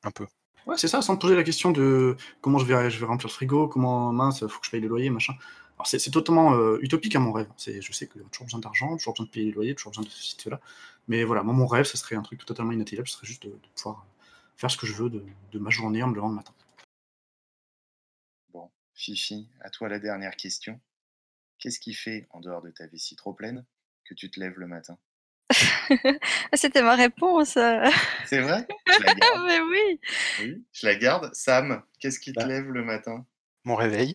[0.03, 0.25] Un peu.
[0.65, 3.27] Ouais, c'est ça, sans te poser la question de comment je vais, je vais remplir
[3.27, 5.33] le frigo, comment mince, faut que je paye le loyer, machin.
[5.77, 7.47] Alors c'est totalement euh, utopique à mon rêve.
[7.57, 9.91] Je sais qu'il y a toujours besoin d'argent, toujours besoin de payer le loyer, toujours
[9.91, 10.59] besoin de ceci, de cela.
[11.07, 13.49] Mais voilà, moi mon rêve, ce serait un truc totalement inatteignable, ce serait juste de,
[13.51, 14.05] de pouvoir
[14.55, 16.53] faire ce que je veux de, de ma journée en me levant le matin.
[18.51, 20.79] Bon, Fifi, à toi la dernière question.
[21.59, 23.63] qu'est-ce qui fait, en dehors de ta vessie trop pleine,
[24.03, 24.97] que tu te lèves le matin?
[26.51, 27.55] Ah, C'était ma réponse.
[27.55, 27.85] euh.
[28.25, 28.67] C'est vrai?
[28.87, 29.45] Je la garde.
[29.47, 29.99] Mais oui.
[30.41, 31.29] Oui, je la garde.
[31.33, 32.45] Sam, qu'est-ce qui te Bah.
[32.45, 33.25] lève le matin?
[33.63, 34.13] Mon réveil.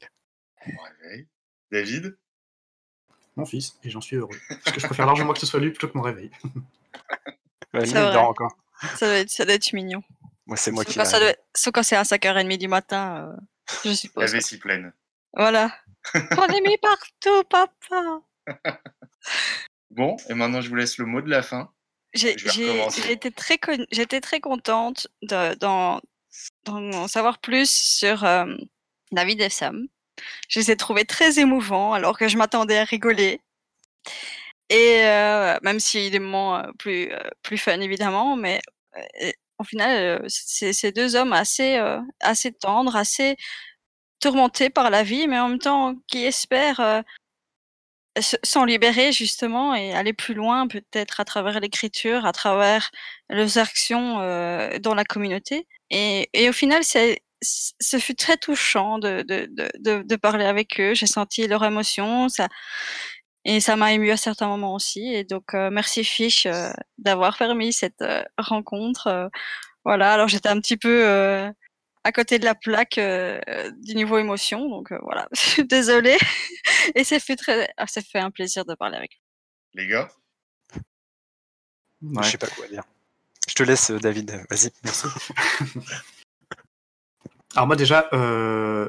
[0.66, 1.26] Mon réveil.
[1.72, 2.16] David
[3.36, 4.36] Mon fils, et j'en suis heureux.
[4.48, 6.30] Parce que je préfère largement que ce soit lui plutôt que mon réveil.
[7.72, 7.92] Bah, vrai.
[8.12, 8.56] dort encore.
[8.96, 10.02] Ça doit être, ça doit être mignon.
[10.46, 12.68] Moi, c'est moi Sauf qui quand, l'a ça doit sauf quand c'est à 5h30 du
[12.68, 13.36] matin, euh,
[13.84, 14.32] je La suppose.
[14.32, 14.92] vessie pleine.
[15.34, 15.74] Voilà.
[16.32, 18.20] J'en ai mis partout, papa.
[19.90, 21.70] Bon, et maintenant je vous laisse le mot de la fin.
[22.14, 22.34] J'ai
[23.10, 26.00] été très, con- j'étais très contente de- d'en
[26.64, 28.46] d'en savoir plus sur euh,
[29.12, 29.86] David et Sam.
[30.48, 33.40] Je les ai trouvés très émouvants alors que je m'attendais à rigoler.
[34.68, 38.60] Et euh, même s'il y a des moments euh, plus, euh, plus fun évidemment, mais
[39.58, 41.80] au final, c'est deux hommes assez,
[42.20, 43.36] assez tendres, assez
[44.20, 47.02] tourmentés par la vie, mais en même temps qui espèrent
[48.20, 52.90] se- s'en libérer justement et aller plus loin, peut-être à travers l'écriture, à travers
[53.28, 54.16] leurs actions
[54.80, 55.66] dans la communauté.
[55.90, 60.44] Et, et au final, c'est, ce fut très touchant de, de, de, de, de parler
[60.44, 60.94] avec eux.
[60.94, 62.48] J'ai senti leur émotion, ça,
[63.44, 65.12] et ça m'a ému à certains moments aussi.
[65.14, 69.06] Et donc, euh, merci Fiche euh, d'avoir permis cette euh, rencontre.
[69.09, 69.28] euh,
[69.85, 71.51] voilà, alors j'étais un petit peu euh,
[72.05, 73.40] à côté de la plaque euh,
[73.81, 75.28] du niveau émotion, donc euh, voilà,
[75.64, 76.19] désolée.
[76.94, 79.20] Et ça fait très, ah, ça fait un plaisir de parler avec.
[79.74, 80.09] Les gars?
[82.02, 82.23] Ouais.
[82.24, 82.85] Je sais pas quoi dire.
[83.48, 84.31] Je te laisse, David.
[84.51, 84.70] Vas-y.
[84.85, 85.06] Merci.
[87.54, 88.88] Alors moi déjà, euh,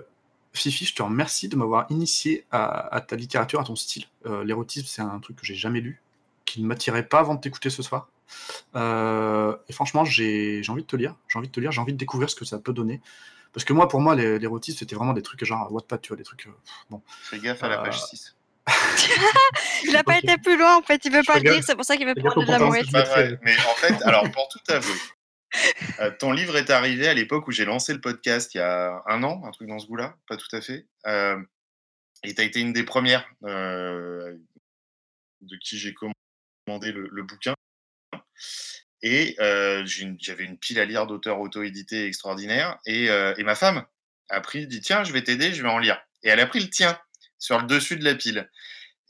[0.53, 4.06] Fifi, je te remercie de m'avoir initié à, à ta littérature, à ton style.
[4.26, 6.02] Euh, L'érotisme, c'est un truc que j'ai jamais lu,
[6.45, 8.07] qui ne m'attirait pas avant de t'écouter ce soir.
[8.76, 11.81] Euh, et franchement, j'ai j'ai envie de te lire, j'ai envie de te lire, j'ai
[11.81, 13.02] envie de découvrir ce que ça peut donner.
[13.52, 16.18] Parce que moi, pour moi, l'é- l'érotisme, c'était vraiment des trucs genre Wattpad, tu vois,
[16.18, 16.48] des trucs.
[16.48, 17.02] euh, pff, bon.
[17.23, 18.35] Fais gaffe à la Euh, page 6.
[19.84, 21.76] Il n'a pas été plus loin en fait, il veut Je pas le dire, c'est
[21.76, 22.85] pour ça qu'il veut prendre de la mouette.
[23.44, 24.94] Mais en fait, alors pour tout avouer,
[26.00, 29.04] euh, ton livre est arrivé à l'époque où j'ai lancé le podcast il y a
[29.08, 30.88] un an, un truc dans ce goût-là, pas tout à fait.
[31.06, 31.42] Euh,
[32.24, 34.36] et tu as été une des premières euh,
[35.42, 37.54] de qui j'ai commandé le, le bouquin.
[39.02, 42.80] Et euh, j'avais une pile à lire d'auteurs auto-édités extraordinaires.
[42.86, 43.86] Et, et ma femme
[44.30, 46.02] a pris, dit tiens, je vais t'aider, je vais en lire.
[46.24, 46.98] Et elle a pris le tien
[47.38, 48.50] sur le dessus de la pile.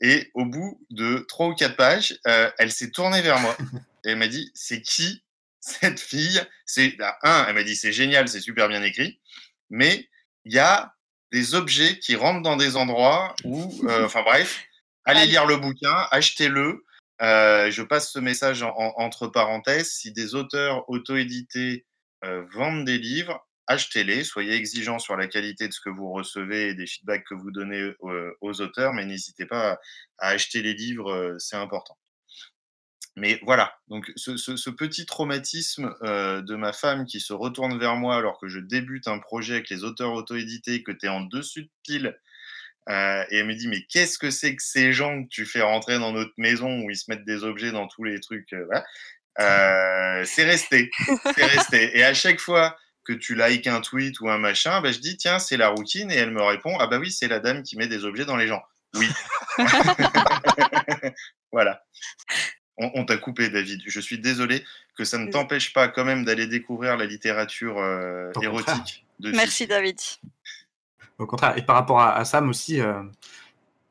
[0.00, 3.56] Et au bout de trois ou quatre pages, elle s'est tournée vers moi
[4.04, 5.23] et elle m'a dit c'est qui
[5.66, 9.20] cette fille C'est bah, un, elle m'a dit c'est génial, c'est super bien écrit,
[9.70, 10.08] mais
[10.44, 10.94] il y a
[11.32, 14.62] des objets qui rentrent dans des endroits où, euh, enfin bref,
[15.04, 16.84] allez lire le bouquin, achetez-le.
[17.22, 19.92] Euh, je passe ce message en- en- entre parenthèses.
[19.92, 21.86] Si des auteurs auto-édités
[22.24, 24.24] euh, vendent des livres, achetez-les.
[24.24, 27.50] Soyez exigeants sur la qualité de ce que vous recevez et des feedbacks que vous
[27.50, 27.92] donnez
[28.40, 29.78] aux auteurs, mais n'hésitez pas à,
[30.18, 31.96] à acheter les livres, c'est important.
[33.16, 38.16] Mais voilà, donc ce, petit traumatisme euh, de ma femme qui se retourne vers moi
[38.16, 41.62] alors que je débute un projet avec les auteurs auto-édités, que tu es en dessus
[41.62, 42.18] de pile,
[42.88, 45.62] euh, et elle me dit mais qu'est-ce que c'est que ces gens que tu fais
[45.62, 48.52] rentrer dans notre maison où ils se mettent des objets dans tous les trucs.
[48.52, 50.90] Euh, c'est resté,
[51.36, 51.96] c'est resté.
[51.96, 55.16] Et à chaque fois que tu likes un tweet ou un machin, bah, je dis
[55.16, 57.76] tiens c'est la routine et elle me répond ah bah oui c'est la dame qui
[57.76, 58.62] met des objets dans les gens.
[58.94, 59.08] Oui.
[61.52, 61.84] voilà.
[62.76, 63.82] On, on t'a coupé, David.
[63.86, 64.64] Je suis désolé
[64.96, 69.04] que ça ne t'empêche pas quand même d'aller découvrir la littérature euh, érotique.
[69.20, 69.98] De Merci David.
[71.18, 73.02] Au contraire, et par rapport à, à Sam aussi, euh,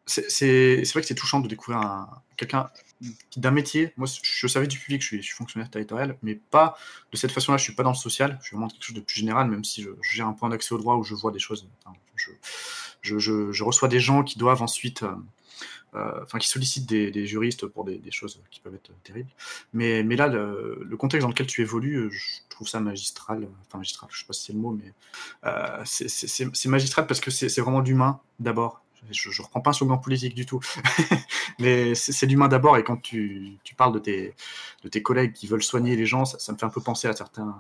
[0.06, 0.28] c'est
[0.94, 2.70] vrai que c'est touchant de découvrir un- quelqu'un
[3.32, 3.94] qui- d'un métier.
[3.96, 6.78] Moi, je suis au service du public, je suis, je suis fonctionnaire territorial, mais pas
[7.12, 7.58] de cette façon-là.
[7.58, 9.64] Je suis pas dans le social, je suis vraiment quelque chose de plus général, même
[9.64, 11.68] si je, je gère un point d'accès au droit où je vois des choses.
[11.86, 12.32] Enfin, je,
[13.02, 15.04] je, je- je reçois des gens qui doivent ensuite.
[15.04, 15.16] euh,
[15.96, 19.30] Enfin, qui sollicitent des, juristes pour des, choses qui peuvent être terribles.
[19.74, 23.48] Mais, là, le, contexte dans lequel tu évolues, euh, je trouve ça magistral.
[23.68, 24.94] Enfin, magistral, je sais pas si c'est le mot, mais
[25.46, 28.82] euh, c'est- magistral parce que c'est vraiment l'humain d'abord.
[29.12, 30.62] Je, je reprends pas un slogan politique du tout,
[31.60, 32.78] mais c'est l'humain d'abord.
[32.78, 34.00] Et quand tu, parles de
[34.90, 37.54] tes, collègues qui veulent soigner les gens, ça me fait un peu penser à certains,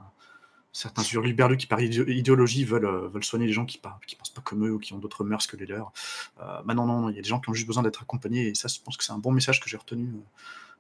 [0.73, 4.15] certains hurluberlus qui, par idé- idéologie, veulent, euh, veulent soigner les gens qui ne qui
[4.15, 5.93] pensent pas comme eux ou qui ont d'autres mœurs que les leurs.
[6.41, 8.47] Euh, bah non, non, il y a des gens qui ont juste besoin d'être accompagnés.
[8.49, 10.09] Et ça, je pense que c'est un bon message que j'ai retenu.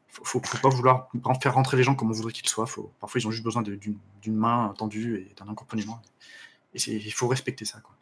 [0.09, 1.09] Faut, faut, faut pas vouloir
[1.41, 2.65] faire rentrer les gens comme on voudrait qu'ils soient.
[2.99, 3.97] Parfois, ils ont juste besoin d'une
[4.35, 6.01] main tendue et d'un accompagnement.
[6.73, 7.79] Et il faut respecter ça.
[7.79, 7.95] Quoi.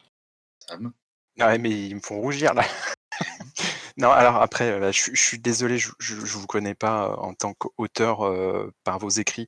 [1.38, 2.64] Ouais, mais ils me font rougir là.
[3.98, 7.52] non, alors après, euh, je, suis- désolé, je, je vous connais pas euh, en tant
[7.54, 9.46] qu'auteur euh, par vos écrits.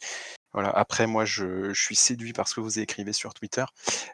[0.55, 0.71] Voilà.
[0.71, 3.65] Après, moi, je, suis séduit par ce que vous écrivez sur Twitter.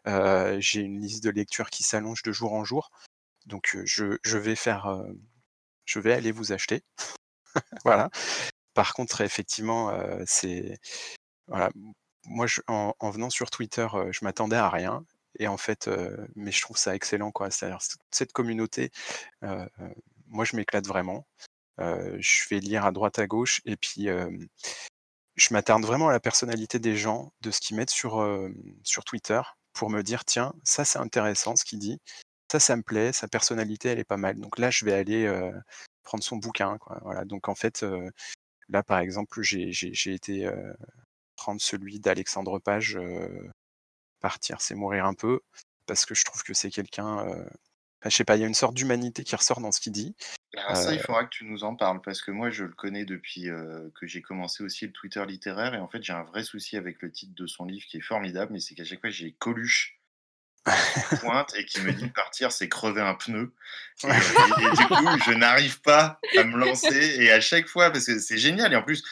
[0.09, 2.91] Euh, J'ai une liste de lecture qui s'allonge de jour en jour.
[3.47, 5.05] Donc, euh, je, vais faire euh,
[5.85, 6.83] je vais aller vous acheter.
[7.85, 8.11] voilà.
[8.75, 9.93] Par contre, effectivement,
[10.27, 10.79] c'est
[11.49, 11.71] voilà.
[12.27, 15.05] Moi, en, en, venant sur Twitter, je m'attendais à rien.
[15.39, 15.91] Et en fait,
[16.37, 17.51] mais je trouve ça excellent, quoi.
[17.51, 17.81] C'est-à-dire
[18.11, 18.93] cette communauté,
[20.29, 21.27] moi, je m'éclate vraiment.
[21.79, 24.09] je vais lire à droite à gauche et puis
[25.41, 28.25] je m'attarde vraiment à la personnalité des gens, de ce qu'ils mettent sur,
[28.85, 29.41] sur Twitter
[29.73, 31.99] pour me dire tiens, ça c'est intéressant ce qu'il dit,
[32.53, 34.39] ça ça me plaît, sa personnalité elle est pas mal.
[34.39, 35.33] Donc là je vais aller
[36.03, 36.79] prendre son bouquin.
[37.03, 37.25] Voilà.
[37.25, 37.85] Donc en fait,
[38.69, 40.51] là par exemple, j'ai été
[41.37, 42.99] prendre celui d'Alexandre Page,
[44.21, 45.41] Partir c'est mourir un peu,
[45.87, 47.27] parce que je trouve que c'est quelqu'un
[48.05, 50.15] je sais pas, il y a une sorte d'humanité qui ressort dans ce qu'il dit.
[50.57, 52.73] Alors ça, il euh faudra que tu nous en parles, parce que moi, je le
[52.73, 53.49] connais depuis
[53.95, 57.03] que j'ai commencé aussi le Twitter littéraire, et en fait, j'ai un vrai souci avec
[57.03, 60.01] le titre de son livre qui est formidable, mais c'est qu'à chaque fois, j'ai Coluche
[61.21, 63.55] pointe et qui me dit partir, c'est crever un pneu.
[64.05, 68.07] Et, et, du coup, je n'arrive pas à me lancer, et à chaque fois, parce
[68.07, 69.03] que c'est génial, et en plus,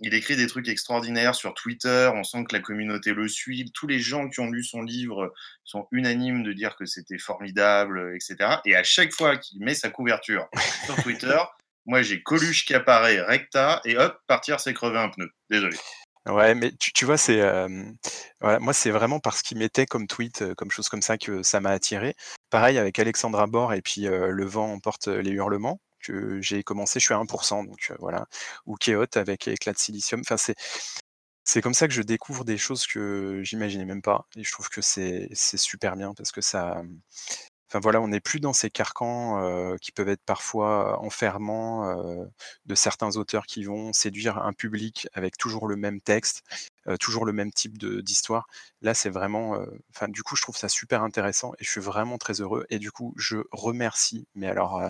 [0.00, 3.70] il écrit des trucs extraordinaires sur Twitter, on sent que la communauté le suit.
[3.72, 5.32] Tous les gens qui ont lu son livre
[5.64, 8.56] sont unanimes de dire que c'était formidable, etc.
[8.64, 10.48] Et à chaque fois qu'il met sa couverture
[10.84, 11.38] sur Twitter,
[11.86, 15.30] moi j'ai Coluche qui apparaît, recta, et hop, partir, c'est crever un pneu.
[15.48, 15.76] Désolé.
[16.26, 17.68] Ouais, mais tu, tu vois, c'est euh,
[18.40, 21.42] voilà, moi c'est vraiment parce qu'il mettait comme tweet, euh, comme chose comme ça que
[21.42, 22.14] ça m'a attiré.
[22.48, 27.00] Pareil avec Alexandra Bord et puis euh, Le vent emporte les hurlements que j'ai commencé,
[27.00, 28.26] je suis à 1%, donc voilà,
[28.66, 30.20] ou Keot avec éclat de silicium.
[30.20, 30.54] Enfin, c'est
[31.44, 34.68] c'est comme ça que je découvre des choses que j'imaginais même pas, et je trouve
[34.70, 36.82] que c'est super bien parce que ça,
[37.68, 41.94] enfin voilà, on n'est plus dans ces carcans qui peuvent être parfois enfermants
[42.64, 46.42] de certains auteurs qui vont séduire un public avec toujours le même texte,
[46.98, 48.46] toujours le même type d'histoire.
[48.80, 49.58] Là, c'est vraiment,
[49.94, 52.64] enfin du coup, je trouve ça super intéressant et je suis vraiment très heureux.
[52.70, 54.82] Et du coup, je remercie, mais alors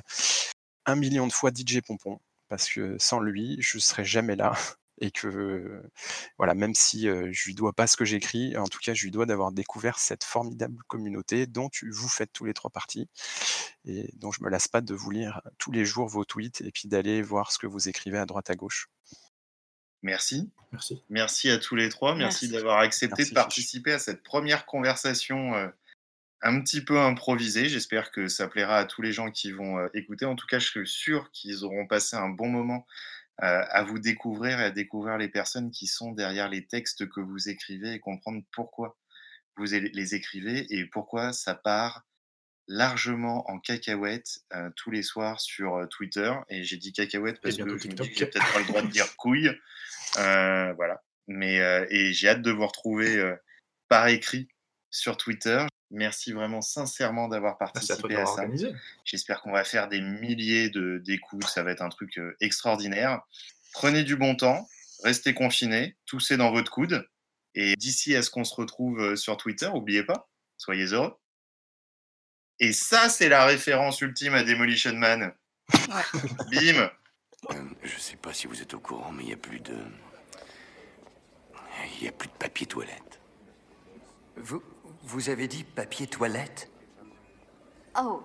[0.87, 4.55] un million de fois DJ Pompon, parce que sans lui, je ne serais jamais là.
[5.01, 5.83] Et que,
[6.39, 9.11] voilà, même si je lui dois pas ce que j'écris, en tout cas, je lui
[9.11, 13.09] dois d'avoir découvert cette formidable communauté dont tu, vous faites tous les trois parties.
[13.85, 16.71] Et dont je me lasse pas de vous lire tous les jours vos tweets et
[16.71, 18.89] puis d'aller voir ce que vous écrivez à droite à gauche.
[20.05, 20.53] Merci.
[20.71, 21.03] Merci.
[21.09, 22.15] Merci à tous les trois.
[22.15, 22.55] Merci, Merci.
[22.55, 25.55] d'avoir accepté Merci, de participer à cette première conversation
[26.45, 27.69] un petit peu improvisé.
[27.69, 30.25] J'espère que ça plaira à tous les gens qui vont euh, écouter.
[30.25, 32.87] En tout cas, je suis sûr qu'ils auront passé un bon moment
[33.43, 37.21] euh, à vous découvrir et à découvrir les personnes qui sont derrière les textes que
[37.21, 38.97] vous écrivez et comprendre pourquoi
[39.57, 42.05] vous les écrivez et pourquoi ça part
[42.67, 46.33] largement en cacahuète euh, tous les soirs sur euh, Twitter.
[46.49, 49.51] Et j'ai dit cacahuète parce que je j'ai peut-être pas le droit de dire couille.
[50.19, 51.03] Euh, voilà.
[51.27, 51.57] Mais,
[51.89, 53.35] et j'ai hâte de vous retrouver
[53.89, 54.47] par écrit
[54.91, 55.67] sur Twitter.
[55.91, 58.45] Merci vraiment sincèrement d'avoir participé à, à, ça.
[59.05, 61.47] J'espère qu'on va faire des milliers d'écoutes.
[61.47, 63.21] Ça va être un truc euh, extraordinaire.
[63.73, 64.69] Prenez du bon temps,
[65.03, 67.09] restez confinés, toussez dans votre coude.
[67.55, 71.17] Et d'ici à ce qu'on se retrouve euh, sur Twitter, n'oubliez pas, soyez heureux.
[72.59, 75.33] Et ça, c'est la référence ultime à Demolition Man.
[76.51, 76.91] Bim
[77.51, 79.77] euh, Je sais pas si vous êtes au courant, mais il n'y a plus de.
[81.97, 83.21] Il n'y a plus de papier toilette.
[84.37, 84.63] Vous,
[85.05, 86.71] vous avez dit papier toilette?
[88.01, 88.23] Oh,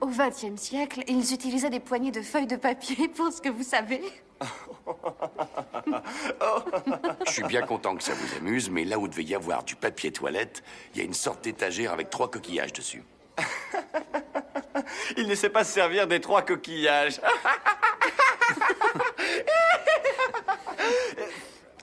[0.00, 3.62] au XXe siècle, ils utilisaient des poignées de feuilles de papier pour ce que vous
[3.62, 4.02] savez.
[7.26, 9.76] Je suis bien content que ça vous amuse, mais là où devait y avoir du
[9.76, 10.62] papier toilette,
[10.94, 13.04] il y a une sorte d'étagère avec trois coquillages dessus.
[15.16, 17.20] il ne sait pas se servir des trois coquillages.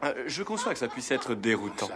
[0.03, 1.89] Euh, je conçois que ça puisse être déroutant.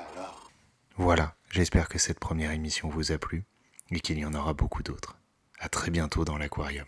[0.97, 3.43] Voilà, j'espère que cette première émission vous a plu
[3.91, 5.17] et qu'il y en aura beaucoup d'autres.
[5.59, 6.87] À très bientôt dans l'aquarium.